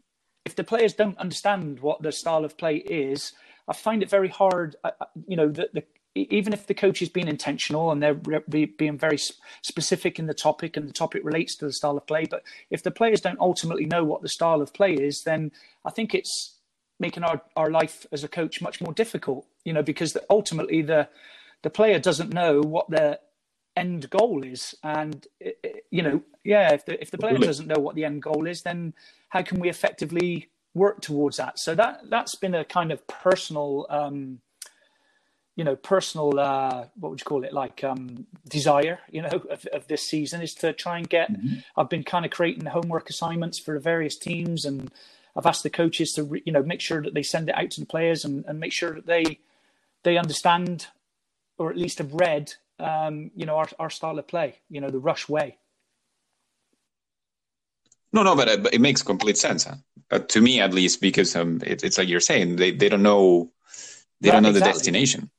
if 0.44 0.56
the 0.56 0.64
players 0.64 0.92
don't 0.92 1.18
understand 1.18 1.80
what 1.80 2.02
the 2.02 2.12
style 2.12 2.44
of 2.44 2.56
play 2.58 2.76
is, 2.76 3.32
I 3.68 3.72
find 3.72 4.02
it 4.02 4.10
very 4.10 4.28
hard. 4.28 4.76
Uh, 4.84 4.90
uh 5.00 5.06
you 5.26 5.36
know, 5.36 5.48
that 5.48 5.72
the 5.74 5.84
even 6.16 6.52
if 6.52 6.66
the 6.66 6.74
coach 6.74 7.02
is 7.02 7.08
being 7.08 7.28
intentional 7.28 7.90
and 7.92 8.02
they're 8.02 8.14
being 8.14 8.98
very 8.98 9.18
specific 9.62 10.18
in 10.18 10.26
the 10.26 10.34
topic 10.34 10.76
and 10.76 10.88
the 10.88 10.92
topic 10.92 11.22
relates 11.24 11.54
to 11.56 11.66
the 11.66 11.72
style 11.72 11.96
of 11.96 12.06
play, 12.06 12.24
but 12.24 12.42
if 12.70 12.82
the 12.82 12.90
players 12.90 13.20
don't 13.20 13.38
ultimately 13.38 13.84
know 13.84 14.02
what 14.02 14.22
the 14.22 14.28
style 14.28 14.62
of 14.62 14.72
play 14.72 14.94
is, 14.94 15.22
then 15.24 15.52
I 15.84 15.90
think 15.90 16.14
it's 16.14 16.55
making 16.98 17.22
our, 17.22 17.42
our 17.56 17.70
life 17.70 18.06
as 18.12 18.24
a 18.24 18.28
coach 18.28 18.60
much 18.60 18.80
more 18.80 18.92
difficult, 18.92 19.46
you 19.64 19.72
know, 19.72 19.82
because 19.82 20.16
ultimately 20.30 20.82
the 20.82 21.08
the 21.62 21.70
player 21.70 21.98
doesn't 21.98 22.32
know 22.32 22.60
what 22.60 22.88
their 22.90 23.18
end 23.76 24.08
goal 24.10 24.44
is. 24.44 24.74
And, 24.82 25.26
you 25.90 26.02
know, 26.02 26.22
yeah, 26.44 26.72
if 26.72 26.86
the, 26.86 27.00
if 27.00 27.10
the 27.10 27.18
player 27.18 27.38
doesn't 27.38 27.66
know 27.66 27.80
what 27.80 27.94
the 27.94 28.04
end 28.04 28.22
goal 28.22 28.46
is, 28.46 28.62
then 28.62 28.94
how 29.28 29.42
can 29.42 29.60
we 29.60 29.68
effectively 29.68 30.48
work 30.74 31.00
towards 31.00 31.36
that? 31.36 31.58
So 31.58 31.74
that, 31.74 32.02
that's 32.08 32.34
been 32.34 32.54
a 32.54 32.64
kind 32.64 32.90
of 32.90 33.06
personal, 33.06 33.86
um, 33.90 34.40
you 35.56 35.64
know 35.64 35.74
personal 35.74 36.38
uh, 36.38 36.84
what 36.96 37.08
would 37.08 37.20
you 37.20 37.24
call 37.24 37.42
it 37.42 37.52
like 37.52 37.82
um, 37.82 38.26
desire 38.46 39.00
you 39.10 39.22
know 39.22 39.42
of, 39.50 39.64
of, 39.72 39.88
this 39.88 40.02
season 40.02 40.42
is 40.42 40.54
to 40.54 40.74
try 40.74 40.98
and 40.98 41.08
get 41.08 41.32
mm-hmm. 41.32 41.60
i've 41.78 41.88
been 41.88 42.04
kind 42.04 42.26
of 42.26 42.30
creating 42.30 42.66
homework 42.66 43.08
assignments 43.08 43.58
for 43.58 43.72
the 43.72 43.80
various 43.80 44.18
teams 44.18 44.66
and 44.66 44.90
i've 45.36 45.46
asked 45.46 45.62
the 45.62 45.70
coaches 45.70 46.12
to 46.12 46.24
re, 46.24 46.42
you 46.44 46.52
know 46.52 46.62
make 46.62 46.80
sure 46.80 47.02
that 47.02 47.14
they 47.14 47.22
send 47.22 47.48
it 47.48 47.54
out 47.56 47.70
to 47.70 47.80
the 47.80 47.86
players 47.86 48.24
and, 48.24 48.44
and 48.46 48.58
make 48.58 48.72
sure 48.72 48.94
that 48.94 49.06
they 49.06 49.38
they 50.02 50.16
understand 50.16 50.86
or 51.58 51.70
at 51.70 51.76
least 51.76 51.98
have 51.98 52.14
read 52.14 52.52
um, 52.78 53.30
you 53.34 53.46
know 53.46 53.56
our, 53.56 53.68
our 53.78 53.90
style 53.90 54.18
of 54.18 54.26
play 54.26 54.56
you 54.68 54.80
know 54.80 54.90
the 54.90 54.98
rush 54.98 55.28
way 55.28 55.56
no 58.12 58.22
no 58.22 58.36
but, 58.36 58.48
uh, 58.48 58.56
but 58.58 58.74
it 58.74 58.80
makes 58.80 59.02
complete 59.02 59.38
sense 59.38 59.64
huh? 59.64 59.76
uh, 60.10 60.18
to 60.18 60.40
me 60.40 60.60
at 60.60 60.74
least 60.74 61.00
because 61.00 61.34
um, 61.36 61.60
it, 61.64 61.84
it's 61.84 61.98
like 61.98 62.08
you're 62.08 62.20
saying 62.20 62.56
they, 62.56 62.70
they 62.70 62.88
don't 62.88 63.02
know 63.02 63.50
they 64.20 64.28
right, 64.28 64.34
don't 64.34 64.42
know 64.42 64.50
exactly. 64.50 64.72
the 64.72 64.78
destination 64.78 65.30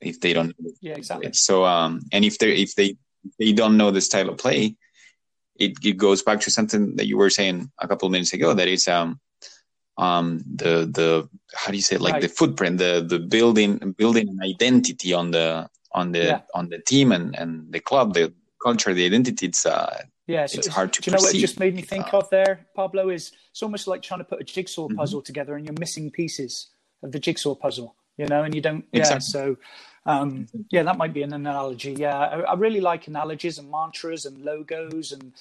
if 0.00 0.20
they 0.20 0.32
don't 0.32 0.54
yeah 0.80 0.94
exactly 0.94 1.32
so 1.32 1.64
um 1.64 2.00
and 2.12 2.24
if 2.24 2.38
they 2.38 2.52
if 2.52 2.74
they 2.74 2.96
if 3.24 3.36
they 3.38 3.52
don't 3.52 3.76
know 3.76 3.90
the 3.90 4.00
style 4.00 4.28
of 4.28 4.38
play 4.38 4.76
it, 5.56 5.72
it 5.84 5.96
goes 5.96 6.22
back 6.22 6.40
to 6.40 6.50
something 6.50 6.96
that 6.96 7.06
you 7.06 7.16
were 7.16 7.30
saying 7.30 7.70
a 7.78 7.86
couple 7.86 8.06
of 8.06 8.12
minutes 8.12 8.32
ago 8.32 8.54
that 8.54 8.68
is 8.68 8.88
um 8.88 9.20
um 9.98 10.42
the 10.46 10.86
the 10.86 11.28
how 11.54 11.70
do 11.70 11.76
you 11.76 11.82
say 11.82 11.96
it? 11.96 12.02
like 12.02 12.14
right. 12.14 12.22
the 12.22 12.28
footprint 12.28 12.78
the 12.78 13.04
the 13.06 13.18
building 13.18 13.94
building 13.96 14.28
an 14.28 14.40
identity 14.42 15.12
on 15.12 15.30
the 15.30 15.68
on 15.92 16.12
the 16.12 16.24
yeah. 16.24 16.40
on 16.54 16.68
the 16.68 16.78
team 16.78 17.12
and 17.12 17.34
and 17.36 17.72
the 17.72 17.80
club 17.80 18.14
the 18.14 18.32
culture 18.62 18.92
the 18.92 19.06
identity 19.06 19.46
it's 19.46 19.64
uh 19.64 20.02
yeah, 20.26 20.46
so 20.46 20.58
it's, 20.58 20.68
hard 20.68 20.92
to. 20.94 21.02
Do 21.02 21.10
you 21.10 21.16
know 21.16 21.22
what 21.22 21.34
it 21.34 21.38
just 21.38 21.60
made 21.60 21.74
me 21.74 21.82
think 21.82 22.14
uh, 22.14 22.18
of 22.18 22.30
there, 22.30 22.66
Pablo? 22.74 23.10
Is 23.10 23.32
it's 23.50 23.62
almost 23.62 23.86
like 23.86 24.00
trying 24.00 24.20
to 24.20 24.24
put 24.24 24.40
a 24.40 24.44
jigsaw 24.44 24.86
mm-hmm. 24.86 24.96
puzzle 24.96 25.20
mm-hmm. 25.20 25.26
together, 25.26 25.56
and 25.56 25.66
you're 25.66 25.76
missing 25.78 26.10
pieces 26.10 26.68
of 27.02 27.12
the 27.12 27.18
jigsaw 27.18 27.54
puzzle. 27.54 27.94
You 28.16 28.26
know, 28.26 28.42
and 28.42 28.54
you 28.54 28.62
don't. 28.62 28.86
Exactly. 28.92 29.14
Yeah, 29.16 29.18
so 29.18 29.56
um, 30.06 30.46
yeah, 30.70 30.82
that 30.82 30.96
might 30.96 31.12
be 31.12 31.22
an 31.22 31.34
analogy. 31.34 31.92
Yeah, 31.92 32.18
I, 32.18 32.40
I, 32.40 32.54
really 32.54 32.80
like 32.80 33.06
analogies 33.06 33.58
and 33.58 33.70
mantras 33.70 34.24
and 34.24 34.44
logos 34.44 35.12
and 35.12 35.32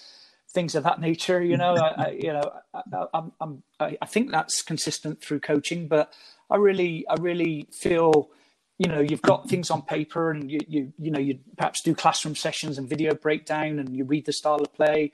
things 0.53 0.75
of 0.75 0.83
that 0.83 1.01
nature. 1.01 1.41
You 1.41 1.57
know, 1.57 1.75
I, 1.75 2.03
I 2.03 2.09
you 2.19 2.33
know, 2.33 2.51
I, 2.73 3.23
I'm, 3.41 3.63
I, 3.79 3.97
I 4.01 4.05
think 4.05 4.31
that's 4.31 4.61
consistent 4.61 5.21
through 5.21 5.39
coaching, 5.39 5.87
but 5.87 6.13
I 6.49 6.57
really, 6.57 7.05
I 7.09 7.15
really 7.19 7.67
feel, 7.71 8.29
you 8.77 8.87
know, 8.87 8.99
you've 8.99 9.21
got 9.21 9.49
things 9.49 9.69
on 9.69 9.81
paper 9.81 10.31
and 10.31 10.49
you, 10.49 10.59
you, 10.67 10.93
you 10.97 11.11
know, 11.11 11.19
you 11.19 11.39
perhaps 11.57 11.81
do 11.81 11.95
classroom 11.95 12.35
sessions 12.35 12.77
and 12.77 12.87
video 12.87 13.13
breakdown 13.15 13.79
and 13.79 13.95
you 13.95 14.03
read 14.03 14.25
the 14.25 14.33
style 14.33 14.61
of 14.61 14.73
play, 14.73 15.11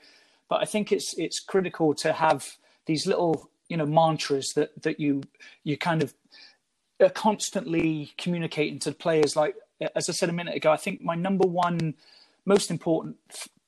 but 0.48 0.60
I 0.60 0.64
think 0.64 0.92
it's 0.92 1.14
it's 1.16 1.40
critical 1.40 1.94
to 1.94 2.12
have 2.12 2.56
these 2.86 3.06
little, 3.06 3.50
you 3.68 3.76
know, 3.76 3.86
mantras 3.86 4.52
that 4.56 4.82
that 4.82 4.98
you 4.98 5.22
you 5.64 5.78
kind 5.78 6.02
of 6.02 6.14
are 7.00 7.10
constantly 7.10 8.12
communicating 8.18 8.78
to 8.80 8.92
players. 8.92 9.36
Like 9.36 9.54
as 9.94 10.08
I 10.08 10.12
said 10.12 10.28
a 10.28 10.32
minute 10.32 10.56
ago, 10.56 10.72
I 10.72 10.76
think 10.76 11.02
my 11.02 11.14
number 11.14 11.46
one 11.46 11.94
most 12.44 12.70
important 12.70 13.16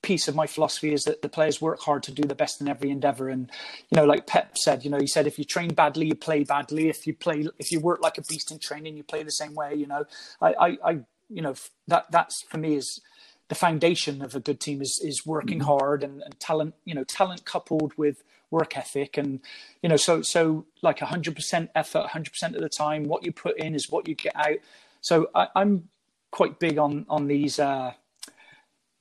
piece 0.02 0.28
of 0.28 0.34
my 0.34 0.46
philosophy 0.46 0.92
is 0.92 1.04
that 1.04 1.22
the 1.22 1.28
players 1.28 1.60
work 1.60 1.80
hard 1.80 2.02
to 2.02 2.12
do 2.12 2.22
the 2.22 2.34
best 2.34 2.60
in 2.60 2.68
every 2.68 2.90
endeavor. 2.90 3.28
And 3.28 3.50
you 3.90 3.96
know 3.96 4.04
like 4.04 4.26
pep 4.26 4.58
said 4.58 4.84
you 4.84 4.90
know 4.90 4.98
he 4.98 5.06
said 5.06 5.26
if 5.26 5.38
you 5.38 5.44
train 5.44 5.74
badly 5.74 6.06
you 6.06 6.14
play 6.14 6.44
badly. 6.44 6.88
If 6.88 7.06
you 7.06 7.14
play 7.14 7.46
if 7.58 7.72
you 7.72 7.80
work 7.80 8.02
like 8.02 8.18
a 8.18 8.22
beast 8.22 8.50
in 8.50 8.58
training 8.58 8.96
you 8.96 9.02
play 9.02 9.22
the 9.22 9.30
same 9.30 9.54
way 9.54 9.74
you 9.74 9.86
know. 9.86 10.04
I 10.40 10.54
i, 10.54 10.78
I 10.84 10.92
you 11.28 11.42
know 11.42 11.54
that 11.88 12.10
that's 12.10 12.42
for 12.42 12.58
me 12.58 12.74
is 12.74 13.00
the 13.48 13.54
foundation 13.54 14.22
of 14.22 14.34
a 14.34 14.40
good 14.40 14.60
team 14.60 14.82
is 14.82 15.00
is 15.02 15.26
working 15.26 15.58
mm-hmm. 15.58 15.68
hard 15.68 16.02
and, 16.02 16.22
and 16.22 16.38
talent 16.40 16.74
you 16.84 16.94
know 16.94 17.04
talent 17.04 17.44
coupled 17.44 17.92
with 17.96 18.22
work 18.52 18.76
ethic. 18.76 19.16
And 19.18 19.40
you 19.82 19.88
know 19.88 19.96
so 19.96 20.22
so 20.22 20.66
like 20.82 20.98
100% 20.98 21.68
effort 21.74 22.06
100% 22.08 22.54
of 22.54 22.60
the 22.60 22.68
time 22.68 23.04
what 23.04 23.24
you 23.24 23.32
put 23.32 23.58
in 23.58 23.74
is 23.74 23.90
what 23.90 24.06
you 24.06 24.14
get 24.14 24.36
out. 24.36 24.58
So 25.00 25.30
I, 25.34 25.48
am 25.56 25.88
quite 26.30 26.60
big 26.60 26.78
on 26.78 27.04
on 27.08 27.26
these 27.26 27.58
uh 27.58 27.92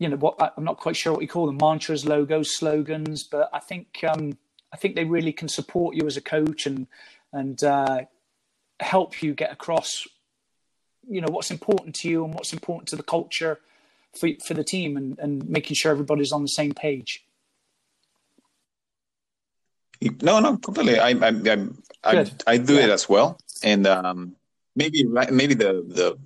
you 0.01 0.09
know 0.09 0.17
what 0.17 0.53
i'm 0.57 0.63
not 0.63 0.77
quite 0.77 0.95
sure 0.95 1.13
what 1.13 1.21
you 1.21 1.27
call 1.27 1.45
them 1.45 1.57
mantras 1.57 2.05
logos 2.05 2.55
slogans 2.57 3.23
but 3.23 3.49
i 3.53 3.59
think 3.59 4.03
um 4.07 4.37
i 4.73 4.77
think 4.77 4.95
they 4.95 5.05
really 5.05 5.33
can 5.33 5.47
support 5.47 5.95
you 5.95 6.05
as 6.07 6.17
a 6.17 6.21
coach 6.21 6.65
and 6.65 6.87
and 7.33 7.63
uh 7.63 8.01
help 8.79 9.21
you 9.21 9.33
get 9.33 9.51
across 9.51 10.07
you 11.07 11.21
know 11.21 11.27
what's 11.29 11.51
important 11.51 11.93
to 11.95 12.09
you 12.09 12.25
and 12.25 12.33
what's 12.33 12.53
important 12.53 12.87
to 12.87 12.95
the 12.95 13.03
culture 13.03 13.59
for 14.13 14.29
for 14.45 14.53
the 14.53 14.63
team, 14.63 14.97
and, 14.97 15.17
and 15.19 15.47
making 15.49 15.75
sure 15.75 15.91
everybody's 15.91 16.31
on 16.31 16.41
the 16.41 16.47
same 16.49 16.73
page. 16.73 17.25
No, 20.21 20.39
no, 20.39 20.57
completely. 20.57 20.99
I 20.99 21.09
I 21.09 21.29
I, 21.29 21.67
I, 22.03 22.31
I 22.47 22.57
do 22.57 22.75
yeah. 22.75 22.85
it 22.85 22.89
as 22.89 23.07
well, 23.07 23.39
and 23.63 23.85
um, 23.87 24.35
maybe 24.75 25.03
maybe 25.03 25.53
the 25.53 25.83
the. 25.87 26.17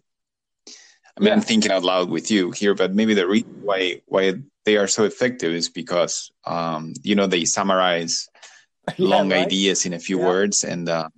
I 1.18 1.22
mean, 1.22 1.28
yeah. 1.28 1.34
I'm 1.34 1.42
thinking 1.42 1.72
out 1.72 1.84
loud 1.84 2.10
with 2.10 2.30
you 2.30 2.52
here, 2.52 2.76
but 2.76 2.94
maybe 2.94 3.14
the 3.14 3.28
reason 3.28 3.62
why 3.62 4.02
why 4.08 4.34
they 4.66 4.78
are 4.78 4.88
so 4.88 5.06
effective 5.06 5.54
is 5.54 5.70
because 5.70 6.32
um, 6.46 6.94
you 7.04 7.16
know 7.16 7.28
they 7.28 7.46
summarize 7.46 8.28
yeah, 8.98 9.08
long 9.08 9.32
right? 9.32 9.46
ideas 9.46 9.86
in 9.86 9.94
a 9.94 10.00
few 10.00 10.18
words, 10.18 10.64
and 10.64 10.90
uh, 10.90 11.10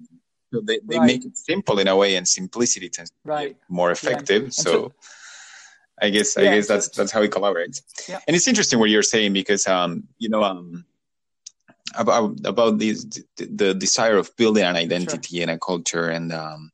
they 0.51 0.79
they 0.83 0.99
right. 0.99 1.07
make 1.07 1.25
it 1.25 1.37
simple 1.37 1.79
in 1.79 1.87
a 1.87 1.95
way, 1.95 2.15
and 2.15 2.27
simplicity 2.27 2.89
tends 2.89 3.09
to 3.09 3.37
be 3.37 3.55
more 3.69 3.91
effective. 3.91 4.53
So, 4.53 4.71
so. 4.71 4.93
I 5.99 6.11
guess 6.11 6.37
I 6.37 6.43
guess 6.43 6.67
that's 6.67 6.89
that's 6.89 7.11
how 7.11 7.21
we 7.21 7.27
collaborate. 7.27 7.81
Yeah. 8.07 8.19
And 8.27 8.35
it's 8.35 8.47
interesting 8.47 8.77
what 8.77 8.91
you're 8.91 9.01
saying 9.01 9.33
because 9.33 9.65
um, 9.65 10.03
you 10.19 10.29
know 10.29 10.43
um, 10.43 10.85
about 11.95 12.37
about 12.45 12.77
this 12.77 13.03
the 13.35 13.73
desire 13.73 14.17
of 14.17 14.35
building 14.37 14.63
an 14.63 14.75
identity 14.75 15.37
sure. 15.37 15.41
and 15.41 15.51
a 15.51 15.57
culture 15.57 16.07
and 16.07 16.31
um, 16.31 16.71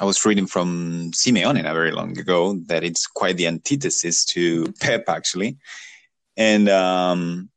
I 0.00 0.04
was 0.04 0.24
reading 0.24 0.46
from 0.46 1.10
Simeone 1.12 1.60
a 1.60 1.74
very 1.74 1.92
long 1.92 2.18
ago 2.18 2.54
that 2.66 2.84
it's 2.84 3.06
quite 3.06 3.36
the 3.36 3.46
antithesis 3.46 4.24
to 4.26 4.64
mm-hmm. 4.64 4.72
Pep 4.80 5.04
actually, 5.08 5.56
and 6.36 6.68
um, 6.68 7.48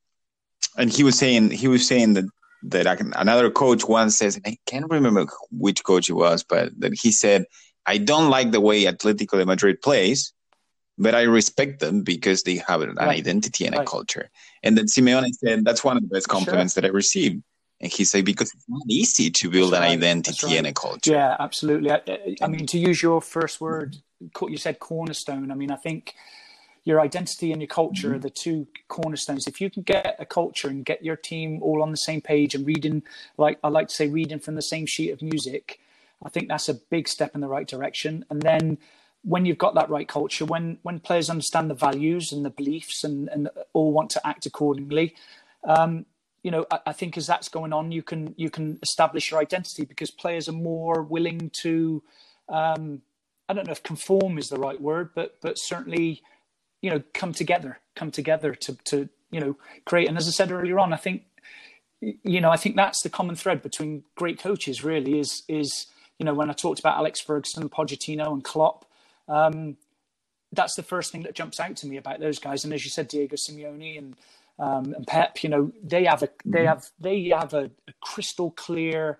and 0.78 0.92
he 0.92 1.04
was 1.04 1.18
saying 1.18 1.52
he 1.52 1.68
was 1.68 1.88
saying 1.88 2.14
that 2.14 2.26
that 2.64 3.00
another 3.16 3.50
coach 3.50 3.86
once 3.86 4.18
says 4.18 4.36
and 4.36 4.46
I 4.46 4.58
can't 4.66 4.90
remember 4.90 5.28
which 5.52 5.84
coach 5.84 6.10
it 6.10 6.14
was, 6.14 6.44
but 6.44 6.78
that 6.80 6.94
he 6.94 7.12
said 7.12 7.46
I 7.86 7.98
don't 7.98 8.30
like 8.30 8.52
the 8.52 8.62
way 8.62 8.84
Atletico 8.84 9.38
de 9.38 9.46
Madrid 9.46 9.82
plays, 9.82 10.34
but 10.98 11.16
I 11.16 11.24
respect 11.24 11.80
them 11.80 12.04
because 12.04 12.44
they 12.44 12.62
have 12.68 12.82
an 12.82 12.96
right. 12.96 13.18
identity 13.18 13.66
and 13.66 13.76
right. 13.76 13.84
a 13.84 13.90
culture. 13.90 14.30
And 14.62 14.78
then 14.78 14.86
Simeone 14.86 15.32
said, 15.32 15.66
that's 15.66 15.84
one 15.84 15.98
of 15.98 16.04
the 16.04 16.10
best 16.10 16.28
compliments 16.28 16.74
sure. 16.74 16.82
that 16.82 16.88
I 16.88 16.92
received. 16.92 17.42
And 17.82 17.92
he 17.92 18.04
said, 18.04 18.26
because 18.26 18.54
it's 18.54 18.66
not 18.68 18.82
easy 18.90 19.30
to 19.32 19.50
build 19.50 19.72
that's 19.72 19.80
an 19.80 19.84
right. 19.84 19.98
identity 19.98 20.58
and 20.58 20.68
a 20.68 20.74
culture. 20.74 21.12
Yeah, 21.12 21.38
absolutely. 21.40 21.92
I, 21.92 22.36
I, 22.42 22.48
mean, 22.48 22.66
to 22.68 22.78
use 22.78 23.02
your 23.02 23.22
first 23.22 23.62
word, 23.62 23.98
you 24.48 24.58
said 24.58 24.80
cornerstone. 24.80 25.50
I 25.50 25.56
mean, 25.56 25.72
I 25.72 25.78
think 25.78 26.14
your 26.84 27.00
identity 27.00 27.52
and 27.52 27.62
your 27.62 27.68
culture 27.68 28.08
mm-hmm. 28.08 28.16
are 28.18 28.20
the 28.20 28.30
two 28.30 28.68
cornerstones. 28.90 29.48
If 29.48 29.62
you 29.62 29.70
can 29.70 29.84
get 29.84 30.16
a 30.20 30.26
culture 30.26 30.68
and 30.68 30.84
get 30.84 31.04
your 31.04 31.16
team 31.16 31.62
all 31.62 31.82
on 31.82 31.92
the 31.92 31.98
same 31.98 32.20
page 32.20 32.54
and 32.54 32.66
reading, 32.66 33.04
like 33.38 33.60
I 33.64 33.70
like 33.70 33.88
to 33.90 33.96
say, 33.96 34.08
reading 34.08 34.40
from 34.40 34.56
the 34.56 34.62
same 34.62 34.86
sheet 34.86 35.12
of 35.12 35.22
music, 35.22 35.80
I 36.24 36.30
think 36.30 36.50
that's 36.50 36.68
a 36.68 36.74
big 36.74 37.08
step 37.08 37.34
in 37.34 37.42
the 37.42 37.48
right 37.48 37.68
direction. 37.68 38.26
And 38.30 38.42
then 38.42 38.78
when 39.24 39.46
you've 39.46 39.58
got 39.58 39.76
that 39.76 39.90
right 39.90 40.08
culture, 40.08 40.46
when 40.46 40.80
when 40.84 41.00
players 41.00 41.30
understand 41.30 41.70
the 41.70 41.76
values 41.76 42.32
and 42.32 42.46
the 42.46 42.50
beliefs 42.50 43.04
and, 43.04 43.30
and 43.30 43.50
all 43.74 43.92
want 43.92 44.10
to 44.12 44.28
act 44.28 44.46
accordingly, 44.46 45.16
um, 45.64 46.06
you 46.44 46.52
know, 46.52 46.66
I, 46.72 46.80
I, 46.88 46.94
think 46.94 47.18
as 47.18 47.28
that's 47.28 47.50
going 47.50 47.74
on, 47.74 47.92
you 47.92 48.04
can 48.04 48.34
you 48.38 48.50
can 48.50 48.80
establish 48.82 49.32
your 49.32 49.40
identity 49.40 49.86
because 49.86 50.12
players 50.12 50.48
are 50.48 50.54
more 50.54 51.04
willing 51.04 51.52
to, 51.62 52.04
um, 52.48 53.02
I 53.48 53.54
don't 53.54 53.66
know 53.66 53.72
if 53.72 53.84
conform 53.84 54.38
is 54.38 54.48
the 54.48 54.60
right 54.60 54.80
word, 54.80 55.12
but 55.16 55.38
but 55.42 55.58
certainly, 55.58 56.22
you 56.82 56.90
know, 56.90 57.04
come 57.14 57.34
together, 57.34 57.80
come 57.96 58.12
together 58.12 58.54
to 58.56 58.78
to 58.86 59.10
you 59.32 59.40
know 59.40 59.58
create. 59.86 60.08
And 60.08 60.18
as 60.18 60.28
I 60.28 60.32
said 60.32 60.52
earlier 60.52 60.80
on, 60.80 60.94
I 60.94 60.98
think, 60.98 61.24
you 62.02 62.42
know, 62.42 62.52
I 62.52 62.58
think 62.58 62.76
that's 62.76 63.02
the 63.02 63.10
common 63.10 63.36
thread 63.36 63.62
between 63.62 64.04
great 64.16 64.40
coaches. 64.40 64.84
Really, 64.84 65.20
is 65.20 65.44
is 65.48 65.88
you 66.18 66.26
know 66.26 66.34
when 66.34 66.50
I 66.50 66.54
talked 66.54 66.80
about 66.80 66.98
Alex 66.98 67.20
Ferguson, 67.20 67.70
Pochettino, 67.70 68.32
and 68.32 68.44
Klopp 68.44 68.86
um, 69.30 69.78
that's 70.52 70.76
the 70.76 70.84
first 70.84 71.12
thing 71.12 71.24
that 71.24 71.36
jumps 71.36 71.60
out 71.60 71.76
to 71.78 71.88
me 71.88 71.98
about 71.98 72.20
those 72.20 72.40
guys. 72.40 72.64
And 72.66 72.74
as 72.74 72.84
you 72.84 72.90
said, 72.90 73.08
Diego 73.08 73.36
Simeone 73.36 73.98
and 73.98 74.16
um, 74.60 74.94
and 74.94 75.08
Pep, 75.08 75.42
you 75.42 75.50
know, 75.50 75.72
they 75.82 76.04
have 76.04 76.22
a 76.22 76.30
they 76.44 76.60
mm-hmm. 76.60 76.68
have 76.68 76.90
they 77.00 77.30
have 77.30 77.54
a, 77.54 77.72
a, 77.88 77.94
crystal 78.02 78.52
clear 78.52 79.18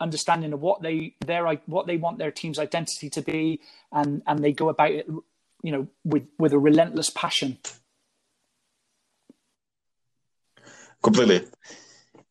understanding 0.00 0.52
of 0.52 0.60
what 0.60 0.82
they 0.82 1.16
their 1.26 1.46
what 1.66 1.86
they 1.86 1.96
want 1.96 2.18
their 2.18 2.30
team's 2.30 2.60
identity 2.60 3.10
to 3.10 3.22
be, 3.22 3.60
and 3.90 4.22
and 4.26 4.38
they 4.38 4.52
go 4.52 4.68
about 4.68 4.92
it, 4.92 5.06
you 5.62 5.72
know, 5.72 5.88
with 6.04 6.28
with 6.38 6.52
a 6.52 6.58
relentless 6.58 7.10
passion. 7.10 7.58
Completely, 11.02 11.44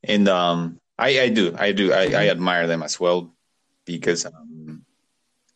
and 0.02 0.30
um, 0.30 0.80
I 0.98 1.20
I 1.20 1.30
do 1.30 1.54
I 1.58 1.74
do 1.74 1.92
I, 1.92 2.04
I 2.04 2.08
mm-hmm. 2.08 2.30
admire 2.32 2.66
them 2.66 2.82
as 2.82 2.98
well 2.98 3.36
because 3.84 4.26
um, 4.26 4.86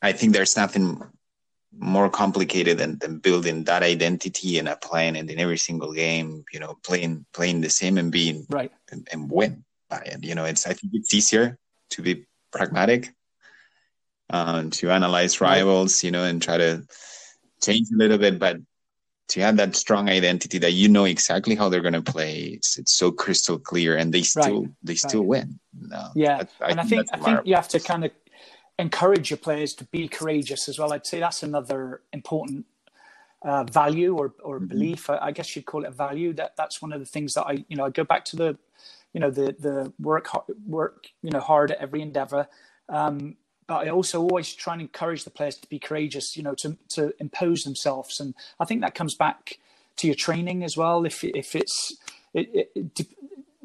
I 0.02 0.12
think 0.12 0.34
there's 0.34 0.58
nothing 0.58 1.02
more 1.78 2.10
complicated 2.10 2.78
than, 2.78 2.98
than 3.00 3.20
building 3.20 3.64
that 3.66 3.84
identity 3.84 4.58
and 4.60 4.68
applying 4.68 5.16
it 5.16 5.30
in 5.30 5.40
every 5.40 5.58
single 5.58 5.94
game 5.94 6.46
you 6.52 6.60
know 6.60 6.78
playing 6.84 7.26
playing 7.34 7.62
the 7.62 7.70
same 7.70 7.98
and 7.98 8.12
being 8.12 8.46
right 8.50 8.72
and, 8.92 9.08
and 9.12 9.30
win 9.30 9.64
by 9.90 9.98
it 9.98 10.24
you 10.24 10.36
know 10.36 10.46
it's 10.46 10.66
i 10.68 10.74
think 10.74 10.94
it's 10.94 11.14
easier 11.14 11.58
to 11.90 12.02
be 12.02 12.26
pragmatic 12.52 13.14
um, 14.30 14.72
to 14.72 14.90
analyze 14.90 15.42
rivals 15.42 16.04
you 16.04 16.12
know 16.12 16.24
and 16.24 16.42
try 16.42 16.58
to 16.58 16.84
change 17.62 17.88
a 17.94 17.98
little 17.98 18.18
bit 18.18 18.40
but 18.40 18.58
to 19.28 19.42
have 19.42 19.58
that 19.58 19.76
strong 19.76 20.08
identity 20.08 20.60
that 20.60 20.74
you 20.74 20.88
know 20.88 21.06
exactly 21.06 21.56
how 21.56 21.68
they're 21.68 21.82
going 21.82 21.94
to 21.94 22.02
play 22.02 22.44
it's, 22.44 22.78
it's 22.78 22.96
so 22.96 23.12
crystal 23.12 23.60
clear 23.60 23.98
and 23.98 24.14
they 24.14 24.22
still 24.22 24.62
right. 24.62 24.72
they 24.84 24.96
still 24.96 25.22
right. 25.22 25.28
win 25.28 25.60
no, 25.78 26.08
yeah 26.16 26.44
I, 26.62 26.66
I 26.66 26.70
and 26.70 26.80
i 26.80 26.84
think 26.84 27.08
i 27.12 27.18
think 27.18 27.42
you 27.46 27.56
have 27.56 27.68
to 27.70 27.80
kind 27.80 28.06
of 28.06 28.12
encourage 28.78 29.30
your 29.30 29.38
players 29.38 29.74
to 29.76 29.86
be 29.86 30.08
courageous 30.08 30.68
as 30.68 30.78
well. 30.80 30.92
I'd 30.94 31.06
say 31.06 31.20
that's 31.20 31.44
another 31.44 32.02
important 32.12 32.66
uh, 33.42 33.64
value 33.64 34.18
or, 34.18 34.34
or 34.44 34.58
mm-hmm. 34.58 34.68
belief. 34.68 35.10
I, 35.10 35.18
I, 35.18 35.32
guess 35.32 35.56
you'd 35.56 35.66
call 35.66 35.84
it 35.84 35.88
a 35.88 35.92
value. 35.92 36.34
That 36.34 36.56
that's 36.58 36.82
one 36.82 36.92
of 36.92 37.00
the 37.00 37.06
things 37.06 37.34
that 37.34 37.44
I, 37.44 37.64
you 37.68 37.78
know, 37.78 37.86
I 37.86 37.90
go 37.90 38.04
back 38.04 38.26
to 38.26 38.36
the, 38.36 38.58
you 39.14 39.20
know, 39.20 39.30
the 39.30 39.56
the 39.60 39.94
work 40.00 40.30
work, 40.68 41.08
you 41.22 41.32
know, 41.32 41.40
hard 41.40 41.72
at 41.72 41.78
every 41.78 42.02
endeavor. 42.02 42.48
Um, 42.90 43.38
but 43.68 43.88
I 43.88 43.90
also 43.90 44.22
always 44.22 44.54
try 44.54 44.74
and 44.74 44.82
encourage 44.82 45.24
the 45.24 45.32
players 45.32 45.58
to 45.58 45.68
be 45.68 45.80
courageous, 45.80 46.36
you 46.36 46.44
know, 46.44 46.56
to 46.56 46.78
to 46.90 47.14
impose 47.20 47.64
themselves, 47.64 48.20
and 48.20 48.36
I 48.60 48.66
think 48.66 48.82
that 48.82 48.96
comes 48.96 49.16
back 49.16 49.60
to 49.98 50.08
your 50.08 50.16
training 50.16 50.64
as 50.64 50.76
well. 50.76 51.06
If 51.06 51.24
if 51.24 51.56
it's 51.56 51.98
it, 52.34 52.70
it, 52.76 53.08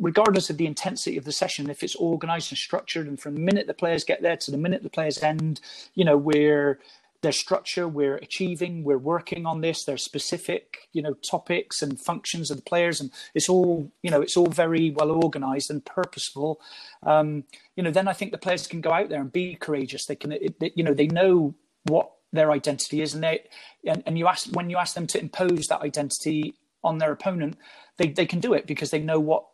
regardless 0.00 0.50
of 0.50 0.56
the 0.56 0.66
intensity 0.66 1.16
of 1.16 1.24
the 1.24 1.32
session, 1.32 1.70
if 1.70 1.82
it's 1.82 1.94
organized 1.94 2.50
and 2.50 2.58
structured, 2.58 3.06
and 3.06 3.20
from 3.20 3.34
the 3.34 3.40
minute 3.40 3.66
the 3.66 3.74
players 3.74 4.02
get 4.02 4.22
there 4.22 4.36
to 4.36 4.50
the 4.50 4.58
minute 4.58 4.82
the 4.82 4.90
players 4.90 5.22
end, 5.22 5.60
you 5.94 6.04
know, 6.04 6.16
we're 6.16 6.80
their 7.22 7.32
structure, 7.32 7.86
we're 7.86 8.16
achieving, 8.16 8.82
we're 8.82 8.96
working 8.96 9.44
on 9.44 9.60
this. 9.60 9.84
There's 9.84 10.02
specific, 10.02 10.88
you 10.92 11.02
know, 11.02 11.12
topics 11.14 11.82
and 11.82 12.00
functions 12.00 12.50
of 12.50 12.56
the 12.56 12.62
players, 12.62 13.00
and 13.00 13.10
it's 13.34 13.48
all, 13.48 13.92
you 14.02 14.10
know, 14.10 14.22
it's 14.22 14.36
all 14.36 14.46
very 14.46 14.90
well 14.90 15.10
organized 15.10 15.70
and 15.70 15.84
purposeful. 15.84 16.60
Um, 17.02 17.44
you 17.76 17.82
know, 17.82 17.90
then 17.90 18.08
I 18.08 18.14
think 18.14 18.32
the 18.32 18.38
players 18.38 18.66
can 18.66 18.80
go 18.80 18.92
out 18.92 19.10
there 19.10 19.20
and 19.20 19.30
be 19.30 19.54
courageous. 19.54 20.06
They 20.06 20.16
can, 20.16 20.32
it, 20.32 20.56
you 20.74 20.82
know, 20.82 20.94
they 20.94 21.08
know 21.08 21.54
what 21.84 22.10
their 22.32 22.50
identity 22.52 23.02
is, 23.02 23.12
and 23.12 23.22
they, 23.22 23.42
and, 23.84 24.02
and 24.06 24.18
you 24.18 24.26
ask 24.26 24.48
when 24.54 24.70
you 24.70 24.78
ask 24.78 24.94
them 24.94 25.06
to 25.08 25.20
impose 25.20 25.66
that 25.66 25.82
identity 25.82 26.54
on 26.82 26.98
their 26.98 27.12
opponent, 27.12 27.58
they 27.98 28.08
they 28.08 28.26
can 28.26 28.40
do 28.40 28.54
it 28.54 28.66
because 28.66 28.90
they 28.90 29.00
know 29.00 29.20
what 29.20 29.44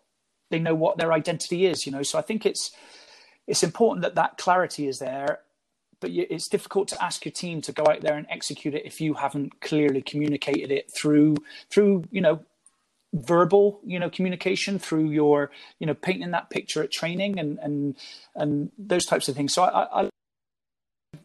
they 0.50 0.58
know 0.58 0.74
what 0.74 0.98
their 0.98 1.12
identity 1.12 1.66
is 1.66 1.86
you 1.86 1.92
know? 1.92 2.02
So 2.02 2.18
i 2.18 2.22
think 2.22 2.46
it's 2.46 2.70
it's 3.46 3.62
important 3.62 4.02
that 4.02 4.14
that 4.16 4.38
clarity 4.38 4.88
is 4.88 4.98
there 4.98 5.40
but 6.00 6.10
it's 6.10 6.48
difficult 6.48 6.88
to 6.88 7.02
ask 7.02 7.24
your 7.24 7.32
team 7.32 7.60
to 7.62 7.72
go 7.72 7.84
out 7.88 8.02
there 8.02 8.16
and 8.16 8.26
execute 8.28 8.74
it 8.74 8.84
if 8.84 9.00
you 9.00 9.14
haven't 9.14 9.60
clearly 9.60 10.02
communicated 10.02 10.70
it 10.70 10.90
through 10.94 11.36
through 11.70 12.04
you 12.10 12.20
know 12.20 12.40
verbal 13.14 13.80
you 13.84 13.98
know 13.98 14.10
communication 14.10 14.78
through 14.78 15.10
your 15.10 15.50
you 15.78 15.86
know 15.86 15.94
painting 15.94 16.32
that 16.32 16.50
picture 16.50 16.82
at 16.82 16.90
training 16.90 17.38
and 17.38 17.58
and 17.60 17.96
and 18.34 18.70
those 18.78 19.06
types 19.06 19.28
of 19.28 19.36
things. 19.36 19.54
So 19.54 19.62
i, 19.62 20.02
I 20.02 20.10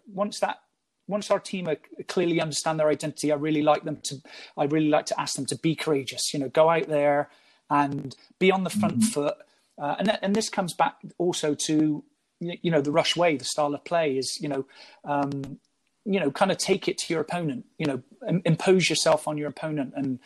once 0.07 0.39
that 0.39 0.59
once 1.07 1.29
our 1.31 1.39
team 1.39 1.67
clearly 2.07 2.39
understand 2.39 2.79
their 2.79 2.89
identity 2.89 3.31
i 3.31 3.35
really 3.35 3.61
like 3.61 3.83
them 3.83 3.97
to 4.03 4.21
i 4.57 4.63
really 4.65 4.89
like 4.89 5.05
to 5.07 5.19
ask 5.19 5.35
them 5.35 5.45
to 5.47 5.57
be 5.57 5.75
courageous 5.75 6.33
you 6.33 6.39
know 6.39 6.49
go 6.49 6.69
out 6.69 6.87
there 6.87 7.29
and 7.71 8.15
be 8.37 8.51
on 8.51 8.63
the 8.63 8.69
front 8.69 8.99
mm-hmm. 8.99 9.07
foot. 9.07 9.35
Uh, 9.81 9.95
and 9.97 10.19
and 10.21 10.35
this 10.35 10.49
comes 10.49 10.73
back 10.73 10.97
also 11.17 11.55
to 11.55 12.03
you 12.39 12.69
know 12.69 12.81
the 12.81 12.91
rush 12.91 13.15
way, 13.15 13.37
the 13.37 13.45
style 13.45 13.73
of 13.73 13.83
play 13.83 14.17
is 14.17 14.37
you 14.39 14.49
know 14.49 14.65
um, 15.05 15.59
you 16.05 16.19
know 16.19 16.29
kind 16.29 16.51
of 16.51 16.57
take 16.57 16.87
it 16.87 16.97
to 16.99 17.13
your 17.13 17.21
opponent, 17.21 17.65
you 17.79 17.87
know 17.87 18.03
impose 18.45 18.89
yourself 18.89 19.27
on 19.27 19.37
your 19.37 19.47
opponent, 19.47 19.93
and 19.95 20.19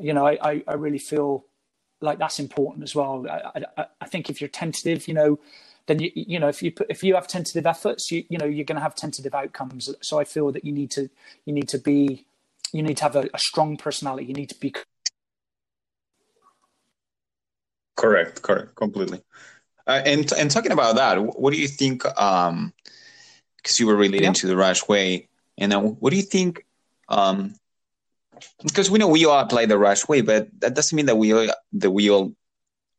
you 0.00 0.14
know 0.14 0.26
I 0.26 0.62
I, 0.66 0.74
really 0.74 0.98
feel 0.98 1.44
like 2.00 2.18
that's 2.18 2.38
important 2.38 2.84
as 2.84 2.94
well. 2.94 3.26
I, 3.28 3.64
I, 3.76 3.86
I 4.00 4.06
think 4.06 4.30
if 4.30 4.40
you're 4.40 4.48
tentative, 4.48 5.08
you 5.08 5.14
know 5.14 5.38
then 5.86 5.98
you 5.98 6.10
you 6.14 6.38
know 6.38 6.48
if 6.48 6.62
you 6.62 6.70
put, 6.70 6.86
if 6.88 7.02
you 7.02 7.14
have 7.16 7.26
tentative 7.26 7.66
efforts 7.66 8.10
you 8.12 8.24
you 8.28 8.38
know 8.38 8.44
you're 8.44 8.64
going 8.64 8.76
to 8.76 8.82
have 8.82 8.94
tentative 8.94 9.34
outcomes 9.34 9.92
so 10.00 10.20
i 10.20 10.22
feel 10.22 10.52
that 10.52 10.64
you 10.64 10.70
need 10.70 10.92
to 10.92 11.10
you 11.44 11.52
need 11.52 11.68
to 11.68 11.76
be 11.76 12.24
you 12.72 12.84
need 12.84 12.96
to 12.96 13.02
have 13.02 13.16
a, 13.16 13.28
a 13.34 13.38
strong 13.38 13.76
personality 13.76 14.26
you 14.26 14.32
need 14.32 14.48
to 14.48 14.58
be 14.60 14.72
Correct, 17.96 18.42
correct, 18.42 18.74
completely. 18.74 19.20
Uh, 19.86 20.02
and 20.04 20.32
and 20.32 20.50
talking 20.50 20.72
about 20.72 20.96
that, 20.96 21.18
what 21.18 21.52
do 21.52 21.60
you 21.60 21.68
think? 21.68 22.04
Um, 22.20 22.72
because 23.56 23.78
you 23.78 23.86
were 23.86 23.96
relating 23.96 24.26
yeah. 24.26 24.32
to 24.32 24.46
the 24.48 24.56
Rush 24.56 24.88
Way, 24.88 25.28
And 25.56 25.72
what 26.00 26.10
do 26.10 26.16
you 26.16 26.22
think? 26.22 26.66
Um, 27.08 27.54
because 28.64 28.90
we 28.90 28.98
know 28.98 29.08
we 29.08 29.24
all 29.24 29.38
apply 29.38 29.66
the 29.66 29.78
rush 29.78 30.08
way, 30.08 30.20
but 30.20 30.48
that 30.60 30.74
doesn't 30.74 30.96
mean 30.96 31.06
that 31.06 31.16
we 31.16 31.32
all, 31.32 31.48
that 31.74 31.90
we 31.90 32.10
all 32.10 32.34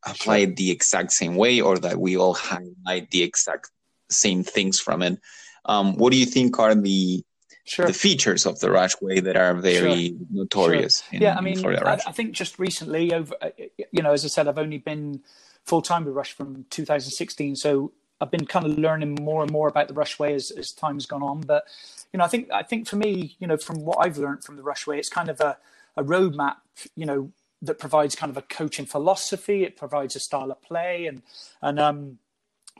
apply 0.06 0.40
sure. 0.40 0.48
it 0.48 0.56
the 0.56 0.70
exact 0.70 1.12
same 1.12 1.36
way 1.36 1.60
or 1.60 1.78
that 1.78 1.98
we 1.98 2.16
all 2.16 2.34
highlight 2.34 3.10
the 3.10 3.22
exact 3.22 3.70
same 4.10 4.42
things 4.42 4.80
from 4.80 5.02
it. 5.02 5.18
Um, 5.64 5.96
what 5.96 6.12
do 6.12 6.18
you 6.18 6.26
think 6.26 6.58
are 6.58 6.74
the 6.74 7.24
sure. 7.64 7.86
the 7.86 7.92
features 7.92 8.46
of 8.46 8.60
the 8.60 8.70
rush 8.70 9.00
way 9.00 9.20
that 9.20 9.36
are 9.36 9.54
very 9.54 10.08
sure. 10.08 10.16
notorious? 10.30 11.02
Sure. 11.02 11.16
In, 11.16 11.22
yeah, 11.22 11.36
I 11.36 11.40
mean, 11.40 11.64
I, 11.64 11.98
I, 12.06 12.12
think 12.12 12.32
just 12.32 12.58
recently, 12.58 13.12
over 13.12 13.34
uh, 13.40 13.50
you 13.92 14.02
know, 14.02 14.12
as 14.12 14.24
I 14.24 14.28
said, 14.28 14.48
I've 14.48 14.58
only 14.58 14.78
been 14.78 15.22
full 15.64 15.82
time 15.82 16.04
with 16.04 16.14
Rush 16.14 16.32
from 16.32 16.66
2016, 16.70 17.56
so 17.56 17.92
I've 18.20 18.30
been 18.30 18.46
kind 18.46 18.66
of 18.66 18.78
learning 18.78 19.18
more 19.20 19.42
and 19.42 19.50
more 19.50 19.68
about 19.68 19.88
the 19.88 19.94
Rush 19.94 20.18
way 20.18 20.34
as, 20.34 20.50
as 20.50 20.72
time's 20.72 21.06
gone 21.06 21.22
on. 21.22 21.40
But 21.40 21.64
you 22.12 22.18
know, 22.18 22.24
I 22.24 22.28
think 22.28 22.50
I 22.52 22.62
think 22.62 22.86
for 22.86 22.96
me, 22.96 23.36
you 23.38 23.46
know, 23.46 23.56
from 23.56 23.84
what 23.84 23.98
I've 24.00 24.18
learned 24.18 24.44
from 24.44 24.56
the 24.56 24.62
Rush 24.62 24.86
way, 24.86 24.98
it's 24.98 25.08
kind 25.08 25.28
of 25.28 25.40
a, 25.40 25.58
a 25.96 26.04
roadmap, 26.04 26.56
you 26.94 27.06
know, 27.06 27.32
that 27.62 27.78
provides 27.78 28.14
kind 28.14 28.30
of 28.30 28.36
a 28.36 28.42
coaching 28.42 28.86
philosophy. 28.86 29.64
It 29.64 29.76
provides 29.76 30.14
a 30.16 30.20
style 30.20 30.50
of 30.50 30.62
play, 30.62 31.06
and 31.06 31.22
and 31.60 31.80
um, 31.80 32.18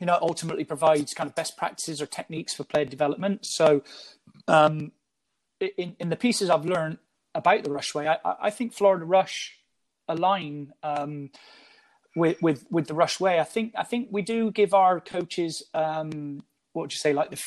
you 0.00 0.06
know, 0.06 0.18
ultimately 0.20 0.64
provides 0.64 1.14
kind 1.14 1.28
of 1.28 1.34
best 1.34 1.56
practices 1.56 2.02
or 2.02 2.06
techniques 2.06 2.54
for 2.54 2.64
player 2.64 2.84
development. 2.84 3.46
So, 3.46 3.82
um, 4.48 4.92
in 5.60 5.96
in 5.98 6.08
the 6.08 6.16
pieces 6.16 6.50
I've 6.50 6.66
learned 6.66 6.98
about 7.34 7.64
the 7.64 7.70
rushway, 7.70 8.06
I, 8.24 8.34
I 8.40 8.50
think 8.50 8.72
Florida 8.72 9.04
Rush 9.04 9.58
align 10.08 10.72
um, 10.82 11.30
with 12.16 12.40
with 12.42 12.66
with 12.70 12.86
the 12.86 12.94
rushway. 12.94 13.40
I 13.40 13.44
think 13.44 13.72
I 13.76 13.82
think 13.82 14.08
we 14.10 14.22
do 14.22 14.50
give 14.50 14.74
our 14.74 15.00
coaches 15.00 15.62
um, 15.74 16.42
what 16.72 16.82
would 16.82 16.92
you 16.92 16.98
say 16.98 17.12
like 17.12 17.30
the 17.30 17.42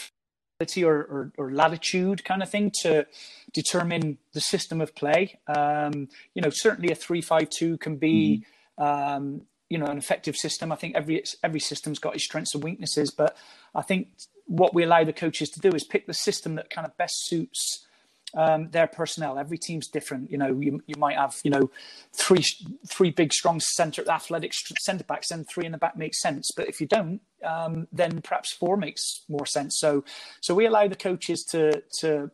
or, 0.84 0.96
or, 0.96 1.32
or, 1.38 1.52
latitude 1.52 2.26
kind 2.26 2.42
of 2.42 2.50
thing 2.50 2.72
to 2.82 3.06
determine 3.54 4.18
the 4.34 4.42
system 4.42 4.82
of 4.82 4.96
play. 4.96 5.38
Um, 5.48 6.10
you 6.34 6.42
know, 6.42 6.50
certainly 6.50 6.92
a 6.92 6.96
three-five-two 6.96 7.78
can 7.78 7.98
be, 7.98 8.44
mm-hmm. 8.80 8.84
um, 8.84 9.42
you 9.70 9.78
know, 9.78 9.86
an 9.86 10.00
effective 10.00 10.36
system. 10.36 10.72
I 10.72 10.76
think 10.76 10.96
every 10.96 11.24
every 11.44 11.60
system's 11.60 12.00
got 12.00 12.16
its 12.16 12.24
strengths 12.24 12.56
and 12.56 12.64
weaknesses, 12.64 13.12
but 13.12 13.38
I 13.76 13.84
think 13.84 14.08
what 14.48 14.74
we 14.74 14.84
allow 14.84 15.04
the 15.04 15.14
coaches 15.14 15.50
to 15.52 15.60
do 15.60 15.70
is 15.76 15.84
pick 15.84 16.08
the 16.08 16.14
system 16.14 16.56
that 16.56 16.70
kind 16.70 16.88
of 16.88 16.98
best 16.98 17.28
suits 17.28 17.86
um, 18.36 18.70
their 18.72 18.88
personnel. 18.88 19.40
Every 19.40 19.58
team's 19.58 19.88
different. 19.88 20.30
You 20.30 20.38
know, 20.38 20.60
you, 20.60 20.82
you 20.86 20.96
might 20.98 21.16
have 21.16 21.36
you 21.44 21.52
know 21.52 21.70
three 22.14 22.44
three 22.86 23.12
big 23.12 23.34
strong 23.34 23.60
centre 23.60 24.04
athletic 24.10 24.54
centre 24.54 25.04
backs, 25.04 25.32
and 25.32 25.48
three 25.48 25.66
in 25.66 25.72
the 25.72 25.78
back 25.78 25.98
makes 25.98 26.22
sense. 26.22 26.50
But 26.56 26.68
if 26.68 26.82
you 26.82 26.88
don't, 26.88 27.22
um, 27.44 27.88
then 27.92 28.22
perhaps 28.22 28.54
four 28.54 28.78
makes 28.78 29.24
more 29.30 29.46
sense. 29.46 29.80
So 29.80 30.04
so 30.42 30.54
we 30.54 30.66
allow 30.66 30.88
the 30.88 30.96
coaches 30.96 31.44
to 31.52 31.82
to 32.00 32.32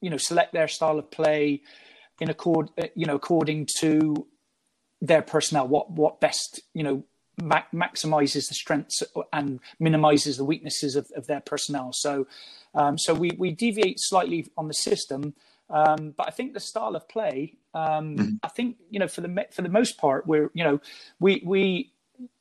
you 0.00 0.10
know 0.10 0.16
select 0.16 0.52
their 0.52 0.68
style 0.68 0.98
of 0.98 1.10
play 1.10 1.62
in 2.20 2.28
accord 2.28 2.70
you 2.94 3.06
know 3.06 3.14
according 3.14 3.68
to 3.78 4.26
their 5.00 5.22
personnel. 5.22 5.68
What 5.68 5.90
what 5.90 6.20
best 6.20 6.60
you 6.74 6.82
know 6.82 7.04
ma- 7.42 7.62
maximizes 7.74 8.48
the 8.48 8.54
strengths 8.54 9.02
and 9.32 9.60
minimizes 9.78 10.36
the 10.36 10.44
weaknesses 10.44 10.96
of, 10.96 11.10
of 11.16 11.26
their 11.26 11.40
personnel. 11.40 11.90
So 11.92 12.26
um, 12.74 12.98
so 12.98 13.14
we, 13.14 13.32
we 13.36 13.50
deviate 13.50 13.98
slightly 13.98 14.46
on 14.56 14.68
the 14.68 14.74
system, 14.74 15.34
um, 15.68 16.14
but 16.16 16.28
I 16.28 16.30
think 16.30 16.54
the 16.54 16.60
style 16.60 16.96
of 16.96 17.08
play, 17.08 17.54
um, 17.74 18.16
mm-hmm. 18.16 18.34
I 18.42 18.48
think 18.48 18.76
you 18.90 18.98
know 18.98 19.08
for 19.08 19.20
the 19.20 19.46
for 19.52 19.62
the 19.62 19.68
most 19.68 19.98
part, 19.98 20.26
we're 20.26 20.50
you 20.54 20.64
know 20.64 20.80
we 21.18 21.42
we 21.44 21.92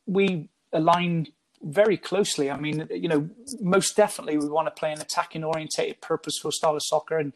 we 0.06 0.50
align 0.74 1.28
very 1.62 1.97
closely. 1.97 2.50
I 2.50 2.58
mean, 2.58 2.88
you 2.91 3.08
know, 3.08 3.30
most 3.60 3.95
definitely 3.95 4.38
we 4.38 4.47
want 4.47 4.68
to 4.68 4.80
play 4.80 4.91
an 4.91 5.02
attacking 5.02 5.43
orientated, 5.43 6.02
purposeful 6.02 6.52
style 6.52 6.76
of 6.76 6.84
soccer, 6.84 7.18
and 7.18 7.34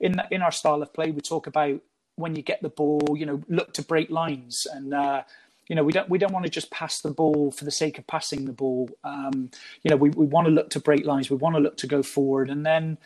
in 0.00 0.20
in 0.30 0.42
our 0.42 0.52
style 0.52 0.82
of 0.82 0.92
play, 0.92 1.10
we 1.10 1.20
talk 1.20 1.46
about 1.46 1.80
when 2.16 2.36
you 2.36 2.42
get 2.42 2.60
the 2.62 2.68
ball, 2.68 3.02
you 3.16 3.24
know, 3.24 3.42
look 3.48 3.72
to 3.74 3.82
break 3.82 4.10
lines 4.10 4.66
and. 4.72 4.94
Uh, 4.94 5.22
you 5.68 5.76
know, 5.76 5.84
we 5.84 5.92
don't 5.92 6.08
we 6.08 6.18
don't 6.18 6.32
want 6.32 6.44
to 6.44 6.50
just 6.50 6.70
pass 6.70 7.00
the 7.00 7.10
ball 7.10 7.50
for 7.50 7.64
the 7.64 7.70
sake 7.70 7.98
of 7.98 8.06
passing 8.06 8.44
the 8.44 8.52
ball. 8.52 8.90
Um, 9.04 9.50
you 9.82 9.90
know, 9.90 9.96
we, 9.96 10.10
we 10.10 10.26
want 10.26 10.46
to 10.46 10.52
look 10.52 10.70
to 10.70 10.80
break 10.80 11.06
lines. 11.06 11.30
We 11.30 11.36
want 11.36 11.54
to 11.56 11.60
look 11.60 11.76
to 11.78 11.86
go 11.86 12.02
forward, 12.02 12.50
and 12.50 12.66
then 12.66 12.98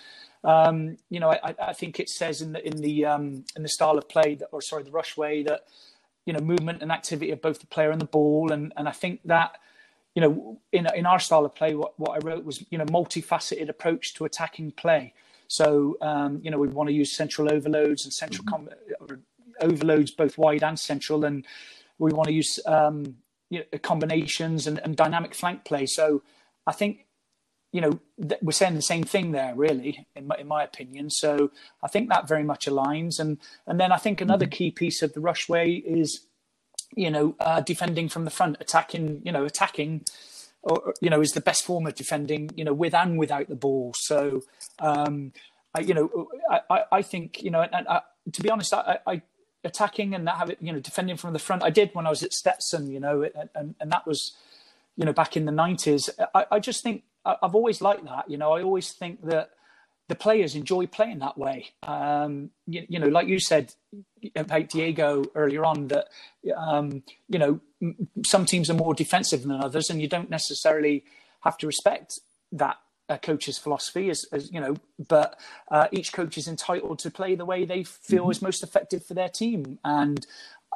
um, 0.47 0.97
you 1.11 1.19
know, 1.19 1.33
I, 1.33 1.55
I, 1.59 1.73
think 1.73 1.99
it 1.99 2.09
says 2.09 2.41
in 2.41 2.53
the 2.53 2.65
in 2.65 2.77
the 2.77 3.05
um, 3.05 3.45
in 3.57 3.65
the 3.65 3.69
style 3.69 3.99
of 3.99 4.09
play 4.09 4.37
that, 4.37 4.49
or 4.53 4.63
sorry, 4.63 4.85
the 4.85 4.93
rush 4.93 5.17
way 5.17 5.43
that 5.43 5.65
you 6.25 6.33
know 6.33 6.39
movement 6.39 6.83
and 6.83 6.93
activity 6.93 7.33
of 7.33 7.43
both 7.43 7.59
the 7.59 7.67
player 7.67 7.91
and 7.91 8.01
the 8.01 8.07
ball, 8.07 8.53
and 8.53 8.73
and 8.77 8.89
I 8.89 8.93
think 8.93 9.21
that 9.25 9.59
you 10.15 10.23
know 10.23 10.61
in 10.73 10.87
in 10.95 11.05
our 11.05 11.19
style 11.19 11.45
of 11.45 11.55
play, 11.57 11.75
what 11.75 11.99
what 11.99 12.13
I 12.13 12.25
wrote 12.25 12.45
was 12.45 12.65
you 12.71 12.79
know 12.79 12.85
multifaceted 12.87 13.69
approach 13.69 14.15
to 14.15 14.25
attacking 14.25 14.71
play. 14.71 15.15
So 15.49 15.97
um, 16.01 16.41
you 16.45 16.53
know 16.53 16.59
we 16.59 16.69
want 16.69 16.89
to 16.91 16.95
use 16.95 17.11
central 17.11 17.53
overloads 17.53 18.05
and 18.05 18.13
central 18.13 18.45
mm-hmm. 18.45 18.67
com- 19.07 19.19
overloads 19.61 20.13
both 20.13 20.39
wide 20.39 20.63
and 20.63 20.79
central, 20.79 21.25
and 21.25 21.45
we 21.99 22.13
want 22.13 22.29
to 22.29 22.35
use 22.35 22.59
um, 22.67 23.17
you 23.51 23.61
know, 23.61 23.79
combinations 23.79 24.67
and, 24.67 24.79
and, 24.79 24.97
dynamic 24.97 25.35
flank 25.35 25.65
play. 25.65 25.87
So 25.87 26.23
I 26.67 26.73
think 26.73 27.07
you 27.73 27.81
know 27.81 28.01
th- 28.21 28.41
we're 28.43 28.53
saying 28.53 28.75
the 28.75 28.83
same 28.83 29.05
thing 29.05 29.33
there, 29.33 29.55
really, 29.55 30.07
in 30.15 30.27
my, 30.27 30.37
in 30.37 30.49
my 30.49 30.65
opinion. 30.65 31.11
So 31.11 31.51
I 31.83 31.89
think 31.89 32.09
that 32.09 32.29
very 32.29 32.43
much 32.43 32.67
aligns. 32.67 33.19
And 33.19 33.39
and 33.67 33.79
then 33.79 33.93
I 33.93 33.99
think 33.99 34.21
another 34.21 34.47
mm-hmm. 34.47 34.53
key 34.53 34.71
piece 34.71 35.03
of 35.03 35.13
the 35.13 35.21
rush 35.21 35.49
way 35.49 35.75
is 35.75 36.27
you 36.95 37.11
know 37.11 37.37
uh, 37.41 37.61
defending 37.61 38.09
from 38.09 38.25
the 38.25 38.31
front, 38.31 38.57
attacking. 38.61 39.23
You 39.25 39.33
know, 39.33 39.45
attacking. 39.45 40.05
Or, 40.69 40.95
you 41.01 41.11
know, 41.11 41.21
is 41.21 41.31
the 41.31 41.41
best 41.41 41.65
form 41.65 41.87
of 41.87 41.95
defending. 41.95 42.51
You 42.57 42.65
know, 42.65 42.75
with 42.75 42.93
and 42.93 43.19
without 43.19 43.49
the 43.49 43.55
ball. 43.55 43.95
So, 43.97 44.43
um, 44.81 45.33
I, 45.73 45.81
you 45.81 45.95
know, 45.95 46.29
I, 46.69 46.83
I 46.91 47.03
think 47.03 47.41
you 47.41 47.53
know, 47.53 47.61
and, 47.61 47.73
and 47.73 47.87
I, 47.87 48.01
to 48.33 48.43
be 48.43 48.51
honest, 48.51 48.75
I, 48.75 48.99
I 49.07 49.23
attacking 49.67 50.15
and 50.15 50.27
that 50.27 50.37
have 50.37 50.51
it, 50.51 50.59
you 50.61 50.73
know, 50.73 50.81
defending 50.81 51.17
from 51.17 51.33
the 51.33 51.39
front. 51.39 51.63
I 51.63 51.71
did 51.71 51.91
when 51.93 52.07
I 52.07 52.11
was 52.11 52.23
at 52.23 52.33
Stetson, 52.33 52.91
you 52.91 53.01
know, 53.01 53.29
and, 53.55 53.75
and 53.81 53.93
that 53.93 54.07
was, 54.07 54.37
you 54.97 55.05
know, 55.05 55.13
back 55.13 55.37
in 55.37 55.45
the 55.45 55.53
nineties. 55.53 56.09
I, 56.35 56.47
I 56.53 56.59
just 56.61 56.83
think 56.83 57.03
I've 57.25 57.55
always 57.55 57.81
liked 57.81 58.05
that. 58.05 58.31
You 58.31 58.39
know, 58.39 58.53
I 58.53 58.63
always 58.63 58.93
think 58.93 59.23
that 59.27 59.51
the 60.09 60.15
players 60.15 60.55
enjoy 60.55 60.87
playing 60.87 61.19
that 61.19 61.37
way. 61.37 61.73
Um, 61.83 62.51
you, 62.67 62.87
you, 62.89 62.99
know, 62.99 63.09
like 63.09 63.27
you 63.27 63.41
said 63.41 63.75
about 64.37 64.69
Diego 64.69 65.25
earlier 65.35 65.65
on, 65.65 65.89
that 65.89 66.09
um, 66.57 67.03
you 67.29 67.39
know 67.39 67.61
some 68.25 68.47
teams 68.47 68.71
are 68.71 68.75
more 68.75 68.95
defensive 68.95 69.43
than 69.43 69.53
others, 69.53 69.91
and 69.91 70.01
you 70.01 70.09
don't 70.09 70.31
necessarily 70.31 71.05
have 71.43 71.59
to 71.59 71.67
respect 71.67 72.21
that 72.53 72.77
a 73.09 73.19
coach's 73.19 73.59
philosophy 73.59 74.11
as, 74.11 74.25
as 74.33 74.51
you 74.53 74.61
know 74.61 74.77
but 75.09 75.39
uh, 75.71 75.87
each 75.93 76.13
coach 76.13 76.37
is 76.37 76.49
entitled 76.49 76.99
to 76.99 77.11
play 77.11 77.35
the 77.35 77.45
way 77.45 77.65
they 77.65 77.85
feel 77.85 78.23
mm-hmm. 78.23 78.31
is 78.33 78.43
most 78.43 78.63
effective 78.63 79.05
for 79.05 79.15
their 79.15 79.29
team. 79.29 79.79
And 79.85 80.27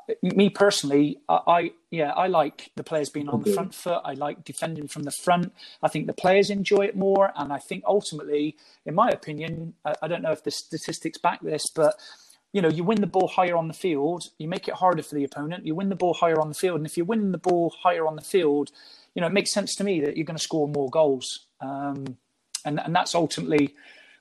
uh, 0.08 0.14
me 0.22 0.48
personally 0.48 1.18
I, 1.28 1.40
I, 1.46 1.70
yeah 1.90 2.10
i 2.12 2.26
like 2.26 2.70
the 2.76 2.84
players 2.84 3.08
being 3.08 3.28
on 3.28 3.42
the 3.42 3.52
front 3.52 3.74
foot. 3.74 4.00
I 4.04 4.14
like 4.14 4.44
defending 4.44 4.86
from 4.88 5.02
the 5.02 5.10
front. 5.10 5.52
I 5.82 5.88
think 5.88 6.06
the 6.06 6.12
players 6.12 6.50
enjoy 6.50 6.84
it 6.84 6.96
more. 6.96 7.32
And 7.36 7.52
i 7.52 7.58
think 7.58 7.84
ultimately 7.86 8.56
in 8.86 8.94
my 8.94 9.08
opinion 9.08 9.74
i, 9.84 9.94
I 10.02 10.08
don't 10.08 10.22
know 10.22 10.32
if 10.32 10.44
the 10.44 10.50
statistics 10.50 11.18
back 11.18 11.40
this 11.40 11.68
but 11.68 11.94
you 12.52 12.60
know, 12.60 12.68
you 12.68 12.82
win 12.82 13.00
the 13.00 13.06
ball 13.06 13.28
higher 13.28 13.56
on 13.56 13.68
the 13.68 13.74
field, 13.74 14.28
you 14.38 14.48
make 14.48 14.66
it 14.66 14.74
harder 14.74 15.02
for 15.02 15.14
the 15.14 15.22
opponent. 15.24 15.64
You 15.64 15.74
win 15.74 15.88
the 15.88 15.94
ball 15.94 16.14
higher 16.14 16.40
on 16.40 16.48
the 16.48 16.54
field, 16.54 16.78
and 16.78 16.86
if 16.86 16.96
you're 16.96 17.06
winning 17.06 17.30
the 17.30 17.38
ball 17.38 17.72
higher 17.82 18.06
on 18.06 18.16
the 18.16 18.22
field, 18.22 18.72
you 19.14 19.20
know, 19.20 19.26
it 19.26 19.32
makes 19.32 19.52
sense 19.52 19.74
to 19.76 19.84
me 19.84 20.00
that 20.00 20.16
you're 20.16 20.26
going 20.26 20.36
to 20.36 20.42
score 20.42 20.68
more 20.68 20.88
goals. 20.90 21.46
Um, 21.60 22.16
and 22.64 22.80
and 22.80 22.94
that's 22.94 23.14
ultimately 23.14 23.74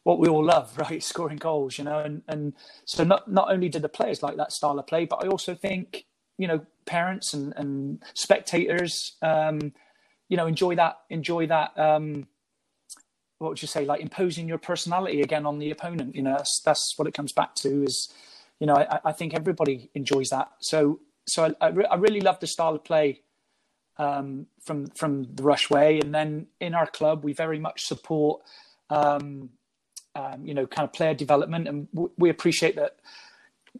what 0.04 0.20
we 0.20 0.28
all 0.28 0.44
love, 0.44 0.78
right? 0.90 1.04
Scoring 1.04 1.38
goals, 1.38 1.78
you 1.78 1.84
know. 1.84 2.00
And 2.00 2.22
and 2.28 2.54
so 2.86 3.04
not 3.04 3.32
not 3.32 3.52
only 3.52 3.70
do 3.70 3.80
the 3.80 3.90
players 3.90 4.24
like 4.24 4.38
that 4.38 4.52
style 4.52 4.80
of 4.80 4.88
play, 4.88 5.06
but 5.06 5.24
I 5.24 5.28
also 5.28 5.56
think 5.56 6.06
you 6.38 6.48
know 6.48 6.66
parents 6.86 7.34
and 7.34 7.54
and 7.56 8.04
spectators, 8.14 9.18
um, 9.22 9.74
you 10.28 10.38
know, 10.38 10.48
enjoy 10.48 10.76
that 10.76 11.00
enjoy 11.10 11.48
that. 11.48 11.78
Um, 11.78 12.28
what 13.38 13.50
would 13.50 13.62
you 13.62 13.68
say? 13.70 13.86
Like 13.86 14.02
imposing 14.02 14.50
your 14.50 14.58
personality 14.58 15.22
again 15.22 15.46
on 15.46 15.60
the 15.60 15.72
opponent. 15.72 16.14
You 16.14 16.24
know, 16.24 16.32
that's, 16.32 16.62
that's 16.66 16.94
what 16.98 17.08
it 17.08 17.14
comes 17.14 17.32
back 17.32 17.56
to. 17.56 17.84
Is 17.84 18.14
you 18.60 18.68
know, 18.68 18.76
I, 18.76 19.00
I 19.06 19.12
think 19.14 19.34
everybody 19.34 19.90
enjoys 19.94 20.30
that. 20.30 20.50
So 20.60 21.00
so 21.28 21.46
I, 21.46 21.68
I, 21.68 21.70
re- 21.70 21.86
I 21.90 21.96
really 21.96 22.22
love 22.22 22.40
the 22.40 22.48
style 22.48 22.76
of 22.76 22.84
play 22.84 23.22
um, 24.00 24.48
from 24.62 24.88
from 24.88 25.24
the 25.36 25.44
Rush 25.44 25.70
Way, 25.70 26.00
and 26.00 26.16
then 26.16 26.48
in 26.60 26.74
our 26.74 26.88
club 26.88 27.24
we 27.24 27.34
very 27.34 27.60
much 27.60 27.86
support 27.86 28.42
um, 28.90 29.50
um, 30.16 30.46
you 30.46 30.54
know 30.54 30.66
kind 30.66 30.88
of 30.88 30.94
player 30.94 31.14
development, 31.14 31.68
and 31.68 31.92
w- 31.92 32.12
we 32.18 32.30
appreciate 32.30 32.76
that 32.78 32.96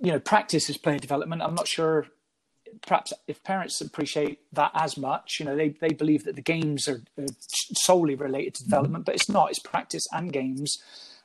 you 0.02 0.12
know 0.12 0.20
practice 0.20 0.70
is 0.70 0.78
player 0.78 1.00
development. 1.00 1.42
I'm 1.42 1.56
not 1.56 1.68
sure 1.68 2.06
perhaps 2.86 3.14
if 3.28 3.44
parents 3.44 3.82
appreciate 3.82 4.40
that 4.54 4.72
as 4.76 4.98
much, 4.98 5.40
you 5.40 5.46
know 5.46 5.56
they 5.56 5.70
they 5.70 5.90
believe 5.90 6.26
that 6.26 6.36
the 6.36 6.42
games 6.42 6.88
are, 6.88 7.02
are 7.18 7.26
solely 7.74 8.16
related 8.16 8.56
to 8.56 8.64
development, 8.64 9.06
but 9.06 9.16
it's 9.16 9.30
not. 9.30 9.50
It's 9.50 9.60
practice 9.60 10.06
and 10.12 10.32
games. 10.32 10.78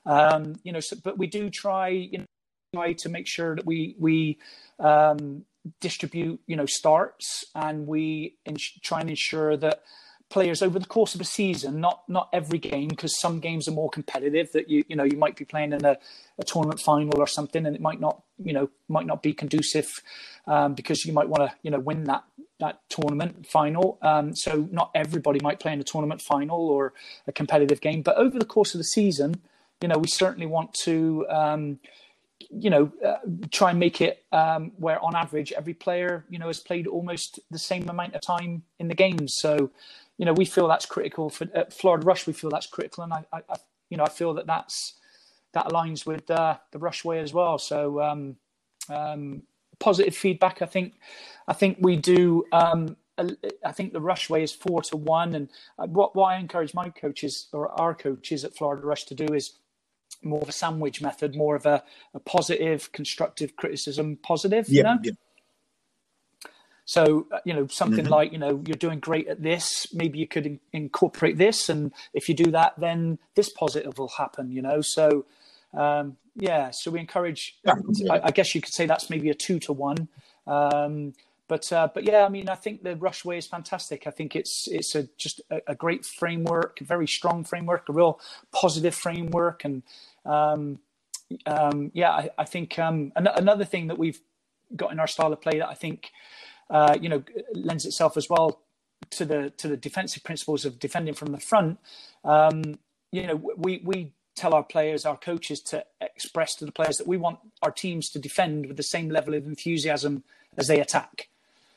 Um, 0.07 0.57
you 0.63 0.73
know, 0.73 0.81
so, 0.81 0.97
but 1.03 1.19
we 1.19 1.27
do 1.27 1.51
try 1.51 1.89
you 1.89 2.19
know 2.19 2.25
try 2.75 2.93
to 2.93 3.09
make 3.09 3.27
sure 3.27 3.57
that 3.57 3.67
we 3.67 3.97
we 3.99 4.39
um, 4.79 5.45
distribute, 5.81 6.41
you 6.47 6.57
know, 6.57 6.67
starts, 6.67 7.45
and 7.55 7.87
we 7.87 8.37
try 8.83 9.01
and 9.01 9.11
ensure 9.11 9.57
that 9.57 9.83
players 10.31 10.63
over 10.63 10.79
the 10.79 10.87
course 10.87 11.15
of 11.15 11.21
a 11.21 11.25
season, 11.25 11.81
not 11.81 12.03
not 12.09 12.29
every 12.33 12.59
game, 12.59 12.89
because 12.89 13.19
some 13.21 13.41
games 13.41 13.69
are 13.69 13.73
more 13.73 13.91
competitive. 13.91 14.51
That 14.53 14.69
you 14.69 14.85
you 14.89 14.97
know 14.97 15.05
you 15.05 15.17
might 15.17 15.37
be 15.37 15.45
playing 15.45 15.73
in 15.73 15.85
a, 15.85 15.97
a 16.39 16.45
tournament 16.45 16.81
final 16.81 17.19
or 17.19 17.27
something, 17.27 17.67
and 17.67 17.75
it 17.75 17.83
might 17.83 18.01
not 18.01 18.23
you 18.43 18.53
know 18.53 18.69
might 18.89 19.07
not 19.07 19.23
be 19.23 19.33
conducive 19.33 20.03
um, 20.47 20.75
because 20.75 21.05
you 21.05 21.13
might 21.13 21.29
want 21.29 21.49
to 21.49 21.57
you 21.63 21.71
know 21.71 21.79
win 21.79 22.05
that 22.05 22.25
that 22.61 22.81
tournament 22.89 23.47
final. 23.47 23.99
Um, 24.03 24.35
so 24.35 24.69
not 24.71 24.91
everybody 24.95 25.41
might 25.43 25.61
play 25.61 25.73
in 25.73 25.81
a 25.81 25.85
tournament 25.85 26.21
final 26.21 26.69
or 26.69 26.93
a 27.27 27.33
competitive 27.33 27.81
game, 27.81 28.03
but 28.03 28.17
over 28.17 28.39
the 28.39 28.45
course 28.45 28.75
of 28.75 28.79
the 28.79 28.85
season, 28.85 29.43
you 29.81 29.89
know 29.89 29.99
we 29.99 30.09
certainly 30.09 30.47
want 30.47 30.75
to. 30.85 31.27
Um, 31.29 31.79
you 32.39 32.71
know, 32.71 32.93
uh, 33.05 33.17
try 33.51 33.71
and 33.71 33.79
make 33.79 34.01
it 34.01 34.25
um, 34.33 34.73
where 34.77 35.03
on 35.05 35.15
average 35.15 35.53
every 35.53 35.75
player, 35.75 36.25
you 36.29 36.39
know, 36.39 36.49
has 36.49 36.61
played 36.61 36.87
almost 36.87 37.39
the 37.51 37.59
same 37.59 37.89
amount 37.89 38.15
of 38.15 38.21
time 38.21 38.63
in 38.79 38.89
the 38.89 38.95
games. 38.95 39.35
So, 39.35 39.71
you 40.19 40.25
know, 40.25 40.33
we 40.33 40.45
feel 40.45 40.69
that's 40.69 40.87
critical 40.87 41.31
for 41.31 41.47
uh, 41.55 41.65
Florida 41.71 42.05
Rush. 42.07 42.27
We 42.27 42.33
feel 42.33 42.51
that's 42.51 42.67
critical, 42.67 43.05
and 43.05 43.13
I, 43.13 43.25
I, 43.33 43.39
I, 43.49 43.57
you 43.91 43.97
know, 43.97 44.05
I 44.05 44.09
feel 44.09 44.35
that 44.35 44.47
that's 44.47 44.95
that 45.53 45.67
aligns 45.67 46.05
with 46.07 46.31
uh, 46.31 46.59
the 46.73 46.79
Rush 46.79 47.05
way 47.05 47.21
as 47.21 47.33
well. 47.33 47.59
So, 47.59 48.01
um, 48.01 48.37
um, 48.89 49.43
positive 49.79 50.17
feedback. 50.17 50.63
I 50.63 50.67
think, 50.67 50.95
I 51.47 51.53
think 51.53 51.79
we 51.81 51.97
do. 51.97 52.45
Um, 52.53 52.97
I 53.65 53.71
think 53.71 53.93
the 53.93 54.01
Rush 54.01 54.29
way 54.29 54.43
is 54.43 54.53
four 54.53 54.83
to 54.83 54.97
one, 54.97 55.35
and 55.35 55.49
uh, 55.79 55.87
what 55.87 56.17
what 56.17 56.27
I 56.27 56.39
encourage 56.39 56.75
my 56.75 56.91
coaches 56.91 57.47
or 57.53 57.69
our 57.81 57.95
coaches 57.95 58.45
at 58.45 58.57
Florida 58.57 58.85
Rush 58.85 59.05
to 59.05 59.15
do 59.15 59.33
is 59.35 59.53
more 60.25 60.41
of 60.41 60.49
a 60.49 60.53
sandwich 60.53 61.01
method, 61.01 61.35
more 61.35 61.57
of 61.57 61.67
a, 61.67 61.83
a 62.15 62.21
positive, 62.21 62.93
constructive 62.93 63.57
criticism, 63.57 64.19
positive. 64.23 64.69
Yeah, 64.69 64.77
you 64.77 64.83
know? 64.83 64.99
yeah. 65.03 65.13
So, 66.87 67.27
uh, 67.33 67.39
you 67.45 67.55
know, 67.55 67.67
something 67.67 68.05
mm-hmm. 68.05 68.13
like, 68.13 68.33
you 68.33 68.39
know, 68.39 68.63
you're 68.67 68.77
doing 68.77 69.01
great 69.01 69.27
at 69.29 69.43
this. 69.43 69.87
Maybe 69.95 70.19
you 70.19 70.27
could 70.27 70.47
in- 70.47 70.61
incorporate 70.73 71.39
this. 71.39 71.69
And 71.69 71.93
if 72.13 72.29
you 72.29 72.35
do 72.35 72.51
that, 72.51 72.75
then 72.79 73.19
this 73.35 73.49
positive 73.49 73.99
will 73.99 74.13
happen, 74.19 74.53
you 74.53 74.61
know? 74.61 74.83
So, 74.83 75.25
um, 75.73 76.19
yeah, 76.37 76.71
so 76.73 76.91
we 76.91 77.01
encourage, 77.01 77.57
yeah. 77.65 77.75
I, 78.11 78.21
I, 78.25 78.31
guess 78.31 78.55
you 78.55 78.61
could 78.61 78.75
say 78.75 78.87
that's 78.87 79.09
maybe 79.09 79.31
a 79.31 79.35
two 79.35 79.59
to 79.61 79.73
one. 79.73 80.09
Um, 80.47 81.15
but, 81.49 81.73
uh, 81.73 81.89
but 81.93 82.05
yeah, 82.05 82.25
I 82.25 82.29
mean, 82.29 82.49
I 82.49 82.55
think 82.55 82.83
the 82.83 82.97
Rush 82.97 83.25
Way 83.25 83.39
is 83.39 83.47
fantastic. 83.47 84.07
I 84.07 84.11
think 84.11 84.35
it's, 84.35 84.69
it's 84.69 84.95
a, 84.95 85.09
just 85.19 85.41
a, 85.51 85.61
a 85.69 85.75
great 85.75 86.05
framework, 86.05 86.81
a 86.81 86.85
very 86.85 87.07
strong 87.07 87.45
framework, 87.45 87.89
a 87.89 87.93
real 87.93 88.21
positive 88.53 88.95
framework. 88.95 89.65
And, 89.65 89.83
um, 90.25 90.79
um, 91.47 91.91
yeah, 91.95 92.11
I, 92.11 92.31
I 92.39 92.45
think 92.45 92.79
um, 92.79 93.13
an- 93.17 93.29
another 93.29 93.65
thing 93.65 93.89
that 93.89 93.99
we've 93.99 94.21
got 94.75 94.93
in 94.93 95.01
our 95.01 95.07
style 95.07 95.33
of 95.33 95.41
play 95.41 95.59
that 95.59 95.69
I 95.69 95.75
think 95.75 96.11
uh, 96.71 96.97
you 97.01 97.09
know, 97.09 97.23
lends 97.53 97.85
itself 97.85 98.17
as 98.17 98.29
well 98.29 98.61
to 99.11 99.25
the 99.25 99.51
to 99.59 99.69
the 99.69 99.77
defensive 99.77 100.25
principles 100.25 100.65
of 100.65 100.79
defending 100.79 101.15
from 101.15 101.33
the 101.33 101.39
front. 101.39 101.79
Um, 102.25 102.79
you 103.13 103.27
know, 103.27 103.37
we 103.57 103.81
we 103.85 104.13
tell 104.35 104.55
our 104.55 104.65
players, 104.65 105.05
our 105.05 105.17
coaches, 105.17 105.61
to 105.61 105.85
express 106.01 106.55
to 106.57 106.65
the 106.65 106.73
players 106.73 106.99
that 106.99 107.07
we 107.07 107.17
want 107.17 107.39
our 107.63 107.71
teams 107.71 108.11
to 108.11 108.19
defend 108.19 108.67
with 108.67 108.77
the 108.77 108.83
same 108.83 109.09
level 109.09 109.35
of 109.35 109.47
enthusiasm 109.47 110.25
as 110.57 110.69
they 110.69 110.81
attack. 110.81 111.29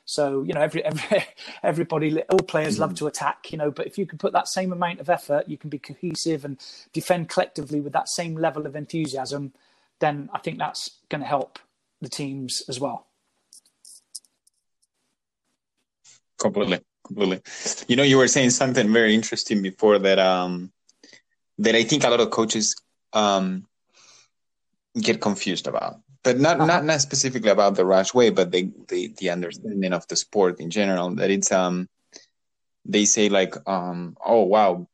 So 0.08 0.42
you 0.42 0.54
know, 0.54 0.62
every, 0.62 0.84
every 0.92 1.26
everybody, 1.62 2.24
all 2.24 2.40
players 2.40 2.80
love 2.80 2.96
to 2.96 3.06
attack, 3.06 3.52
you 3.52 3.60
know. 3.60 3.70
But 3.70 3.86
if 3.86 4.00
you 4.00 4.08
can 4.08 4.18
put 4.18 4.34
that 4.34 4.48
same 4.48 4.74
amount 4.74 5.00
of 5.00 5.10
effort, 5.12 5.48
you 5.48 5.58
can 5.58 5.70
be 5.70 5.78
cohesive 5.78 6.44
and 6.44 6.58
defend 6.94 7.30
collectively 7.30 7.80
with 7.80 7.94
that 7.94 8.10
same 8.10 8.36
level 8.36 8.66
of 8.66 8.76
enthusiasm. 8.76 9.54
Then 10.00 10.30
I 10.34 10.40
think 10.40 10.58
that's 10.58 10.98
going 11.10 11.22
to 11.22 11.28
help 11.28 11.60
the 12.02 12.10
teams 12.10 12.64
as 12.68 12.80
well. 12.80 13.08
completely 16.38 16.80
completely 17.06 17.42
you 17.88 17.96
know 17.96 18.04
you 18.04 18.18
were 18.18 18.28
saying 18.28 18.50
something 18.50 18.92
very 18.94 19.14
interesting 19.16 19.62
before 19.62 20.00
that 20.00 20.20
um 20.20 20.72
that 21.58 21.76
i 21.76 21.84
think 21.84 22.04
a 22.04 22.10
lot 22.10 22.20
of 22.20 22.30
coaches 22.30 22.76
um 23.14 23.66
get 25.00 25.22
confused 25.22 25.68
about 25.68 26.00
but 26.28 26.40
not 26.40 26.58
uh-huh. 26.58 26.66
not 26.66 26.86
not 26.86 27.02
specifically 27.02 27.50
about 27.50 27.76
the 27.76 27.86
rush 27.86 28.14
way 28.14 28.30
but 28.30 28.52
the, 28.52 28.72
the 28.90 29.14
the 29.20 29.30
understanding 29.30 29.94
of 29.94 30.08
the 30.08 30.16
sport 30.16 30.60
in 30.60 30.70
general 30.70 31.10
that 31.16 31.32
it's 31.32 31.52
um 31.52 31.88
they 32.86 33.06
say 33.06 33.30
like 33.30 33.56
um 33.68 34.16
oh 34.26 34.44
wow 34.44 34.88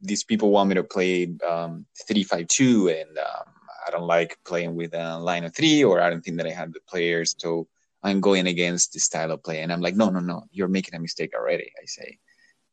these 0.00 0.24
people 0.24 0.50
want 0.50 0.68
me 0.68 0.74
to 0.74 0.84
play 0.84 1.24
um 1.48 1.86
352 2.06 2.88
and 2.88 3.18
um, 3.18 3.48
i 3.86 3.90
don't 3.90 4.06
like 4.16 4.38
playing 4.44 4.74
with 4.74 4.92
a 4.94 5.18
line 5.18 5.44
of 5.44 5.54
three 5.54 5.82
or 5.82 6.00
i 6.00 6.10
don't 6.10 6.22
think 6.24 6.36
that 6.36 6.46
i 6.46 6.50
have 6.60 6.72
the 6.72 6.80
players 6.88 7.34
so 7.38 7.66
I'm 8.04 8.20
going 8.20 8.46
against 8.46 8.92
the 8.92 9.00
style 9.00 9.32
of 9.32 9.42
play. 9.42 9.62
And 9.62 9.72
I'm 9.72 9.80
like, 9.80 9.96
no, 9.96 10.10
no, 10.10 10.20
no, 10.20 10.44
you're 10.52 10.68
making 10.68 10.94
a 10.94 11.00
mistake 11.00 11.32
already. 11.34 11.72
I 11.82 11.86
say, 11.86 12.18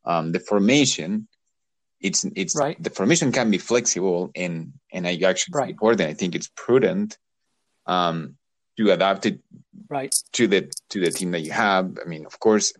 um, 0.03 0.33
the 0.33 0.41
formation, 0.41 1.27
it's 2.01 2.25
it's 2.35 2.55
right. 2.55 2.81
the 2.83 2.89
formation 2.89 3.31
can 3.31 3.49
be 3.49 3.57
flexible 3.57 4.31
and 4.35 4.73
and 4.91 5.07
I 5.07 5.13
actually 5.25 5.53
right. 5.53 5.69
support 5.69 5.99
that. 5.99 6.09
I 6.09 6.13
think 6.13 6.35
it's 6.35 6.49
prudent 6.55 7.17
um, 7.85 8.35
to 8.77 8.91
adapt 8.91 9.25
it 9.25 9.39
right 9.89 10.15
to 10.33 10.47
the 10.47 10.71
to 10.89 10.99
the 10.99 11.11
team 11.11 11.31
that 11.31 11.41
you 11.41 11.51
have. 11.51 11.97
I 12.03 12.07
mean, 12.07 12.25
of 12.25 12.39
course, 12.39 12.73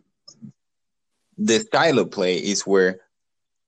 the 1.38 1.60
style 1.60 2.00
of 2.00 2.12
play 2.12 2.38
is 2.38 2.62
where 2.62 3.02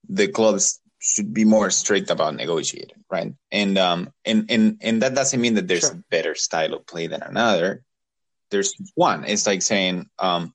the 0.09 0.27
clubs 0.27 0.79
should 0.99 1.33
be 1.33 1.43
more 1.43 1.69
strict 1.69 2.09
about 2.09 2.35
negotiating, 2.35 3.03
right? 3.11 3.33
And 3.51 3.77
um 3.77 4.13
and 4.25 4.45
and 4.49 4.77
and 4.81 5.01
that 5.01 5.15
doesn't 5.15 5.41
mean 5.41 5.55
that 5.55 5.67
there's 5.67 5.81
sure. 5.81 5.93
a 5.93 6.03
better 6.09 6.35
style 6.35 6.73
of 6.73 6.85
play 6.85 7.07
than 7.07 7.21
another 7.21 7.83
there's 8.53 8.73
one. 8.95 9.25
It's 9.25 9.45
like 9.45 9.61
saying 9.61 10.07
um, 10.19 10.53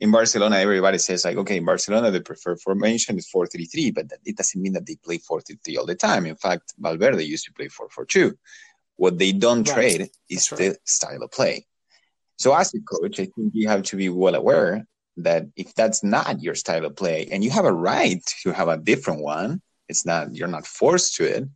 in 0.00 0.10
Barcelona, 0.10 0.56
everybody 0.56 0.98
says 0.98 1.24
like, 1.24 1.38
okay, 1.38 1.56
in 1.56 1.64
Barcelona, 1.64 2.10
the 2.10 2.20
preferred 2.20 2.60
formation 2.60 3.16
is 3.16 3.30
4-3-3, 3.34 3.94
but 3.94 4.06
it 4.24 4.36
doesn't 4.36 4.60
mean 4.60 4.74
that 4.74 4.84
they 4.84 4.96
play 4.96 5.18
4-3-3 5.18 5.78
all 5.78 5.86
the 5.86 5.94
time. 5.94 6.26
In 6.26 6.36
fact, 6.36 6.74
Valverde 6.78 7.24
used 7.24 7.46
to 7.46 7.52
play 7.52 7.68
4-4-2. 7.68 8.34
What 8.98 9.18
they 9.18 9.32
don't 9.32 9.66
right. 9.68 9.74
trade 9.74 10.10
is 10.28 10.52
right. 10.52 10.58
the 10.58 10.78
style 10.84 11.22
of 11.22 11.30
play. 11.30 11.66
So 12.36 12.54
as 12.54 12.74
a 12.74 12.80
coach, 12.80 13.18
I 13.18 13.26
think 13.34 13.52
you 13.54 13.66
have 13.68 13.82
to 13.84 13.96
be 13.96 14.10
well 14.10 14.34
aware 14.34 14.86
that 15.16 15.46
if 15.56 15.74
that's 15.74 16.04
not 16.04 16.42
your 16.42 16.54
style 16.54 16.84
of 16.84 16.94
play, 16.94 17.28
and 17.32 17.42
you 17.42 17.50
have 17.50 17.64
a 17.64 17.72
right 17.72 18.20
to 18.42 18.52
have 18.52 18.68
a 18.68 18.76
different 18.76 19.20
one, 19.22 19.62
it's 19.88 20.04
not 20.04 20.36
you're 20.36 20.54
not 20.56 20.66
forced 20.66 21.16
to 21.16 21.24
it 21.24 21.48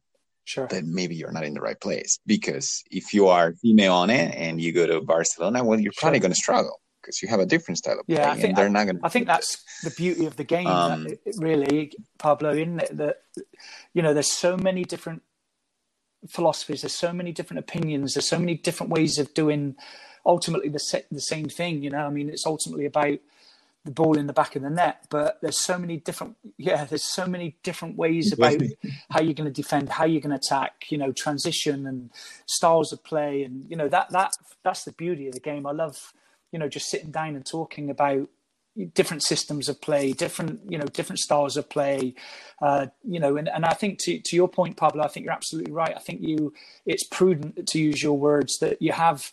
sure. 0.44 0.66
then 0.68 0.92
maybe 0.92 1.14
you're 1.14 1.32
not 1.32 1.44
in 1.44 1.54
the 1.54 1.60
right 1.60 1.80
place. 1.80 2.18
Because 2.26 2.82
if 2.90 3.14
you 3.14 3.28
are 3.28 3.52
Simeone 3.52 4.34
and 4.36 4.60
you 4.60 4.72
go 4.72 4.86
to 4.86 5.00
Barcelona, 5.00 5.64
well, 5.64 5.80
you're 5.80 5.92
probably 5.96 6.18
going 6.18 6.32
to 6.32 6.38
struggle 6.38 6.80
because 7.00 7.20
you 7.22 7.28
have 7.28 7.40
a 7.40 7.46
different 7.46 7.78
style 7.78 7.98
of 7.98 8.06
play, 8.06 8.16
yeah, 8.16 8.30
I 8.30 8.36
think, 8.36 8.56
they're 8.56 8.68
not 8.68 8.84
going. 8.84 9.00
I 9.02 9.08
think 9.08 9.26
that's 9.26 9.62
the 9.82 9.90
beauty 9.90 10.26
of 10.26 10.36
the 10.36 10.44
game, 10.44 10.68
um, 10.68 11.08
really, 11.38 11.92
Pablo. 12.18 12.52
In 12.52 12.76
that, 12.76 13.22
you 13.92 14.02
know, 14.02 14.14
there's 14.14 14.30
so 14.30 14.56
many 14.56 14.84
different 14.84 15.22
philosophies, 16.28 16.82
there's 16.82 16.94
so 16.94 17.12
many 17.12 17.32
different 17.32 17.60
opinions, 17.60 18.14
there's 18.14 18.28
so 18.28 18.38
many 18.38 18.56
different 18.56 18.90
ways 18.90 19.18
of 19.18 19.34
doing 19.34 19.76
ultimately 20.24 20.68
the 20.68 21.04
the 21.10 21.20
same 21.20 21.48
thing. 21.48 21.82
You 21.82 21.90
know, 21.90 22.06
I 22.06 22.10
mean, 22.10 22.28
it's 22.28 22.46
ultimately 22.46 22.86
about 22.86 23.18
the 23.84 23.90
ball 23.90 24.16
in 24.16 24.26
the 24.26 24.32
back 24.32 24.54
of 24.54 24.62
the 24.62 24.70
net. 24.70 25.06
But 25.10 25.40
there's 25.40 25.60
so 25.60 25.78
many 25.78 25.96
different, 25.96 26.36
yeah, 26.56 26.84
there's 26.84 27.04
so 27.04 27.26
many 27.26 27.56
different 27.62 27.96
ways 27.96 28.32
about 28.32 28.60
how 29.10 29.20
you're 29.20 29.34
going 29.34 29.52
to 29.52 29.62
defend, 29.62 29.88
how 29.88 30.04
you're 30.04 30.20
going 30.20 30.30
to 30.30 30.36
attack, 30.36 30.90
you 30.90 30.98
know, 30.98 31.12
transition 31.12 31.86
and 31.86 32.10
styles 32.46 32.92
of 32.92 33.02
play, 33.02 33.42
and 33.42 33.66
you 33.68 33.76
know 33.76 33.88
that 33.88 34.10
that 34.10 34.32
that's 34.62 34.84
the 34.84 34.92
beauty 34.92 35.26
of 35.26 35.34
the 35.34 35.40
game. 35.40 35.66
I 35.66 35.72
love, 35.72 36.12
you 36.52 36.58
know, 36.58 36.68
just 36.68 36.88
sitting 36.88 37.10
down 37.10 37.34
and 37.34 37.44
talking 37.44 37.90
about 37.90 38.28
different 38.94 39.22
systems 39.22 39.68
of 39.68 39.80
play, 39.80 40.12
different 40.12 40.60
you 40.68 40.78
know 40.78 40.86
different 40.86 41.18
styles 41.18 41.56
of 41.56 41.68
play, 41.68 42.14
uh, 42.60 42.86
you 43.04 43.20
know, 43.20 43.36
and, 43.36 43.48
and 43.48 43.64
I 43.64 43.74
think 43.74 43.98
to 44.00 44.18
to 44.18 44.36
your 44.36 44.48
point, 44.48 44.76
Pablo, 44.76 45.04
I 45.04 45.08
think 45.08 45.24
you're 45.24 45.34
absolutely 45.34 45.72
right. 45.72 45.94
I 45.94 46.00
think 46.00 46.20
you 46.22 46.52
it's 46.86 47.04
prudent 47.04 47.68
to 47.68 47.78
use 47.78 48.02
your 48.02 48.18
words 48.18 48.58
that 48.60 48.80
you 48.80 48.92
have 48.92 49.32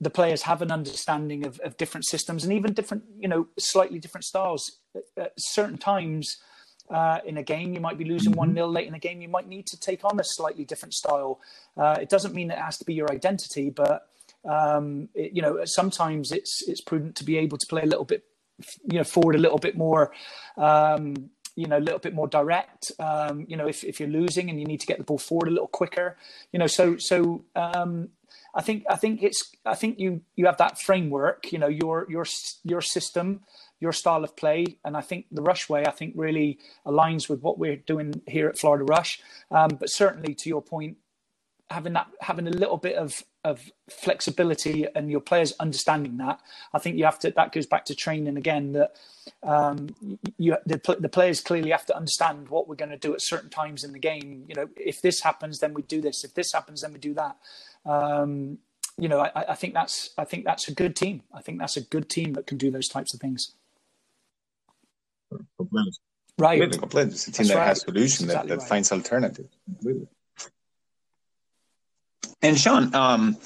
the 0.00 0.10
players 0.10 0.42
have 0.42 0.62
an 0.62 0.70
understanding 0.70 1.46
of, 1.46 1.58
of 1.60 1.76
different 1.76 2.04
systems 2.04 2.44
and 2.44 2.52
even 2.52 2.72
different, 2.72 3.04
you 3.18 3.28
know, 3.28 3.48
slightly 3.58 3.98
different 3.98 4.24
styles. 4.24 4.78
At 5.16 5.32
certain 5.38 5.78
times 5.78 6.36
uh, 6.90 7.20
in 7.24 7.38
a 7.38 7.42
game, 7.42 7.72
you 7.72 7.80
might 7.80 7.96
be 7.96 8.04
losing 8.04 8.32
mm-hmm. 8.32 8.40
1 8.40 8.54
0 8.54 8.66
late 8.66 8.88
in 8.88 8.94
a 8.94 8.98
game, 8.98 9.22
you 9.22 9.28
might 9.28 9.48
need 9.48 9.66
to 9.68 9.80
take 9.80 10.04
on 10.04 10.20
a 10.20 10.24
slightly 10.24 10.64
different 10.64 10.92
style. 10.92 11.40
Uh, 11.76 11.96
it 12.00 12.10
doesn't 12.10 12.34
mean 12.34 12.50
it 12.50 12.58
has 12.58 12.76
to 12.78 12.84
be 12.84 12.94
your 12.94 13.10
identity, 13.10 13.70
but, 13.70 14.08
um, 14.44 15.08
it, 15.14 15.32
you 15.32 15.40
know, 15.40 15.64
sometimes 15.64 16.30
it's, 16.30 16.62
it's 16.68 16.80
prudent 16.80 17.16
to 17.16 17.24
be 17.24 17.38
able 17.38 17.56
to 17.56 17.66
play 17.66 17.82
a 17.82 17.86
little 17.86 18.04
bit, 18.04 18.24
you 18.90 18.98
know, 18.98 19.04
forward 19.04 19.34
a 19.34 19.38
little 19.38 19.58
bit 19.58 19.76
more. 19.76 20.12
Um, 20.56 21.30
you 21.54 21.66
know, 21.66 21.78
a 21.78 21.80
little 21.80 21.98
bit 21.98 22.12
more 22.12 22.28
direct. 22.28 22.92
Um, 22.98 23.46
you 23.48 23.56
know, 23.56 23.66
if, 23.66 23.82
if 23.82 23.98
you're 23.98 24.10
losing 24.10 24.50
and 24.50 24.60
you 24.60 24.66
need 24.66 24.80
to 24.80 24.86
get 24.86 24.98
the 24.98 25.04
ball 25.04 25.16
forward 25.16 25.48
a 25.48 25.50
little 25.50 25.68
quicker, 25.68 26.18
you 26.52 26.58
know, 26.58 26.66
so 26.66 26.98
so 26.98 27.46
um, 27.54 28.10
I 28.54 28.62
think 28.62 28.84
I 28.90 28.96
think 28.96 29.22
it's 29.22 29.52
I 29.64 29.74
think 29.74 29.98
you 29.98 30.22
you 30.34 30.46
have 30.46 30.58
that 30.58 30.78
framework, 30.78 31.52
you 31.52 31.58
know, 31.58 31.68
your 31.68 32.06
your 32.10 32.26
your 32.62 32.82
system, 32.82 33.40
your 33.80 33.92
style 33.92 34.24
of 34.24 34.36
play, 34.36 34.78
and 34.84 34.96
I 34.96 35.00
think 35.00 35.26
the 35.30 35.42
Rush 35.42 35.68
way 35.68 35.84
I 35.86 35.90
think 35.90 36.14
really 36.16 36.58
aligns 36.86 37.28
with 37.28 37.40
what 37.40 37.58
we're 37.58 37.76
doing 37.76 38.22
here 38.26 38.48
at 38.48 38.58
Florida 38.58 38.84
Rush. 38.84 39.20
Um, 39.50 39.76
but 39.80 39.90
certainly, 39.90 40.34
to 40.34 40.48
your 40.48 40.62
point, 40.62 40.98
having 41.70 41.94
that 41.94 42.06
having 42.20 42.46
a 42.46 42.50
little 42.50 42.76
bit 42.76 42.96
of 42.96 43.22
of 43.44 43.70
flexibility 43.90 44.86
and 44.94 45.10
your 45.10 45.20
players 45.20 45.52
understanding 45.58 46.16
that 46.16 46.40
i 46.72 46.78
think 46.78 46.96
you 46.96 47.04
have 47.04 47.18
to 47.18 47.30
that 47.32 47.52
goes 47.52 47.66
back 47.66 47.84
to 47.84 47.94
training 47.94 48.36
again 48.36 48.72
that 48.72 48.94
um, 49.42 49.88
you 50.38 50.56
the, 50.66 50.96
the 51.00 51.08
players 51.08 51.40
clearly 51.40 51.70
have 51.70 51.86
to 51.86 51.96
understand 51.96 52.48
what 52.48 52.68
we're 52.68 52.74
going 52.74 52.90
to 52.90 52.98
do 52.98 53.14
at 53.14 53.20
certain 53.20 53.50
times 53.50 53.84
in 53.84 53.92
the 53.92 53.98
game. 53.98 54.44
You 54.48 54.54
know 54.54 54.68
if 54.76 55.02
this 55.02 55.20
happens 55.20 55.58
then 55.58 55.74
we 55.74 55.82
do 55.82 56.00
this. 56.00 56.24
If 56.24 56.34
this 56.34 56.52
happens 56.52 56.82
then 56.82 56.92
we 56.92 56.98
do 56.98 57.14
that. 57.14 57.36
Um, 57.84 58.58
you 58.98 59.08
know 59.08 59.20
I, 59.20 59.52
I 59.52 59.54
think 59.54 59.74
that's 59.74 60.10
i 60.16 60.24
think 60.24 60.44
that's 60.44 60.68
a 60.68 60.74
good 60.74 60.96
team. 60.96 61.22
I 61.32 61.42
think 61.42 61.58
that's 61.58 61.76
a 61.76 61.82
good 61.82 62.08
team 62.08 62.32
that 62.34 62.46
can 62.46 62.58
do 62.58 62.70
those 62.70 62.88
types 62.88 63.14
of 63.14 63.20
things. 63.20 63.52
Right. 66.38 66.60
Completely, 66.70 67.12
it's 67.12 67.26
a 67.26 67.32
team 67.32 67.46
that's 67.46 67.48
that 67.48 67.56
right. 67.56 67.66
has 67.66 67.80
solution 67.80 68.26
that, 68.28 68.46
that 68.46 68.58
right. 68.58 68.68
finds 68.68 68.92
alternatives 68.92 69.48
completely 69.64 70.08
and 72.42 72.58
Sean, 72.58 72.94
um, 72.94 73.36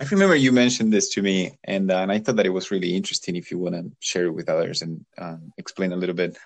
I 0.00 0.04
remember 0.10 0.36
you 0.36 0.52
mentioned 0.52 0.92
this 0.92 1.08
to 1.10 1.22
me, 1.22 1.58
and, 1.64 1.90
uh, 1.90 1.98
and 1.98 2.12
I 2.12 2.18
thought 2.18 2.36
that 2.36 2.46
it 2.46 2.50
was 2.50 2.70
really 2.70 2.94
interesting. 2.94 3.34
If 3.34 3.50
you 3.50 3.58
want 3.58 3.74
to 3.74 3.90
share 3.98 4.26
it 4.26 4.34
with 4.34 4.48
others 4.48 4.82
and 4.82 5.04
um, 5.18 5.52
explain 5.58 5.92
a 5.92 5.96
little 5.96 6.14
bit, 6.14 6.38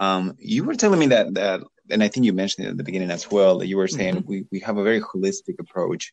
um, 0.00 0.34
you 0.38 0.64
were 0.64 0.74
telling 0.74 0.98
me 0.98 1.06
that 1.08 1.34
that, 1.34 1.60
and 1.90 2.02
I 2.02 2.08
think 2.08 2.26
you 2.26 2.32
mentioned 2.32 2.66
it 2.66 2.70
at 2.70 2.76
the 2.76 2.84
beginning 2.84 3.10
as 3.10 3.30
well. 3.30 3.58
That 3.58 3.66
you 3.66 3.76
were 3.76 3.88
saying 3.88 4.16
mm-hmm. 4.16 4.28
we, 4.28 4.46
we 4.50 4.60
have 4.60 4.76
a 4.76 4.82
very 4.82 5.00
holistic 5.00 5.58
approach, 5.58 6.12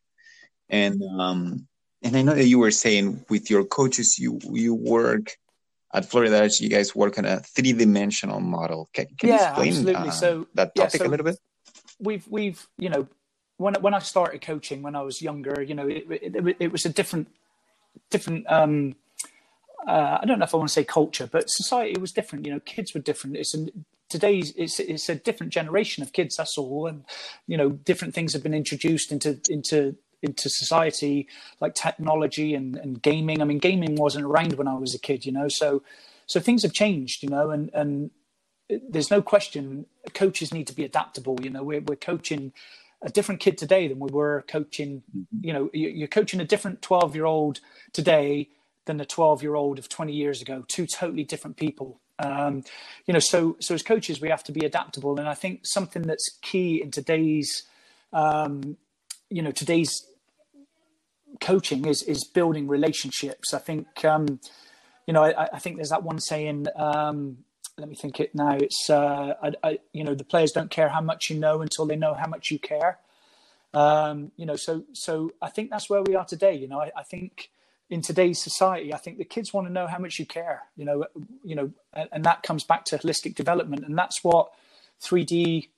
and 0.68 1.02
um, 1.18 1.66
and 2.02 2.16
I 2.16 2.22
know 2.22 2.34
that 2.34 2.46
you 2.46 2.58
were 2.58 2.70
saying 2.70 3.24
with 3.28 3.50
your 3.50 3.64
coaches 3.64 4.18
you 4.18 4.38
you 4.44 4.74
work 4.74 5.36
at 5.92 6.04
Florida, 6.06 6.48
you 6.58 6.68
guys 6.68 6.94
work 6.94 7.18
on 7.18 7.24
a 7.24 7.40
three 7.40 7.72
dimensional 7.72 8.40
model. 8.40 8.90
Can, 8.92 9.06
can 9.18 9.28
yeah, 9.28 9.34
you 9.34 9.46
explain 9.46 9.68
absolutely. 9.68 10.08
Uh, 10.08 10.10
so 10.10 10.46
that 10.54 10.74
topic 10.74 10.94
yeah, 10.94 10.98
so 10.98 11.06
a 11.06 11.08
little 11.08 11.24
bit? 11.24 11.38
We've 12.00 12.26
we've 12.28 12.66
you 12.76 12.88
know 12.88 13.06
when 13.56 13.74
when 13.74 13.94
I 13.94 13.98
started 14.00 14.40
coaching 14.40 14.82
when 14.82 14.96
I 14.96 15.02
was 15.02 15.22
younger, 15.22 15.62
you 15.62 15.74
know, 15.74 15.88
it, 15.88 16.04
it, 16.10 16.56
it 16.60 16.72
was 16.72 16.84
a 16.84 16.90
different 16.90 17.28
different. 18.10 18.50
Um, 18.50 18.96
uh, 19.86 20.18
I 20.22 20.24
don't 20.24 20.38
know 20.38 20.44
if 20.44 20.54
I 20.54 20.56
want 20.56 20.68
to 20.70 20.72
say 20.72 20.84
culture, 20.84 21.28
but 21.30 21.50
society 21.50 22.00
was 22.00 22.12
different. 22.12 22.46
You 22.46 22.52
know, 22.54 22.60
kids 22.60 22.94
were 22.94 23.00
different. 23.00 23.36
It's 23.36 23.54
a, 23.54 23.66
today's 24.08 24.52
it's 24.56 24.80
it's 24.80 25.08
a 25.08 25.14
different 25.14 25.52
generation 25.52 26.02
of 26.02 26.12
kids. 26.12 26.36
That's 26.36 26.58
all, 26.58 26.86
and 26.86 27.04
you 27.46 27.56
know, 27.56 27.70
different 27.70 28.14
things 28.14 28.32
have 28.32 28.42
been 28.42 28.54
introduced 28.54 29.12
into 29.12 29.40
into 29.48 29.96
into 30.22 30.48
society, 30.48 31.28
like 31.60 31.74
technology 31.74 32.54
and, 32.54 32.76
and 32.76 33.02
gaming. 33.02 33.42
I 33.42 33.44
mean, 33.44 33.58
gaming 33.58 33.96
wasn't 33.96 34.24
around 34.24 34.54
when 34.54 34.68
I 34.68 34.74
was 34.74 34.94
a 34.94 34.98
kid, 34.98 35.26
you 35.26 35.32
know. 35.32 35.48
So 35.48 35.82
so 36.26 36.40
things 36.40 36.62
have 36.62 36.72
changed, 36.72 37.22
you 37.22 37.28
know, 37.28 37.50
and 37.50 37.70
and 37.74 38.10
there's 38.68 39.10
no 39.10 39.20
question 39.20 39.86
coaches 40.14 40.52
need 40.52 40.66
to 40.66 40.74
be 40.74 40.84
adaptable. 40.84 41.38
You 41.42 41.50
know, 41.50 41.62
we're 41.62 41.82
we're 41.82 41.96
coaching 41.96 42.52
a 43.04 43.10
different 43.10 43.40
kid 43.40 43.56
today 43.58 43.86
than 43.86 44.00
we 44.00 44.10
were 44.10 44.44
coaching. 44.48 45.02
Mm-hmm. 45.16 45.46
You 45.46 45.52
know, 45.52 45.70
you're 45.72 46.08
coaching 46.08 46.40
a 46.40 46.44
different 46.44 46.82
12 46.82 47.14
year 47.14 47.26
old 47.26 47.60
today 47.92 48.48
than 48.86 48.96
the 48.96 49.04
12 49.04 49.42
year 49.42 49.54
old 49.54 49.78
of 49.78 49.88
20 49.88 50.12
years 50.12 50.42
ago. 50.42 50.64
Two 50.66 50.86
totally 50.86 51.24
different 51.24 51.56
people. 51.56 52.00
Um, 52.18 52.64
you 53.06 53.12
know, 53.12 53.20
so 53.20 53.56
so 53.60 53.74
as 53.74 53.82
coaches, 53.82 54.20
we 54.20 54.28
have 54.28 54.44
to 54.44 54.52
be 54.52 54.64
adaptable, 54.64 55.18
and 55.18 55.28
I 55.28 55.34
think 55.34 55.62
something 55.64 56.02
that's 56.02 56.38
key 56.42 56.80
in 56.80 56.92
today's, 56.92 57.64
um, 58.12 58.76
you 59.30 59.42
know, 59.42 59.50
today's 59.50 60.06
coaching 61.40 61.86
is 61.86 62.02
is 62.02 62.24
building 62.24 62.68
relationships. 62.68 63.52
I 63.52 63.58
think, 63.58 64.04
um, 64.04 64.38
you 65.08 65.12
know, 65.12 65.24
I, 65.24 65.48
I, 65.54 65.58
think 65.58 65.74
there's 65.76 65.88
that 65.88 66.04
one 66.04 66.20
saying 66.20 66.66
um, 66.76 67.38
let 67.78 67.88
me 67.88 67.94
think 67.94 68.20
it 68.20 68.34
now. 68.34 68.56
It's 68.56 68.88
uh, 68.88 69.34
I, 69.42 69.52
I, 69.62 69.78
you 69.92 70.04
know 70.04 70.14
the 70.14 70.24
players 70.24 70.52
don't 70.52 70.70
care 70.70 70.88
how 70.88 71.00
much 71.00 71.30
you 71.30 71.38
know 71.38 71.60
until 71.60 71.86
they 71.86 71.96
know 71.96 72.14
how 72.14 72.28
much 72.28 72.50
you 72.50 72.58
care. 72.58 72.98
Um, 73.72 74.30
you 74.36 74.46
know, 74.46 74.56
so 74.56 74.84
so 74.92 75.32
I 75.42 75.50
think 75.50 75.70
that's 75.70 75.90
where 75.90 76.02
we 76.02 76.14
are 76.14 76.24
today. 76.24 76.54
You 76.54 76.68
know, 76.68 76.80
I, 76.80 76.92
I, 76.96 77.02
think 77.02 77.50
in 77.90 78.02
today's 78.02 78.40
society, 78.40 78.94
I 78.94 78.98
think 78.98 79.18
the 79.18 79.24
kids 79.24 79.52
want 79.52 79.66
to 79.66 79.72
know 79.72 79.88
how 79.88 79.98
much 79.98 80.20
you 80.20 80.26
care. 80.26 80.62
You 80.76 80.84
know, 80.84 81.06
you 81.42 81.56
know, 81.56 81.72
and, 81.92 82.08
and 82.12 82.24
that 82.24 82.44
comes 82.44 82.62
back 82.62 82.84
to 82.86 82.98
holistic 82.98 83.34
development, 83.34 83.84
and 83.84 83.98
that's 83.98 84.22
what 84.22 84.52
3D. 85.02 85.68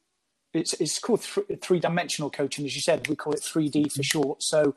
It's 0.53 0.75
it's 0.75 0.99
called 0.99 1.23
th- 1.23 1.61
three 1.63 1.81
dimensional 1.81 2.31
coaching, 2.31 2.67
as 2.67 2.75
you 2.75 2.83
said. 2.83 3.09
We 3.09 3.17
call 3.17 3.33
it 3.33 3.41
3D 3.41 3.93
for 3.93 4.03
short. 4.03 4.43
So 4.43 4.75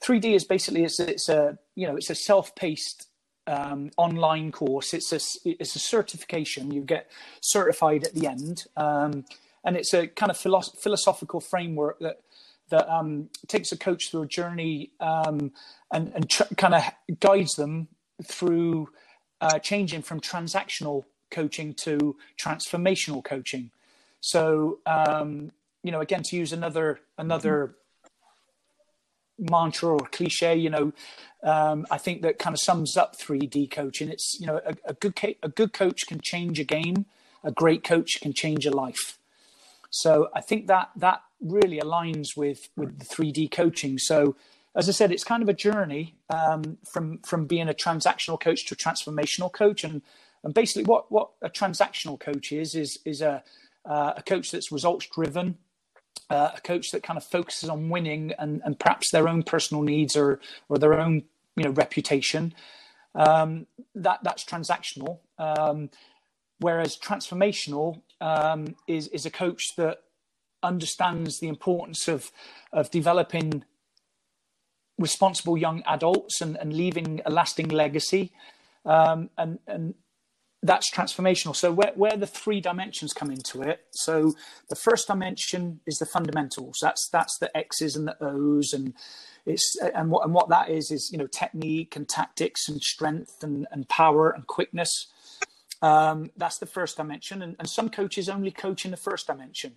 3D 0.00 0.36
is 0.36 0.44
basically 0.44 0.84
it's 0.84 1.00
it's 1.00 1.28
a 1.28 1.58
you 1.74 1.88
know 1.88 1.96
it's 1.96 2.10
a 2.10 2.14
self 2.14 2.54
paced 2.54 3.08
um, 3.46 3.90
online 3.96 4.52
course. 4.52 4.94
It's 4.94 5.12
a 5.12 5.20
it's 5.44 5.76
a 5.76 5.78
certification. 5.78 6.70
You 6.70 6.82
get 6.82 7.10
certified 7.40 8.04
at 8.04 8.14
the 8.14 8.26
end, 8.26 8.64
um, 8.76 9.24
and 9.64 9.76
it's 9.76 9.94
a 9.94 10.06
kind 10.06 10.30
of 10.30 10.36
philosoph- 10.38 10.78
philosophical 10.78 11.40
framework 11.40 11.98
that 12.00 12.20
that 12.70 12.88
um, 12.92 13.28
takes 13.46 13.72
a 13.72 13.76
coach 13.76 14.10
through 14.10 14.22
a 14.22 14.26
journey 14.26 14.90
um, 15.00 15.52
and 15.92 16.12
and 16.14 16.30
tr- 16.30 16.54
kind 16.56 16.74
of 16.74 16.82
guides 17.20 17.54
them 17.54 17.88
through 18.22 18.88
uh, 19.40 19.58
changing 19.58 20.02
from 20.02 20.20
transactional 20.20 21.04
coaching 21.30 21.74
to 21.74 22.16
transformational 22.38 23.22
coaching. 23.22 23.70
So 24.20 24.78
um, 24.86 25.52
you 25.82 25.92
know, 25.92 26.00
again, 26.00 26.22
to 26.24 26.36
use 26.36 26.52
another 26.52 27.00
another 27.18 27.76
mantra 29.38 29.90
or 29.90 29.98
cliche, 29.98 30.56
you 30.56 30.70
know, 30.70 30.92
um, 31.42 31.86
I 31.90 31.98
think 31.98 32.22
that 32.22 32.38
kind 32.38 32.54
of 32.54 32.60
sums 32.60 32.96
up 32.96 33.16
3D 33.18 33.70
coaching. 33.70 34.08
It's 34.08 34.38
you 34.40 34.46
know 34.46 34.60
a, 34.64 34.74
a 34.86 34.94
good 34.94 35.14
a 35.42 35.48
good 35.48 35.72
coach 35.72 36.06
can 36.06 36.20
change 36.22 36.58
a 36.58 36.64
game, 36.64 37.06
a 37.42 37.50
great 37.50 37.84
coach 37.84 38.20
can 38.20 38.32
change 38.32 38.66
a 38.66 38.70
life. 38.70 39.18
So 39.90 40.28
I 40.34 40.40
think 40.40 40.66
that 40.68 40.90
that 40.96 41.22
really 41.40 41.78
aligns 41.78 42.36
with 42.36 42.68
with 42.76 42.98
the 42.98 43.04
3D 43.04 43.50
coaching. 43.50 43.98
So 43.98 44.36
as 44.76 44.88
I 44.88 44.92
said, 44.92 45.12
it's 45.12 45.22
kind 45.22 45.42
of 45.42 45.48
a 45.48 45.54
journey 45.54 46.16
um, 46.30 46.78
from 46.84 47.18
from 47.18 47.46
being 47.46 47.68
a 47.68 47.74
transactional 47.74 48.40
coach 48.40 48.66
to 48.66 48.74
a 48.74 48.76
transformational 48.76 49.52
coach, 49.52 49.84
and 49.84 50.02
and 50.42 50.54
basically 50.54 50.84
what 50.84 51.12
what 51.12 51.30
a 51.42 51.50
transactional 51.50 52.18
coach 52.18 52.52
is 52.52 52.74
is 52.74 52.98
is 53.04 53.20
a 53.20 53.42
uh, 53.84 54.14
a 54.16 54.22
coach 54.22 54.50
that's 54.50 54.72
results 54.72 55.06
driven, 55.06 55.58
uh, 56.30 56.50
a 56.56 56.60
coach 56.60 56.90
that 56.92 57.02
kind 57.02 57.16
of 57.16 57.24
focuses 57.24 57.68
on 57.68 57.88
winning 57.88 58.32
and, 58.38 58.62
and 58.64 58.78
perhaps 58.78 59.10
their 59.10 59.28
own 59.28 59.42
personal 59.42 59.82
needs 59.82 60.16
or 60.16 60.40
or 60.68 60.78
their 60.78 60.98
own 60.98 61.22
you 61.56 61.64
know 61.64 61.70
reputation. 61.70 62.54
Um, 63.14 63.66
that 63.94 64.20
that's 64.22 64.44
transactional. 64.44 65.18
Um, 65.38 65.90
whereas 66.58 66.96
transformational 66.96 68.02
um, 68.20 68.74
is 68.86 69.08
is 69.08 69.26
a 69.26 69.30
coach 69.30 69.76
that 69.76 69.98
understands 70.62 71.40
the 71.40 71.48
importance 71.48 72.08
of 72.08 72.30
of 72.72 72.90
developing 72.90 73.64
responsible 74.98 75.58
young 75.58 75.82
adults 75.86 76.40
and, 76.40 76.56
and 76.56 76.72
leaving 76.72 77.20
a 77.26 77.30
lasting 77.30 77.68
legacy. 77.68 78.32
Um, 78.86 79.30
and 79.36 79.58
and 79.66 79.94
that's 80.64 80.90
transformational. 80.90 81.54
So 81.54 81.70
where, 81.70 81.92
where 81.94 82.16
the 82.16 82.26
three 82.26 82.60
dimensions 82.60 83.12
come 83.12 83.30
into 83.30 83.60
it. 83.60 83.84
So 83.92 84.32
the 84.70 84.76
first 84.76 85.06
dimension 85.06 85.80
is 85.86 85.98
the 85.98 86.06
fundamentals. 86.06 86.78
That's 86.80 87.08
that's 87.10 87.38
the 87.38 87.54
X's 87.56 87.94
and 87.94 88.08
the 88.08 88.16
O's 88.20 88.72
and 88.72 88.94
it's 89.44 89.76
and 89.94 90.10
what 90.10 90.24
and 90.24 90.32
what 90.32 90.48
that 90.48 90.70
is 90.70 90.90
is 90.90 91.10
you 91.12 91.18
know 91.18 91.26
technique 91.26 91.96
and 91.96 92.08
tactics 92.08 92.66
and 92.68 92.80
strength 92.82 93.42
and, 93.42 93.66
and 93.70 93.88
power 93.88 94.30
and 94.30 94.46
quickness. 94.46 95.08
Um, 95.82 96.30
that's 96.34 96.56
the 96.56 96.66
first 96.66 96.96
dimension, 96.96 97.42
and, 97.42 97.56
and 97.58 97.68
some 97.68 97.90
coaches 97.90 98.30
only 98.30 98.50
coach 98.50 98.86
in 98.86 98.90
the 98.90 98.96
first 98.96 99.26
dimension. 99.26 99.74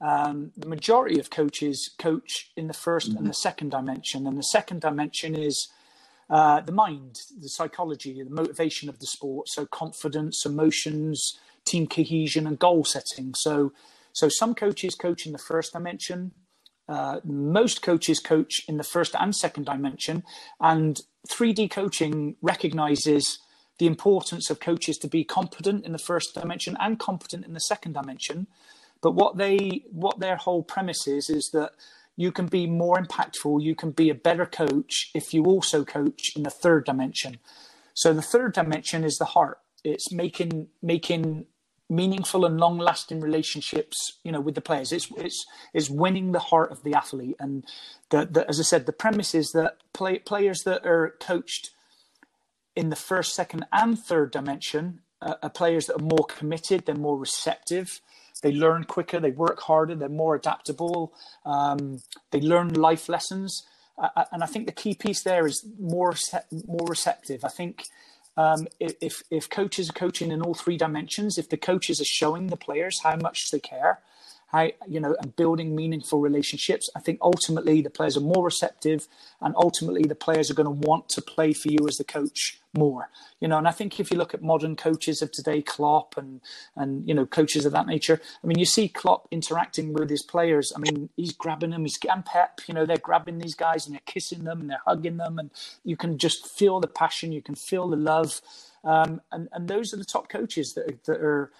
Um, 0.00 0.52
the 0.56 0.68
majority 0.68 1.18
of 1.18 1.30
coaches 1.30 1.90
coach 1.98 2.52
in 2.56 2.68
the 2.68 2.74
1st 2.74 3.08
mm-hmm. 3.08 3.16
and 3.16 3.26
the 3.26 3.34
second 3.34 3.70
dimension, 3.72 4.28
and 4.28 4.38
the 4.38 4.44
second 4.44 4.82
dimension 4.82 5.34
is 5.34 5.66
uh, 6.30 6.60
the 6.60 6.72
mind, 6.72 7.20
the 7.40 7.48
psychology, 7.48 8.22
the 8.22 8.30
motivation 8.30 8.88
of 8.88 8.98
the 8.98 9.06
sport. 9.06 9.48
So 9.48 9.66
confidence, 9.66 10.44
emotions, 10.44 11.38
team 11.64 11.86
cohesion, 11.86 12.46
and 12.46 12.58
goal 12.58 12.84
setting. 12.84 13.34
So, 13.34 13.72
so 14.12 14.28
some 14.28 14.54
coaches 14.54 14.94
coach 14.94 15.26
in 15.26 15.32
the 15.32 15.38
first 15.38 15.72
dimension. 15.72 16.32
Uh, 16.88 17.20
most 17.24 17.82
coaches 17.82 18.18
coach 18.18 18.62
in 18.66 18.78
the 18.78 18.84
first 18.84 19.14
and 19.18 19.36
second 19.36 19.66
dimension, 19.66 20.22
and 20.58 21.02
3D 21.28 21.70
coaching 21.70 22.36
recognizes 22.40 23.40
the 23.78 23.86
importance 23.86 24.48
of 24.48 24.58
coaches 24.58 24.96
to 24.98 25.08
be 25.08 25.22
competent 25.22 25.84
in 25.84 25.92
the 25.92 25.98
first 25.98 26.34
dimension 26.34 26.76
and 26.80 26.98
competent 26.98 27.44
in 27.44 27.52
the 27.52 27.60
second 27.60 27.92
dimension. 27.92 28.46
But 29.02 29.12
what 29.12 29.36
they 29.36 29.84
what 29.90 30.18
their 30.18 30.36
whole 30.36 30.62
premise 30.62 31.06
is 31.06 31.30
is 31.30 31.50
that 31.50 31.72
you 32.18 32.32
can 32.32 32.46
be 32.46 32.66
more 32.66 33.00
impactful, 33.00 33.62
you 33.62 33.76
can 33.76 33.92
be 33.92 34.10
a 34.10 34.14
better 34.14 34.44
coach 34.44 35.12
if 35.14 35.32
you 35.32 35.44
also 35.44 35.84
coach 35.84 36.32
in 36.34 36.42
the 36.42 36.50
third 36.50 36.84
dimension. 36.84 37.38
So 37.94 38.12
the 38.12 38.22
third 38.22 38.54
dimension 38.54 39.04
is 39.04 39.18
the 39.18 39.24
heart. 39.24 39.58
It's 39.84 40.10
making 40.10 40.66
making 40.82 41.46
meaningful 41.88 42.44
and 42.44 42.58
long 42.58 42.76
lasting 42.76 43.20
relationships, 43.20 44.18
you 44.24 44.32
know, 44.32 44.40
with 44.40 44.56
the 44.56 44.60
players. 44.60 44.90
It's 44.90 45.08
it's 45.16 45.46
it's 45.72 45.88
winning 45.88 46.32
the 46.32 46.40
heart 46.50 46.72
of 46.72 46.82
the 46.82 46.92
athlete. 46.92 47.36
And 47.38 47.64
the, 48.10 48.26
the, 48.28 48.48
as 48.48 48.58
I 48.58 48.64
said, 48.64 48.86
the 48.86 48.92
premise 48.92 49.32
is 49.32 49.52
that 49.52 49.76
play, 49.92 50.18
players 50.18 50.64
that 50.64 50.84
are 50.84 51.14
coached 51.20 51.70
in 52.74 52.90
the 52.90 52.96
first, 52.96 53.32
second, 53.32 53.64
and 53.72 53.96
third 53.96 54.32
dimension 54.32 55.02
are 55.20 55.50
players 55.50 55.86
that 55.86 56.00
are 56.00 56.10
more 56.16 56.26
committed, 56.26 56.86
they're 56.86 56.94
more 56.94 57.18
receptive, 57.18 58.00
they 58.42 58.52
learn 58.52 58.84
quicker, 58.84 59.20
they 59.20 59.30
work 59.30 59.60
harder, 59.60 59.94
they're 59.94 60.08
more 60.08 60.34
adaptable, 60.34 61.12
um, 61.44 62.00
they 62.30 62.40
learn 62.40 62.74
life 62.74 63.08
lessons. 63.08 63.66
Uh, 63.96 64.24
and 64.30 64.42
I 64.42 64.46
think 64.46 64.66
the 64.66 64.72
key 64.72 64.94
piece 64.94 65.22
there 65.22 65.46
is 65.46 65.64
more 65.78 66.14
more 66.66 66.86
receptive. 66.86 67.44
I 67.44 67.48
think 67.48 67.84
um, 68.36 68.68
if 68.78 69.22
if 69.30 69.50
coaches 69.50 69.90
are 69.90 69.94
coaching 69.94 70.30
in 70.30 70.40
all 70.40 70.54
three 70.54 70.76
dimensions, 70.76 71.38
if 71.38 71.48
the 71.48 71.56
coaches 71.56 72.00
are 72.00 72.04
showing 72.04 72.46
the 72.46 72.56
players 72.56 73.00
how 73.02 73.16
much 73.16 73.50
they 73.50 73.58
care, 73.58 73.98
how 74.48 74.70
you 74.86 74.98
know 75.00 75.14
and 75.20 75.36
building 75.36 75.76
meaningful 75.76 76.20
relationships. 76.20 76.88
I 76.96 77.00
think 77.00 77.18
ultimately 77.22 77.82
the 77.82 77.90
players 77.90 78.16
are 78.16 78.20
more 78.20 78.44
receptive 78.44 79.06
and 79.40 79.54
ultimately 79.56 80.02
the 80.02 80.14
players 80.14 80.50
are 80.50 80.54
going 80.54 80.66
to 80.66 80.88
want 80.88 81.08
to 81.10 81.22
play 81.22 81.52
for 81.52 81.70
you 81.70 81.86
as 81.86 81.96
the 81.96 82.04
coach 82.04 82.60
more. 82.76 83.08
You 83.40 83.48
know 83.48 83.58
and 83.58 83.68
i 83.68 83.70
think 83.70 84.00
if 84.00 84.10
you 84.10 84.16
look 84.16 84.34
at 84.34 84.42
modern 84.42 84.74
coaches 84.74 85.22
of 85.22 85.30
today 85.32 85.62
klopp 85.62 86.16
and 86.16 86.40
and 86.74 87.08
you 87.08 87.14
know 87.14 87.24
coaches 87.24 87.64
of 87.64 87.72
that 87.72 87.86
nature 87.86 88.20
i 88.42 88.46
mean 88.46 88.58
you 88.58 88.66
see 88.66 88.88
klopp 88.88 89.28
interacting 89.30 89.92
with 89.92 90.10
his 90.10 90.22
players. 90.22 90.72
I 90.74 90.80
mean 90.80 91.08
he's 91.16 91.32
grabbing 91.32 91.70
them 91.70 91.82
he's 91.84 91.98
and 92.08 92.24
pep 92.24 92.60
you 92.66 92.74
know 92.74 92.84
they're 92.86 92.96
grabbing 92.96 93.38
these 93.38 93.54
guys 93.54 93.86
and 93.86 93.94
they're 93.94 94.02
kissing 94.06 94.44
them 94.44 94.60
and 94.60 94.70
they're 94.70 94.82
hugging 94.86 95.18
them 95.18 95.38
and 95.38 95.50
you 95.84 95.96
can 95.96 96.18
just 96.18 96.48
feel 96.48 96.80
the 96.80 96.88
passion 96.88 97.32
you 97.32 97.42
can 97.42 97.54
feel 97.54 97.88
the 97.88 97.96
love. 97.96 98.40
Um, 98.84 99.20
and 99.32 99.48
and 99.52 99.68
those 99.68 99.92
are 99.92 99.96
the 99.96 100.04
top 100.04 100.28
coaches 100.28 100.74
that 100.74 101.04
that 101.04 101.20
are 101.20 101.52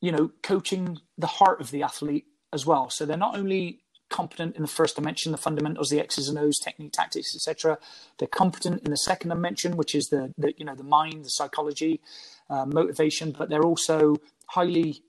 you 0.00 0.12
know 0.12 0.30
coaching 0.42 0.98
the 1.16 1.26
heart 1.26 1.60
of 1.60 1.70
the 1.70 1.82
athlete 1.82 2.26
as 2.52 2.66
well. 2.66 2.90
So 2.90 3.04
they're 3.04 3.16
not 3.16 3.36
only 3.36 3.80
competent 4.12 4.54
in 4.56 4.62
the 4.62 4.68
first 4.68 4.96
dimension, 4.96 5.32
the 5.32 5.38
fundamentals, 5.38 5.88
the 5.88 5.98
X's 5.98 6.28
and 6.28 6.38
O's, 6.38 6.58
technique, 6.58 6.92
tactics, 6.92 7.34
etc. 7.34 7.78
They're 8.18 8.28
competent 8.28 8.82
in 8.82 8.90
the 8.90 8.96
second 8.96 9.30
dimension, 9.30 9.76
which 9.76 9.94
is 9.94 10.08
the, 10.08 10.32
the 10.38 10.52
you 10.56 10.64
know 10.64 10.76
the 10.76 10.84
mind, 10.84 11.24
the 11.24 11.30
psychology, 11.30 12.00
uh, 12.48 12.66
motivation. 12.66 13.32
But 13.32 13.48
they're 13.48 13.64
also 13.64 14.16
highly 14.46 15.02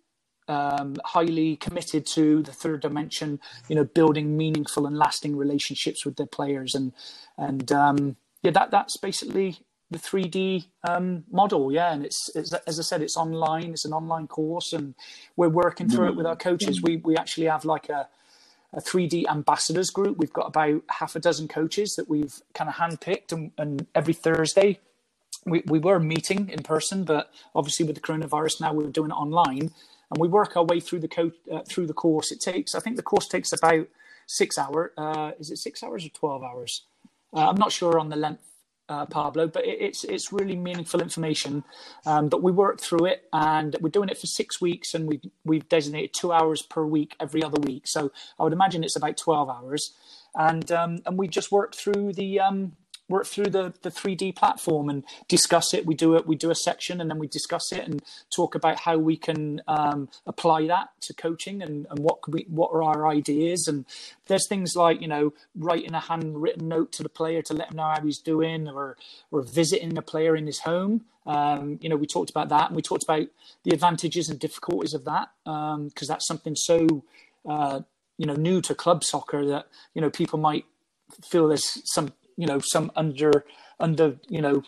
um, 0.47 0.95
highly 1.05 1.57
committed 1.57 2.05
to 2.13 2.41
the 2.41 2.51
third 2.51 2.81
dimension. 2.81 3.39
You 3.67 3.75
know, 3.75 3.83
building 3.83 4.35
meaningful 4.37 4.87
and 4.87 4.97
lasting 4.97 5.35
relationships 5.35 6.05
with 6.05 6.15
their 6.15 6.27
players, 6.27 6.73
and 6.73 6.93
and 7.37 7.71
um, 7.71 8.15
yeah, 8.41 8.51
that 8.51 8.71
that's 8.71 8.97
basically 8.97 9.59
the 9.93 9.99
3D 9.99 10.65
um, 10.83 11.23
model. 11.31 11.71
Yeah, 11.71 11.93
and 11.93 12.05
it's, 12.05 12.29
it's, 12.35 12.53
as 12.53 12.79
I 12.79 12.83
said, 12.83 13.01
it's 13.01 13.15
online. 13.15 13.71
It's 13.71 13.85
an 13.85 13.93
online 13.93 14.27
course, 14.27 14.73
and 14.73 14.95
we're 15.35 15.49
working 15.49 15.89
through 15.89 16.09
it 16.09 16.15
with 16.15 16.25
our 16.25 16.35
coaches. 16.35 16.81
We 16.81 16.97
we 16.97 17.15
actually 17.15 17.47
have 17.47 17.63
like 17.63 17.89
a 17.89 18.09
a 18.73 18.81
3D 18.81 19.27
ambassadors 19.29 19.91
group. 19.91 20.17
We've 20.17 20.33
got 20.33 20.47
about 20.47 20.81
half 20.89 21.15
a 21.15 21.19
dozen 21.19 21.47
coaches 21.47 21.93
that 21.95 22.09
we've 22.09 22.41
kind 22.53 22.69
of 22.69 22.75
handpicked, 22.75 23.31
and, 23.31 23.51
and 23.57 23.87
every 23.95 24.13
Thursday 24.13 24.79
we, 25.45 25.63
we 25.65 25.79
were 25.79 25.99
meeting 25.99 26.49
in 26.49 26.63
person, 26.63 27.03
but 27.03 27.31
obviously 27.55 27.85
with 27.85 27.95
the 27.95 28.01
coronavirus 28.01 28.61
now 28.61 28.73
we're 28.73 28.87
doing 28.87 29.11
it 29.11 29.15
online, 29.15 29.71
and 30.09 30.19
we 30.19 30.27
work 30.27 30.55
our 30.55 30.63
way 30.63 30.79
through 30.79 30.99
the 30.99 31.07
co- 31.07 31.31
uh, 31.51 31.61
through 31.67 31.87
the 31.87 31.93
course. 31.93 32.31
It 32.31 32.39
takes, 32.39 32.75
I 32.75 32.79
think, 32.79 32.95
the 32.95 33.03
course 33.03 33.27
takes 33.27 33.51
about 33.53 33.87
six 34.25 34.57
hours. 34.57 34.91
Uh, 34.97 35.31
is 35.39 35.51
it 35.51 35.57
six 35.57 35.83
hours 35.83 36.05
or 36.05 36.09
twelve 36.09 36.43
hours? 36.43 36.83
Uh, 37.33 37.49
I'm 37.49 37.57
not 37.57 37.71
sure 37.71 37.99
on 37.99 38.09
the 38.09 38.15
length 38.15 38.52
uh, 38.93 39.05
Pablo, 39.05 39.47
but 39.47 39.65
it, 39.65 39.77
it's 39.87 40.03
it's 40.03 40.31
really 40.31 40.55
meaningful 40.55 41.01
information. 41.01 41.63
Um, 42.05 42.29
but 42.29 42.43
we 42.43 42.51
work 42.51 42.79
through 42.79 43.05
it, 43.05 43.23
and 43.33 43.75
we're 43.81 43.89
doing 43.89 44.09
it 44.09 44.17
for 44.17 44.27
six 44.27 44.61
weeks, 44.61 44.93
and 44.93 45.07
we've 45.07 45.25
we've 45.43 45.67
designated 45.67 46.13
two 46.13 46.31
hours 46.31 46.61
per 46.61 46.85
week 46.85 47.15
every 47.19 47.43
other 47.43 47.59
week. 47.61 47.87
So 47.87 48.11
I 48.39 48.43
would 48.43 48.53
imagine 48.53 48.83
it's 48.83 48.95
about 48.95 49.17
twelve 49.17 49.49
hours, 49.49 49.93
and 50.35 50.71
um, 50.71 50.99
and 51.05 51.17
we 51.17 51.27
just 51.27 51.51
work 51.51 51.75
through 51.75 52.13
the 52.13 52.39
um, 52.39 52.73
work 53.13 53.27
through 53.27 53.51
the 53.57 53.73
the 53.83 53.91
3D 53.91 54.35
platform 54.35 54.89
and 54.89 55.03
discuss 55.27 55.73
it. 55.73 55.85
We 55.85 55.93
do 55.93 56.15
it. 56.15 56.25
We 56.25 56.35
do 56.35 56.49
a 56.49 56.55
section 56.55 56.99
and 56.99 57.09
then 57.09 57.19
we 57.19 57.27
discuss 57.27 57.71
it 57.71 57.87
and 57.87 58.01
talk 58.35 58.55
about 58.55 58.79
how 58.79 58.97
we 58.97 59.15
can 59.15 59.61
um, 59.67 60.09
apply 60.25 60.65
that 60.67 60.89
to 61.01 61.13
coaching 61.13 61.61
and, 61.61 61.85
and 61.91 61.99
what 61.99 62.17
we 62.27 62.45
what 62.49 62.71
are 62.73 62.81
our 62.81 63.07
ideas. 63.07 63.67
And 63.67 63.85
there's 64.25 64.47
things 64.49 64.75
like 64.75 64.99
you 64.99 65.07
know 65.07 65.33
writing 65.55 65.93
a 65.93 65.99
handwritten 65.99 66.67
note 66.67 66.91
to 66.93 67.03
the 67.03 67.15
player 67.19 67.43
to 67.43 67.53
let 67.53 67.69
him 67.69 67.77
know 67.77 67.91
how 67.95 68.01
he's 68.01 68.19
doing, 68.19 68.67
or 68.67 68.97
or 69.31 69.43
visiting 69.43 69.95
a 69.97 70.01
player 70.01 70.35
in 70.35 70.47
his 70.47 70.61
home. 70.61 71.05
Um, 71.25 71.79
you 71.81 71.87
know, 71.89 71.95
we 71.95 72.07
talked 72.07 72.31
about 72.31 72.49
that 72.49 72.67
and 72.67 72.75
we 72.75 72.81
talked 72.81 73.03
about 73.03 73.27
the 73.63 73.71
advantages 73.71 74.27
and 74.27 74.39
difficulties 74.39 74.93
of 74.93 75.05
that 75.05 75.29
because 75.45 76.09
um, 76.09 76.11
that's 76.11 76.27
something 76.27 76.55
so. 76.55 77.03
Uh, 77.47 77.81
you 78.19 78.27
know, 78.27 78.35
new 78.35 78.61
to 78.61 78.75
club 78.75 79.03
soccer 79.03 79.43
that 79.47 79.67
you 79.95 80.01
know 80.01 80.09
people 80.09 80.37
might 80.37 80.65
feel 81.21 81.47
there's 81.47 81.81
some 81.93 82.13
you 82.37 82.47
know 82.47 82.59
some 82.59 82.91
under 82.95 83.45
under 83.79 84.17
you 84.27 84.41
know 84.41 84.63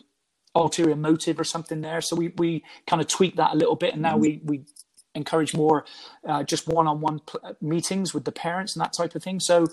ulterior 0.56 0.96
motive 0.96 1.40
or 1.40 1.44
something 1.44 1.82
there. 1.82 2.02
So 2.02 2.16
we 2.16 2.34
we 2.38 2.64
kind 2.88 3.02
of 3.02 3.08
tweak 3.08 3.36
that 3.36 3.54
a 3.54 3.58
little 3.58 3.76
bit, 3.76 3.94
and 3.94 4.02
now 4.02 4.18
we 4.18 4.42
we 4.44 4.66
encourage 5.14 5.54
more 5.56 5.86
uh, 6.28 6.44
just 6.44 6.68
one-on-one 6.68 7.20
pl- 7.20 7.56
meetings 7.62 8.14
with 8.14 8.26
the 8.26 8.32
parents 8.32 8.76
and 8.76 8.84
that 8.84 8.94
type 8.94 9.16
of 9.16 9.24
thing. 9.24 9.40
So 9.40 9.68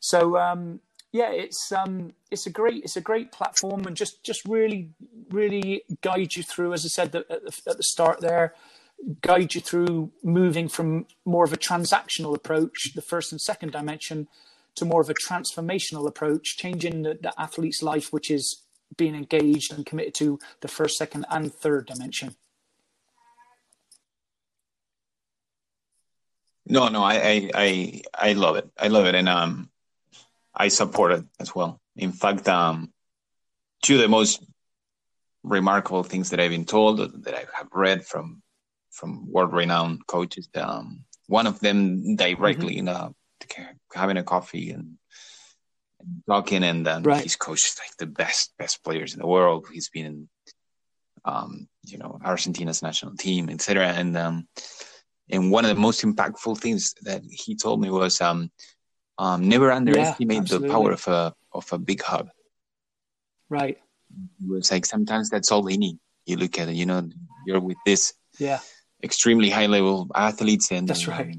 so 0.00 0.36
um, 0.38 0.80
yeah, 1.12 1.30
it's 1.30 1.70
um 1.72 2.12
it's 2.30 2.46
a 2.46 2.50
great 2.50 2.82
it's 2.84 2.96
a 2.96 3.00
great 3.00 3.32
platform 3.32 3.86
and 3.86 3.96
just 3.96 4.24
just 4.24 4.44
really 4.44 4.90
really 5.30 5.84
guide 6.02 6.34
you 6.34 6.42
through, 6.42 6.72
as 6.72 6.84
I 6.84 6.88
said 6.88 7.14
at 7.14 7.28
the, 7.28 7.60
at 7.68 7.76
the 7.76 7.82
start 7.82 8.20
there. 8.20 8.54
Guide 9.20 9.54
you 9.54 9.60
through 9.60 10.12
moving 10.22 10.68
from 10.68 11.06
more 11.24 11.44
of 11.44 11.52
a 11.52 11.56
transactional 11.56 12.34
approach, 12.34 12.92
the 12.94 13.02
first 13.02 13.32
and 13.32 13.40
second 13.40 13.72
dimension, 13.72 14.28
to 14.76 14.84
more 14.84 15.00
of 15.00 15.10
a 15.10 15.14
transformational 15.14 16.06
approach, 16.06 16.56
changing 16.56 17.02
the, 17.02 17.18
the 17.20 17.32
athlete's 17.40 17.82
life, 17.82 18.12
which 18.12 18.30
is 18.30 18.62
being 18.96 19.14
engaged 19.14 19.72
and 19.72 19.86
committed 19.86 20.14
to 20.14 20.38
the 20.60 20.68
first, 20.68 20.96
second, 20.96 21.26
and 21.30 21.52
third 21.52 21.86
dimension. 21.86 22.36
No, 26.66 26.88
no, 26.88 27.02
I, 27.02 27.50
I, 27.54 28.02
I, 28.14 28.32
love 28.32 28.56
it. 28.56 28.70
I 28.78 28.88
love 28.88 29.06
it, 29.06 29.14
and 29.14 29.28
um, 29.28 29.70
I 30.54 30.68
support 30.68 31.12
it 31.12 31.24
as 31.38 31.54
well. 31.54 31.80
In 31.94 32.12
fact, 32.12 32.48
um, 32.48 32.92
two 33.82 33.96
of 33.96 34.00
the 34.00 34.08
most 34.08 34.42
remarkable 35.42 36.02
things 36.02 36.30
that 36.30 36.40
I've 36.40 36.50
been 36.50 36.64
told 36.64 37.24
that 37.24 37.34
I 37.34 37.44
have 37.56 37.68
read 37.72 38.06
from 38.06 38.42
from 38.90 39.30
world-renowned 39.30 40.06
coaches. 40.06 40.48
Um, 40.54 41.04
one 41.26 41.48
of 41.48 41.58
them 41.60 42.14
directly 42.14 42.76
mm-hmm. 42.76 42.88
in 42.88 42.94
a 42.94 43.14
having 43.94 44.16
a 44.16 44.22
coffee 44.22 44.70
and, 44.70 44.96
and 46.00 46.22
talking, 46.28 46.62
and 46.62 46.86
then 46.86 47.02
right. 47.02 47.22
he's 47.22 47.36
coached 47.36 47.78
like 47.78 47.96
the 47.98 48.06
best 48.06 48.52
best 48.58 48.82
players 48.84 49.14
in 49.14 49.20
the 49.20 49.26
world. 49.26 49.66
He's 49.72 49.88
been 49.88 50.06
in, 50.06 50.28
um, 51.24 51.68
you 51.86 51.98
know, 51.98 52.18
Argentina's 52.24 52.82
national 52.82 53.16
team, 53.16 53.50
etc. 53.50 53.88
And 53.88 54.16
um, 54.16 54.48
and 55.30 55.50
one 55.50 55.64
of 55.64 55.74
the 55.74 55.80
most 55.80 56.02
impactful 56.02 56.58
things 56.58 56.94
that 57.02 57.22
he 57.28 57.56
told 57.56 57.80
me 57.80 57.90
was 57.90 58.20
um, 58.20 58.50
um, 59.18 59.48
never 59.48 59.70
underestimate 59.72 60.50
yeah, 60.50 60.58
the 60.58 60.68
power 60.68 60.92
of 60.92 61.06
a 61.08 61.34
of 61.52 61.72
a 61.72 61.78
big 61.78 62.02
hub. 62.02 62.28
Right. 63.48 63.78
It 64.40 64.48
was 64.48 64.70
like 64.70 64.86
sometimes 64.86 65.30
that's 65.30 65.50
all 65.50 65.62
they 65.62 65.76
need. 65.76 65.98
You 66.26 66.36
look 66.36 66.58
at 66.58 66.68
it, 66.68 66.74
you 66.74 66.86
know, 66.86 67.08
you're 67.46 67.60
with 67.60 67.76
this 67.84 68.14
yeah 68.38 68.60
extremely 69.02 69.50
high 69.50 69.66
level 69.66 70.08
athletes 70.14 70.72
and 70.72 70.88
that's 70.88 71.06
right 71.06 71.36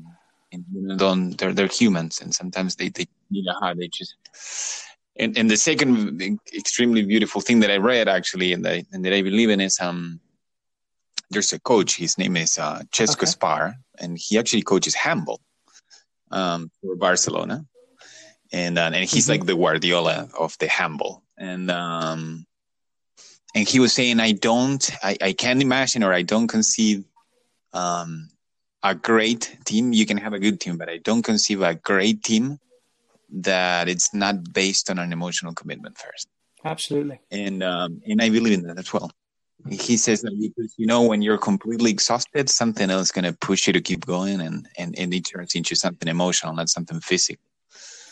and 0.56 1.00
don't 1.00 1.38
they're 1.38 1.54
they're 1.54 1.68
humans, 1.68 2.22
and 2.22 2.34
sometimes 2.34 2.76
they 2.76 2.90
they 2.90 3.08
you 3.30 3.44
know 3.44 3.56
how 3.62 3.74
they 3.74 3.88
just. 3.88 4.16
And, 5.18 5.38
and 5.38 5.50
the 5.50 5.56
second 5.56 6.22
extremely 6.54 7.06
beautiful 7.06 7.40
thing 7.40 7.62
that 7.62 7.72
I 7.72 7.78
read 7.78 8.10
actually, 8.10 8.52
and 8.52 8.66
that, 8.66 8.86
and 8.92 9.06
that 9.06 9.14
I 9.14 9.22
believe 9.22 9.50
in 9.50 9.62
is 9.62 9.80
um, 9.80 10.20
there's 11.30 11.54
a 11.54 11.60
coach. 11.60 11.96
His 11.96 12.18
name 12.18 12.36
is 12.36 12.58
uh, 12.58 12.82
Xesco 12.92 13.20
okay. 13.20 13.26
Spar, 13.26 13.76
and 13.98 14.18
he 14.20 14.38
actually 14.38 14.64
coaches 14.64 14.94
handball 14.94 15.40
um, 16.32 16.70
for 16.82 16.98
Barcelona, 16.98 17.66
and 18.52 18.78
uh, 18.78 18.92
and 18.94 19.10
he's 19.10 19.24
mm-hmm. 19.24 19.32
like 19.32 19.46
the 19.46 19.56
Guardiola 19.56 20.28
of 20.38 20.58
the 20.60 20.68
handball, 20.68 21.24
and 21.38 21.72
um, 21.72 22.46
and 23.56 23.68
he 23.68 23.80
was 23.80 23.94
saying, 23.94 24.20
I 24.20 24.34
don't, 24.34 24.92
I, 25.02 25.18
I 25.22 25.34
can't 25.34 25.62
imagine 25.62 26.04
or 26.04 26.14
I 26.14 26.24
don't 26.24 26.48
conceive 26.48 27.06
um, 27.72 28.30
a 28.86 28.94
great 28.94 29.58
team. 29.66 29.94
You 29.94 30.06
can 30.06 30.18
have 30.18 30.34
a 30.34 30.40
good 30.40 30.60
team, 30.60 30.78
but 30.78 30.90
I 30.90 30.98
don't 30.98 31.24
conceive 31.24 31.62
a 31.62 31.74
great 31.74 32.24
team 32.24 32.60
that 33.32 33.90
it's 33.90 34.14
not 34.14 34.54
based 34.54 34.90
on 34.92 35.00
an 35.00 35.12
emotional 35.12 35.54
commitment 35.54 35.98
first. 35.98 36.28
Absolutely. 36.64 37.20
And 37.32 37.64
um, 37.64 38.02
and 38.08 38.22
I 38.22 38.30
believe 38.30 38.54
in 38.60 38.64
that 38.68 38.78
as 38.78 38.94
well. 38.94 39.12
He 39.68 39.98
says 39.98 40.22
that 40.22 40.38
because 40.40 40.76
you 40.78 40.86
know 40.86 41.02
when 41.02 41.24
you're 41.24 41.40
completely 41.40 41.90
exhausted, 41.90 42.50
something 42.50 42.92
else 42.92 43.08
is 43.08 43.12
gonna 43.12 43.34
push 43.34 43.66
you 43.66 43.74
to 43.74 43.82
keep 43.82 44.06
going, 44.06 44.40
and 44.40 44.68
and, 44.78 44.98
and 44.98 45.14
it 45.14 45.22
turns 45.22 45.56
into 45.56 45.76
something 45.76 46.08
emotional, 46.08 46.54
not 46.54 46.70
something 46.70 47.00
physical. 47.00 47.44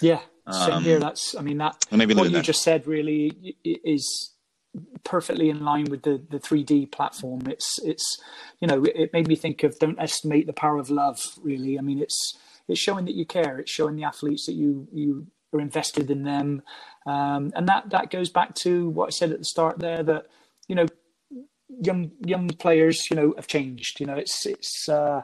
Yeah, 0.01 0.21
same 0.49 0.74
um, 0.74 0.84
here. 0.84 0.99
That's 0.99 1.36
I 1.38 1.41
mean 1.41 1.57
that 1.59 1.78
what 1.91 2.09
you 2.09 2.30
that. 2.30 2.43
just 2.43 2.63
said 2.63 2.88
really 2.88 3.55
is 3.63 4.32
perfectly 5.03 5.49
in 5.49 5.63
line 5.63 5.86
with 5.86 6.03
the 6.03 6.21
the 6.30 6.39
3D 6.39 6.91
platform. 6.91 7.41
It's 7.47 7.80
it's 7.84 8.21
you 8.59 8.67
know 8.67 8.84
it 8.84 9.13
made 9.13 9.28
me 9.28 9.36
think 9.36 9.63
of 9.63 9.78
don't 9.80 9.99
estimate 9.99 10.47
the 10.47 10.53
power 10.53 10.78
of 10.78 10.89
love. 10.89 11.19
Really, 11.41 11.78
I 11.78 11.82
mean 11.82 11.99
it's 11.99 12.38
it's 12.67 12.80
showing 12.80 13.05
that 13.05 13.15
you 13.15 13.26
care. 13.26 13.59
It's 13.59 13.71
showing 13.71 13.95
the 13.95 14.03
athletes 14.03 14.45
that 14.45 14.53
you 14.53 14.88
you 14.91 15.28
are 15.53 15.61
invested 15.61 16.09
in 16.09 16.24
them, 16.24 16.63
um, 17.05 17.51
and 17.55 17.67
that 17.67 17.89
that 17.91 18.09
goes 18.09 18.30
back 18.30 18.55
to 18.55 18.89
what 18.89 19.07
I 19.07 19.09
said 19.11 19.32
at 19.32 19.39
the 19.39 19.45
start 19.45 19.80
there 19.80 20.03
that 20.03 20.28
you 20.67 20.76
know 20.76 20.88
young 21.82 22.11
young 22.26 22.49
players, 22.49 23.09
you 23.09 23.15
know, 23.15 23.34
have 23.36 23.47
changed. 23.47 23.99
You 23.99 24.05
know, 24.05 24.15
it's 24.15 24.45
it's 24.45 24.88
uh, 24.89 25.24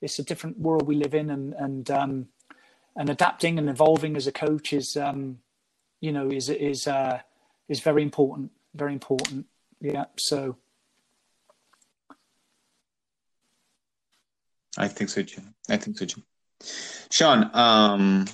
it's 0.00 0.18
a 0.18 0.24
different 0.24 0.58
world 0.58 0.86
we 0.86 0.96
live 0.96 1.14
in, 1.14 1.30
and 1.30 1.54
and 1.54 1.90
um, 1.90 2.28
and 2.96 3.08
adapting 3.08 3.58
and 3.58 3.68
evolving 3.68 4.16
as 4.16 4.26
a 4.26 4.32
coach 4.32 4.72
is, 4.72 4.96
um, 4.96 5.38
you 6.00 6.12
know, 6.12 6.30
is 6.30 6.48
is 6.48 6.86
uh, 6.86 7.20
is 7.68 7.80
very 7.80 8.02
important. 8.02 8.50
Very 8.74 8.92
important. 8.92 9.46
Yeah. 9.80 10.04
So. 10.16 10.56
I 14.78 14.88
think 14.88 15.10
so 15.10 15.22
too. 15.22 15.42
I 15.68 15.76
think 15.76 15.98
so 15.98 16.06
too. 16.06 16.22
Sean, 17.10 17.50
um, 17.54 18.26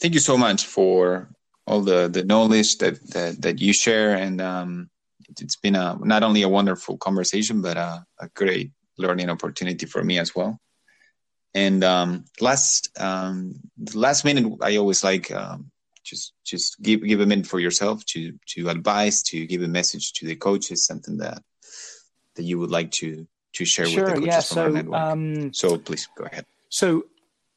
thank 0.00 0.14
you 0.14 0.20
so 0.20 0.36
much 0.36 0.66
for 0.66 1.28
all 1.66 1.82
the, 1.82 2.08
the 2.08 2.24
knowledge 2.24 2.78
that, 2.78 3.00
that, 3.10 3.40
that 3.42 3.60
you 3.60 3.72
share. 3.72 4.16
And 4.16 4.40
um, 4.40 4.90
it's 5.40 5.56
been 5.56 5.76
a, 5.76 5.96
not 6.02 6.22
only 6.22 6.42
a 6.42 6.48
wonderful 6.48 6.98
conversation, 6.98 7.62
but 7.62 7.76
a, 7.76 8.04
a 8.18 8.28
great 8.34 8.72
learning 8.98 9.30
opportunity 9.30 9.86
for 9.86 10.02
me 10.02 10.18
as 10.18 10.34
well. 10.34 10.58
And 11.54 11.84
um, 11.84 12.24
last 12.40 12.88
um, 12.98 13.54
last 13.94 14.24
minute, 14.24 14.58
I 14.62 14.76
always 14.76 15.04
like 15.04 15.30
um, 15.30 15.70
just 16.04 16.32
just 16.44 16.80
give 16.82 17.02
give 17.02 17.20
a 17.20 17.26
minute 17.26 17.46
for 17.46 17.60
yourself 17.60 18.04
to 18.06 18.38
to 18.48 18.68
advise, 18.68 19.22
to 19.24 19.46
give 19.46 19.62
a 19.62 19.68
message 19.68 20.12
to 20.14 20.26
the 20.26 20.36
coaches, 20.36 20.86
something 20.86 21.18
that 21.18 21.42
that 22.36 22.42
you 22.42 22.58
would 22.58 22.70
like 22.70 22.90
to 22.92 23.26
to 23.54 23.64
share 23.64 23.86
sure, 23.86 24.04
with 24.04 24.14
the 24.14 24.20
coaches 24.20 24.26
yeah, 24.26 24.40
from 24.40 24.54
so, 24.54 24.62
our 24.62 24.70
network. 24.70 25.00
Um, 25.00 25.52
so 25.54 25.78
please 25.78 26.08
go 26.16 26.24
ahead. 26.24 26.46
So 26.68 27.04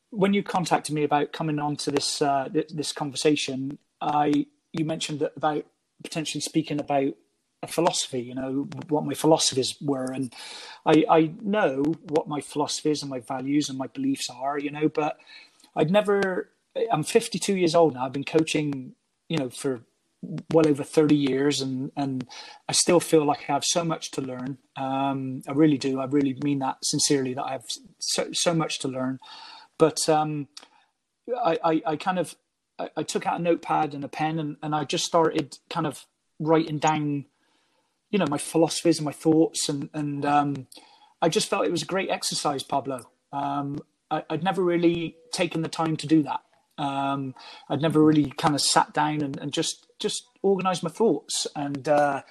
when 0.09 0.33
you 0.33 0.43
contacted 0.43 0.93
me 0.93 1.03
about 1.03 1.33
coming 1.33 1.59
on 1.59 1.75
to 1.77 1.91
this 1.91 2.21
uh, 2.21 2.49
this 2.69 2.91
conversation, 2.91 3.77
I 4.01 4.47
you 4.71 4.85
mentioned 4.85 5.19
that 5.19 5.33
about 5.37 5.65
potentially 6.03 6.41
speaking 6.41 6.79
about 6.79 7.13
a 7.63 7.67
philosophy, 7.67 8.21
you 8.21 8.35
know, 8.35 8.67
what 8.89 9.05
my 9.05 9.13
philosophies 9.13 9.75
were. 9.81 10.05
And 10.05 10.33
I, 10.85 11.05
I 11.09 11.31
know 11.41 11.83
what 12.09 12.27
my 12.27 12.41
philosophies 12.41 13.01
and 13.01 13.09
my 13.09 13.19
values 13.19 13.69
and 13.69 13.77
my 13.77 13.87
beliefs 13.87 14.29
are, 14.29 14.57
you 14.57 14.71
know, 14.71 14.87
but 14.87 15.17
I'd 15.75 15.91
never, 15.91 16.49
I'm 16.91 17.03
52 17.03 17.55
years 17.55 17.75
old 17.75 17.93
now. 17.93 18.05
I've 18.05 18.13
been 18.13 18.23
coaching, 18.23 18.93
you 19.29 19.37
know, 19.37 19.49
for 19.49 19.81
well 20.51 20.67
over 20.67 20.83
30 20.83 21.15
years 21.15 21.61
and, 21.61 21.91
and 21.95 22.27
I 22.67 22.73
still 22.73 22.99
feel 22.99 23.25
like 23.25 23.47
I 23.47 23.53
have 23.53 23.63
so 23.63 23.83
much 23.83 24.11
to 24.11 24.21
learn. 24.21 24.57
Um, 24.75 25.43
I 25.47 25.51
really 25.51 25.77
do. 25.77 25.99
I 25.99 26.05
really 26.05 26.35
mean 26.43 26.59
that 26.59 26.77
sincerely 26.83 27.33
that 27.35 27.43
I 27.43 27.51
have 27.53 27.65
so, 27.99 28.29
so 28.33 28.53
much 28.53 28.79
to 28.79 28.87
learn. 28.87 29.19
But 29.77 30.09
um, 30.09 30.47
I, 31.43 31.59
I, 31.63 31.81
I 31.85 31.95
kind 31.95 32.17
of, 32.17 32.35
I, 32.79 32.89
I 32.97 33.03
took 33.03 33.27
out 33.27 33.39
a 33.39 33.43
notepad 33.43 33.93
and 33.93 34.03
a 34.03 34.07
pen 34.07 34.39
and, 34.39 34.57
and 34.63 34.73
I 34.73 34.83
just 34.83 35.05
started 35.05 35.57
kind 35.69 35.85
of 35.85 36.05
writing 36.39 36.79
down 36.79 37.25
you 38.11 38.19
know 38.19 38.27
my 38.29 38.37
philosophies 38.37 38.99
and 38.99 39.05
my 39.05 39.11
thoughts 39.11 39.67
and 39.67 39.89
and 39.93 40.25
um, 40.25 40.67
I 41.21 41.29
just 41.29 41.49
felt 41.49 41.65
it 41.65 41.71
was 41.71 41.81
a 41.81 41.87
great 41.87 42.09
exercise, 42.09 42.63
Pablo. 42.63 43.09
Um, 43.31 43.79
I, 44.11 44.23
would 44.29 44.43
never 44.43 44.63
really 44.63 45.15
taken 45.31 45.63
the 45.63 45.67
time 45.67 45.97
to 45.97 46.07
do 46.07 46.23
that. 46.23 46.41
Um, 46.77 47.35
I'd 47.69 47.81
never 47.81 48.03
really 48.03 48.31
kind 48.31 48.55
of 48.55 48.61
sat 48.61 48.93
down 48.93 49.21
and, 49.21 49.37
and 49.37 49.51
just 49.51 49.87
just 49.99 50.27
organised 50.43 50.83
my 50.83 50.89
thoughts, 50.89 51.47
and 51.55 51.87
uh, 51.87 52.21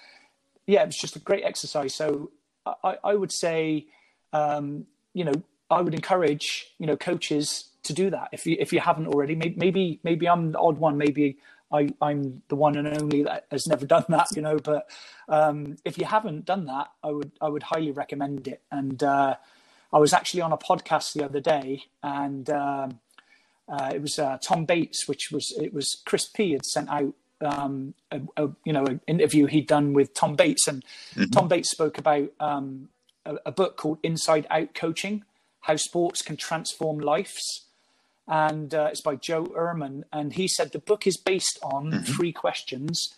yeah, 0.66 0.82
it 0.82 0.86
was 0.86 0.96
just 0.96 1.16
a 1.16 1.20
great 1.20 1.44
exercise. 1.44 1.94
So 1.94 2.30
I, 2.66 2.96
I 3.02 3.14
would 3.14 3.32
say, 3.32 3.86
um, 4.32 4.86
you 5.12 5.24
know, 5.24 5.42
I 5.70 5.80
would 5.80 5.94
encourage 5.94 6.74
you 6.78 6.86
know 6.86 6.96
coaches 6.96 7.70
to 7.84 7.92
do 7.92 8.10
that 8.10 8.28
if 8.32 8.46
you 8.46 8.56
if 8.58 8.72
you 8.72 8.80
haven't 8.80 9.06
already. 9.06 9.34
Maybe 9.34 10.00
maybe 10.02 10.28
I'm 10.28 10.52
the 10.52 10.58
odd 10.58 10.78
one. 10.78 10.98
Maybe 10.98 11.38
I, 11.72 11.88
I'm 12.00 12.42
the 12.48 12.56
one 12.56 12.76
and 12.76 12.86
only 13.00 13.24
that 13.24 13.46
has 13.50 13.66
never 13.66 13.86
done 13.94 14.04
that, 14.08 14.28
you 14.34 14.42
know. 14.42 14.58
But 14.58 14.88
um, 15.28 15.76
if 15.84 15.98
you 15.98 16.04
haven't 16.04 16.44
done 16.44 16.66
that, 16.66 16.90
I 17.02 17.10
would 17.10 17.32
I 17.40 17.48
would 17.48 17.64
highly 17.64 17.90
recommend 17.90 18.48
it. 18.48 18.62
And 18.70 19.02
uh, 19.02 19.36
I 19.92 19.98
was 19.98 20.12
actually 20.12 20.42
on 20.42 20.52
a 20.52 20.58
podcast 20.58 21.12
the 21.12 21.24
other 21.24 21.40
day, 21.40 21.84
and 22.02 22.48
um, 22.50 23.00
uh, 23.68 23.90
it 23.94 24.02
was 24.02 24.18
uh, 24.18 24.38
Tom 24.42 24.64
Bates, 24.64 25.08
which 25.08 25.30
was 25.32 25.52
it 25.60 25.72
was 25.72 26.02
Chris 26.04 26.28
P 26.28 26.52
had 26.52 26.64
sent 26.64 26.88
out 26.90 27.14
um, 27.40 27.94
a, 28.10 28.20
a, 28.36 28.48
you 28.64 28.72
know 28.72 28.84
an 28.84 29.00
interview 29.06 29.46
he'd 29.46 29.66
done 29.66 29.92
with 29.92 30.14
Tom 30.14 30.36
Bates, 30.36 30.66
and 30.68 30.84
mm-hmm. 31.14 31.30
Tom 31.30 31.48
Bates 31.48 31.70
spoke 31.70 31.98
about 31.98 32.30
um, 32.40 32.88
a, 33.24 33.36
a 33.46 33.52
book 33.52 33.76
called 33.76 33.98
Inside 34.02 34.46
Out 34.50 34.74
Coaching: 34.74 35.24
How 35.60 35.76
Sports 35.76 36.22
Can 36.22 36.36
Transform 36.36 36.98
Lives 36.98 37.64
and 38.26 38.74
uh, 38.74 38.88
it's 38.90 39.00
by 39.00 39.16
Joe 39.16 39.44
Ehrmann. 39.46 40.04
And 40.12 40.32
he 40.32 40.48
said 40.48 40.72
the 40.72 40.78
book 40.78 41.06
is 41.06 41.16
based 41.16 41.58
on 41.62 41.90
mm-hmm. 41.90 42.12
three 42.12 42.32
questions. 42.32 43.14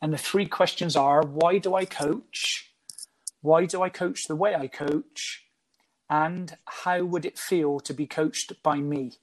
And 0.00 0.12
the 0.12 0.18
three 0.18 0.46
questions 0.46 0.96
are 0.96 1.22
why 1.22 1.58
do 1.58 1.74
I 1.74 1.84
coach? 1.84 2.70
Why 3.42 3.66
do 3.66 3.82
I 3.82 3.88
coach 3.88 4.24
the 4.26 4.36
way 4.36 4.54
I 4.54 4.66
coach? 4.66 5.44
And 6.08 6.56
how 6.64 7.04
would 7.04 7.26
it 7.26 7.38
feel 7.38 7.80
to 7.80 7.92
be 7.92 8.06
coached 8.06 8.62
by 8.62 8.76
me? 8.76 9.14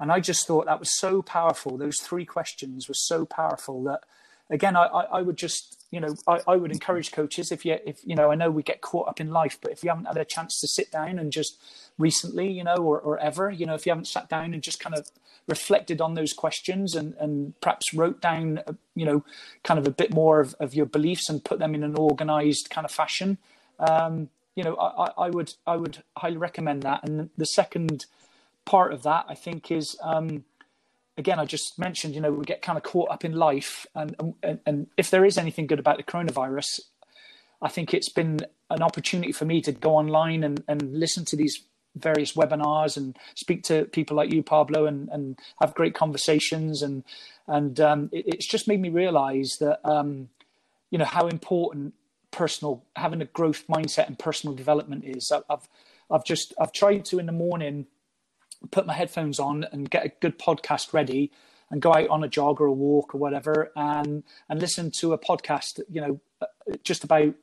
And 0.00 0.12
I 0.12 0.20
just 0.20 0.46
thought 0.46 0.66
that 0.66 0.80
was 0.80 0.98
so 0.98 1.22
powerful. 1.22 1.76
Those 1.76 1.98
three 2.00 2.24
questions 2.24 2.88
were 2.88 2.94
so 2.94 3.24
powerful 3.24 3.82
that, 3.84 4.00
again, 4.48 4.76
I, 4.76 4.84
I, 4.84 5.18
I 5.18 5.22
would 5.22 5.36
just 5.36 5.78
you 5.90 6.00
know, 6.00 6.14
I, 6.26 6.40
I 6.46 6.56
would 6.56 6.70
encourage 6.70 7.12
coaches 7.12 7.50
if 7.50 7.64
you, 7.64 7.78
if 7.86 8.00
you 8.04 8.14
know, 8.14 8.30
I 8.30 8.34
know 8.34 8.50
we 8.50 8.62
get 8.62 8.82
caught 8.82 9.08
up 9.08 9.20
in 9.20 9.30
life, 9.30 9.58
but 9.60 9.72
if 9.72 9.82
you 9.82 9.88
haven't 9.88 10.04
had 10.04 10.18
a 10.18 10.24
chance 10.24 10.60
to 10.60 10.68
sit 10.68 10.90
down 10.90 11.18
and 11.18 11.32
just 11.32 11.58
recently, 11.96 12.50
you 12.50 12.62
know, 12.62 12.76
or, 12.76 13.00
or 13.00 13.18
ever, 13.18 13.50
you 13.50 13.64
know, 13.64 13.74
if 13.74 13.86
you 13.86 13.90
haven't 13.90 14.06
sat 14.06 14.28
down 14.28 14.52
and 14.52 14.62
just 14.62 14.80
kind 14.80 14.94
of 14.94 15.10
reflected 15.46 16.00
on 16.02 16.12
those 16.12 16.34
questions 16.34 16.94
and, 16.94 17.14
and 17.14 17.58
perhaps 17.62 17.94
wrote 17.94 18.20
down, 18.20 18.58
uh, 18.66 18.74
you 18.94 19.06
know, 19.06 19.24
kind 19.64 19.80
of 19.80 19.86
a 19.86 19.90
bit 19.90 20.12
more 20.12 20.40
of, 20.40 20.54
of 20.60 20.74
your 20.74 20.86
beliefs 20.86 21.30
and 21.30 21.44
put 21.44 21.58
them 21.58 21.74
in 21.74 21.82
an 21.82 21.94
organized 21.96 22.68
kind 22.68 22.84
of 22.84 22.90
fashion, 22.90 23.38
um, 23.78 24.28
you 24.54 24.64
know, 24.64 24.76
I, 24.76 25.26
I 25.26 25.30
would, 25.30 25.54
I 25.66 25.76
would 25.76 26.02
highly 26.18 26.36
recommend 26.36 26.82
that. 26.82 27.08
And 27.08 27.30
the 27.38 27.46
second 27.46 28.04
part 28.68 28.92
of 28.92 29.02
that, 29.04 29.24
I 29.28 29.34
think, 29.34 29.70
is, 29.70 29.96
um, 30.02 30.44
again, 31.16 31.38
I 31.40 31.46
just 31.46 31.78
mentioned, 31.78 32.14
you 32.14 32.20
know, 32.20 32.30
we 32.30 32.44
get 32.44 32.60
kind 32.60 32.76
of 32.76 32.84
caught 32.84 33.10
up 33.10 33.24
in 33.24 33.32
life, 33.32 33.86
and, 33.94 34.14
and 34.42 34.60
and 34.66 34.86
if 34.98 35.10
there 35.10 35.24
is 35.24 35.38
anything 35.38 35.66
good 35.66 35.78
about 35.78 35.96
the 35.96 36.02
coronavirus, 36.02 36.80
I 37.62 37.68
think 37.68 37.94
it's 37.94 38.12
been 38.12 38.40
an 38.68 38.82
opportunity 38.82 39.32
for 39.32 39.46
me 39.46 39.62
to 39.62 39.72
go 39.72 39.96
online 39.96 40.44
and, 40.44 40.62
and 40.68 40.92
listen 40.92 41.24
to 41.24 41.36
these 41.36 41.64
various 41.96 42.34
webinars 42.34 42.96
and 42.98 43.16
speak 43.34 43.64
to 43.64 43.86
people 43.86 44.16
like 44.16 44.32
you, 44.32 44.42
Pablo, 44.42 44.84
and, 44.84 45.08
and 45.08 45.38
have 45.60 45.74
great 45.74 45.94
conversations. 45.94 46.82
And 46.82 47.04
and 47.46 47.80
um, 47.80 48.10
it, 48.12 48.24
it's 48.26 48.46
just 48.46 48.68
made 48.68 48.80
me 48.80 48.90
realize 48.90 49.56
that 49.60 49.80
um, 49.88 50.28
you 50.90 50.98
know 50.98 51.06
how 51.06 51.26
important 51.26 51.94
personal 52.30 52.84
having 52.96 53.22
a 53.22 53.24
growth 53.24 53.66
mindset 53.66 54.08
and 54.08 54.18
personal 54.18 54.54
development 54.54 55.04
is. 55.06 55.32
I've 55.32 55.68
I've 56.10 56.24
just 56.24 56.52
I've 56.60 56.72
tried 56.72 57.06
to 57.06 57.18
in 57.18 57.24
the 57.24 57.32
morning 57.32 57.86
put 58.70 58.86
my 58.86 58.94
headphones 58.94 59.38
on 59.38 59.64
and 59.72 59.90
get 59.90 60.04
a 60.04 60.12
good 60.20 60.38
podcast 60.38 60.92
ready 60.92 61.30
and 61.70 61.82
go 61.82 61.92
out 61.92 62.08
on 62.08 62.24
a 62.24 62.28
jog 62.28 62.60
or 62.60 62.66
a 62.66 62.72
walk 62.72 63.14
or 63.14 63.18
whatever 63.18 63.70
and 63.76 64.24
and 64.48 64.60
listen 64.60 64.90
to 64.90 65.12
a 65.12 65.18
podcast 65.18 65.80
you 65.88 66.00
know 66.00 66.20
just 66.82 67.04
about 67.04 67.34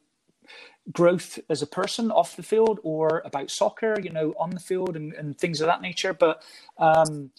growth 0.92 1.40
as 1.50 1.62
a 1.62 1.68
person 1.68 2.12
off 2.12 2.36
the 2.36 2.44
field 2.44 2.80
or 2.84 3.22
about 3.26 3.50
soccer 3.50 4.00
you 4.02 4.12
know 4.12 4.34
on 4.40 4.52
the 4.52 4.60
field 4.60 4.96
and, 4.96 5.14
and 5.14 5.38
things 5.38 5.62
of 5.62 5.68
that 5.68 5.82
nature. 5.82 6.14
But 6.14 6.44
um, 6.78 7.32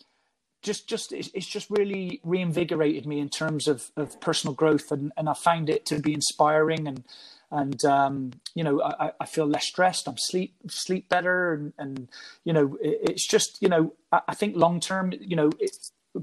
just 0.63 0.89
just 0.89 1.13
it's 1.13 1.47
just 1.47 1.71
really 1.71 2.21
reinvigorated 2.25 3.07
me 3.07 3.21
in 3.21 3.29
terms 3.29 3.69
of, 3.69 3.91
of 3.97 4.21
personal 4.21 4.55
growth 4.55 4.91
and, 4.91 5.13
and 5.17 5.29
I 5.29 5.35
find 5.35 5.71
it 5.71 5.87
to 5.87 6.01
be 6.01 6.13
inspiring 6.13 6.89
and 6.89 7.05
and 7.51 7.85
um, 7.85 8.33
you 8.55 8.65
know 8.65 8.83
I, 8.83 9.13
I, 9.21 9.27
feel 9.27 9.47
less 9.47 9.67
stressed. 9.67 10.09
I'm 10.09 10.19
sleep 10.19 10.55
sleep 10.69 11.09
better, 11.09 11.53
and, 11.53 11.73
and 11.79 12.09
you 12.45 12.53
know 12.53 12.77
it, 12.81 12.99
it's 13.03 13.27
just 13.27 13.59
you 13.61 13.69
know 13.69 13.95
I, 14.11 14.21
I 14.29 14.35
think 14.35 14.57
long 14.57 14.81
term 14.81 15.13
you 15.21 15.37
know 15.37 15.51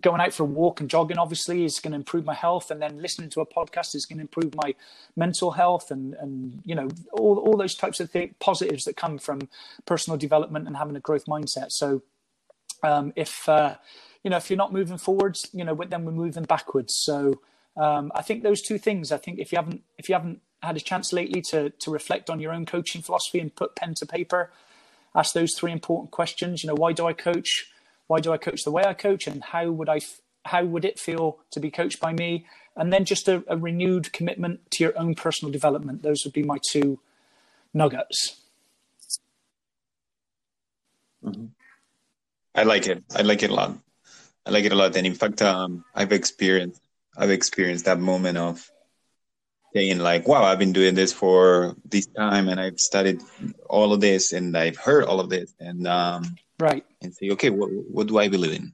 going 0.01 0.19
out 0.19 0.33
for 0.33 0.43
a 0.43 0.47
walk 0.47 0.79
and 0.79 0.89
jogging 0.89 1.17
obviously 1.17 1.63
is 1.63 1.79
going 1.79 1.91
to 1.91 1.97
improve 1.97 2.25
my 2.25 2.33
health, 2.33 2.71
and 2.71 2.81
then 2.81 3.01
listening 3.01 3.29
to 3.31 3.41
a 3.41 3.45
podcast 3.45 3.95
is 3.95 4.05
going 4.05 4.17
to 4.17 4.23
improve 4.23 4.53
my 4.55 4.75
mental 5.15 5.51
health, 5.51 5.91
and 5.91 6.13
and 6.15 6.61
you 6.65 6.75
know 6.75 6.89
all 7.13 7.37
all 7.39 7.57
those 7.57 7.75
types 7.75 7.99
of 7.99 8.11
things, 8.11 8.33
positives 8.39 8.83
that 8.85 8.97
come 8.97 9.17
from 9.17 9.47
personal 9.85 10.17
development 10.17 10.67
and 10.67 10.77
having 10.77 10.95
a 10.95 11.01
growth 11.01 11.25
mindset. 11.25 11.67
So 11.69 12.01
um, 12.83 13.13
if 13.15 13.47
uh, 13.47 13.75
you 14.23 14.29
know 14.29 14.37
if 14.37 14.49
you're 14.49 14.57
not 14.57 14.73
moving 14.73 14.97
forwards, 14.97 15.49
you 15.53 15.63
know 15.63 15.75
then 15.87 16.05
we're 16.05 16.11
moving 16.11 16.43
backwards. 16.43 16.95
So 16.95 17.39
um, 17.77 18.11
I 18.13 18.21
think 18.21 18.43
those 18.43 18.61
two 18.61 18.77
things. 18.77 19.11
I 19.11 19.17
think 19.17 19.39
if 19.39 19.51
you 19.51 19.57
haven't 19.57 19.83
if 19.97 20.09
you 20.09 20.15
haven't 20.15 20.41
had 20.63 20.77
a 20.77 20.79
chance 20.79 21.13
lately 21.13 21.41
to 21.49 21.69
to 21.69 21.91
reflect 21.91 22.29
on 22.29 22.39
your 22.39 22.53
own 22.53 22.65
coaching 22.65 23.01
philosophy 23.01 23.39
and 23.39 23.55
put 23.55 23.75
pen 23.75 23.93
to 23.95 24.05
paper, 24.05 24.51
ask 25.15 25.33
those 25.33 25.53
three 25.55 25.71
important 25.71 26.11
questions. 26.11 26.63
You 26.63 26.69
know, 26.69 26.75
why 26.75 26.93
do 26.93 27.05
I 27.05 27.13
coach? 27.13 27.71
Why 28.07 28.19
do 28.19 28.31
I 28.31 28.37
coach 28.37 28.63
the 28.63 28.71
way 28.71 28.83
I 28.85 28.93
coach? 28.93 29.27
And 29.27 29.43
how 29.43 29.69
would 29.71 29.89
I 29.89 29.99
how 30.45 30.63
would 30.65 30.85
it 30.85 30.99
feel 30.99 31.39
to 31.51 31.59
be 31.59 31.71
coached 31.71 31.99
by 31.99 32.13
me? 32.13 32.45
And 32.75 32.91
then 32.91 33.05
just 33.05 33.27
a, 33.27 33.43
a 33.47 33.55
renewed 33.55 34.11
commitment 34.13 34.71
to 34.71 34.83
your 34.83 34.97
own 34.97 35.13
personal 35.15 35.51
development. 35.51 36.01
Those 36.01 36.23
would 36.25 36.33
be 36.33 36.43
my 36.43 36.57
two 36.71 36.99
nuggets. 37.73 38.41
Mm-hmm. 41.23 41.45
I 42.55 42.63
like 42.63 42.87
it. 42.87 43.03
I 43.15 43.21
like 43.21 43.43
it 43.43 43.49
a 43.51 43.53
lot. 43.53 43.77
I 44.45 44.51
like 44.51 44.65
it 44.65 44.71
a 44.71 44.75
lot. 44.75 44.95
And 44.95 45.07
in 45.07 45.15
fact, 45.15 45.41
um, 45.41 45.85
I've 45.95 46.11
experienced 46.11 46.81
I've 47.15 47.31
experienced 47.31 47.85
that 47.85 47.99
moment 47.99 48.37
of 48.37 48.71
saying 49.73 49.99
like, 49.99 50.27
"Wow, 50.27 50.43
I've 50.43 50.59
been 50.59 50.73
doing 50.73 50.95
this 50.95 51.11
for 51.11 51.75
this 51.85 52.05
time, 52.05 52.47
and 52.49 52.59
I've 52.59 52.79
studied 52.79 53.21
all 53.69 53.93
of 53.93 54.01
this, 54.01 54.33
and 54.33 54.55
I've 54.57 54.77
heard 54.77 55.05
all 55.05 55.19
of 55.19 55.29
this," 55.29 55.53
and 55.59 55.87
um, 55.87 56.35
right, 56.59 56.85
and 57.01 57.13
say, 57.13 57.29
"Okay, 57.31 57.49
what 57.49 57.69
what 57.71 58.07
do 58.07 58.19
I 58.19 58.27
believe 58.27 58.53
in? 58.53 58.73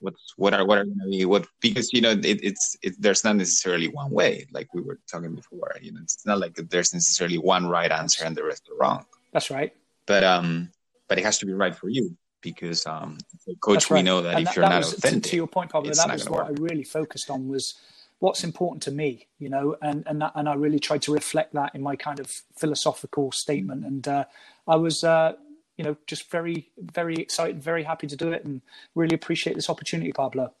What's 0.00 0.34
what 0.36 0.54
are 0.54 0.64
what 0.64 0.78
are 0.78 0.84
going 0.84 0.98
to 0.98 1.08
be 1.08 1.24
what?" 1.24 1.46
Because 1.60 1.92
you 1.92 2.00
know, 2.00 2.10
it, 2.10 2.40
it's 2.42 2.76
it, 2.82 2.94
there's 2.98 3.24
not 3.24 3.36
necessarily 3.36 3.88
one 3.88 4.10
way, 4.10 4.46
like 4.52 4.72
we 4.74 4.82
were 4.82 4.98
talking 5.10 5.34
before. 5.34 5.72
You 5.80 5.92
know, 5.92 6.00
it's 6.02 6.26
not 6.26 6.38
like 6.38 6.54
there's 6.54 6.92
necessarily 6.92 7.38
one 7.38 7.68
right 7.68 7.90
answer 7.90 8.24
and 8.24 8.36
the 8.36 8.44
rest 8.44 8.68
are 8.70 8.76
wrong. 8.76 9.04
That's 9.32 9.50
right. 9.50 9.72
But 10.06 10.24
um, 10.24 10.70
but 11.08 11.18
it 11.18 11.24
has 11.24 11.38
to 11.38 11.46
be 11.46 11.52
right 11.52 11.74
for 11.74 11.88
you 11.88 12.16
because 12.42 12.86
um, 12.86 13.18
coach, 13.60 13.90
right. 13.90 13.98
we 13.98 14.02
know 14.02 14.20
that 14.22 14.34
and 14.34 14.40
if 14.40 14.46
that, 14.46 14.56
you're 14.56 14.64
that 14.64 14.70
not 14.70 14.78
was, 14.78 14.94
authentic, 14.94 15.22
to, 15.22 15.30
to, 15.30 15.36
your 15.36 15.46
point, 15.46 15.70
Pablo, 15.70 15.92
that 15.92 16.12
was 16.12 16.28
what 16.28 16.48
work. 16.48 16.58
I 16.58 16.60
really 16.60 16.82
focused 16.82 17.30
on 17.30 17.48
was 17.48 17.76
what's 18.22 18.44
important 18.44 18.80
to 18.80 18.92
me, 18.92 19.26
you 19.40 19.48
know, 19.48 19.76
and 19.82 20.04
and 20.06 20.22
that, 20.22 20.30
and 20.36 20.48
I 20.48 20.54
really 20.54 20.78
tried 20.78 21.02
to 21.02 21.12
reflect 21.12 21.54
that 21.54 21.74
in 21.74 21.82
my 21.82 21.96
kind 21.96 22.20
of 22.20 22.30
philosophical 22.56 23.32
statement. 23.32 23.84
And 23.84 24.06
uh, 24.06 24.24
I 24.68 24.76
was, 24.76 25.02
uh, 25.02 25.32
you 25.76 25.82
know, 25.82 25.96
just 26.06 26.30
very 26.30 26.70
very 26.78 27.16
excited, 27.16 27.60
very 27.60 27.82
happy 27.82 28.06
to 28.06 28.16
do 28.16 28.30
it, 28.30 28.44
and 28.44 28.62
really 28.94 29.16
appreciate 29.16 29.56
this 29.56 29.68
opportunity, 29.68 30.12
Pablo. 30.12 30.54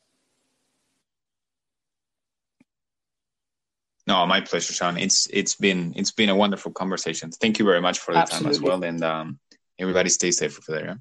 No, 4.08 4.26
my 4.26 4.40
pleasure, 4.40 4.72
Sean. 4.72 4.96
It's 4.96 5.28
it's 5.32 5.54
been 5.54 5.92
it's 5.94 6.10
been 6.10 6.30
a 6.30 6.34
wonderful 6.34 6.72
conversation. 6.72 7.30
Thank 7.30 7.60
you 7.60 7.64
very 7.64 7.80
much 7.80 8.00
for 8.00 8.12
the 8.12 8.18
Absolutely. 8.18 8.44
time 8.44 8.50
as 8.50 8.60
well, 8.60 8.82
and 8.82 9.04
um, 9.04 9.38
everybody 9.78 10.08
stay 10.08 10.32
safe 10.32 10.58
over 10.58 10.78
there. 10.78 10.86
Yeah? 10.88 10.94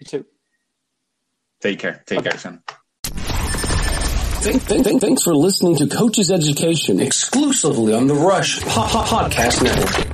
You 0.00 0.06
too. 0.06 0.26
Take 1.60 1.78
care. 1.78 2.02
Take 2.04 2.18
okay. 2.18 2.30
care, 2.30 2.62
son. 4.42 5.00
Thanks 5.00 5.22
for 5.22 5.34
listening 5.34 5.76
to 5.76 5.86
Coaches 5.86 6.30
Education 6.30 7.00
exclusively 7.00 7.94
on 7.94 8.06
the 8.06 8.14
Rush 8.14 8.60
Podcast 8.60 9.62
Network. 9.62 10.07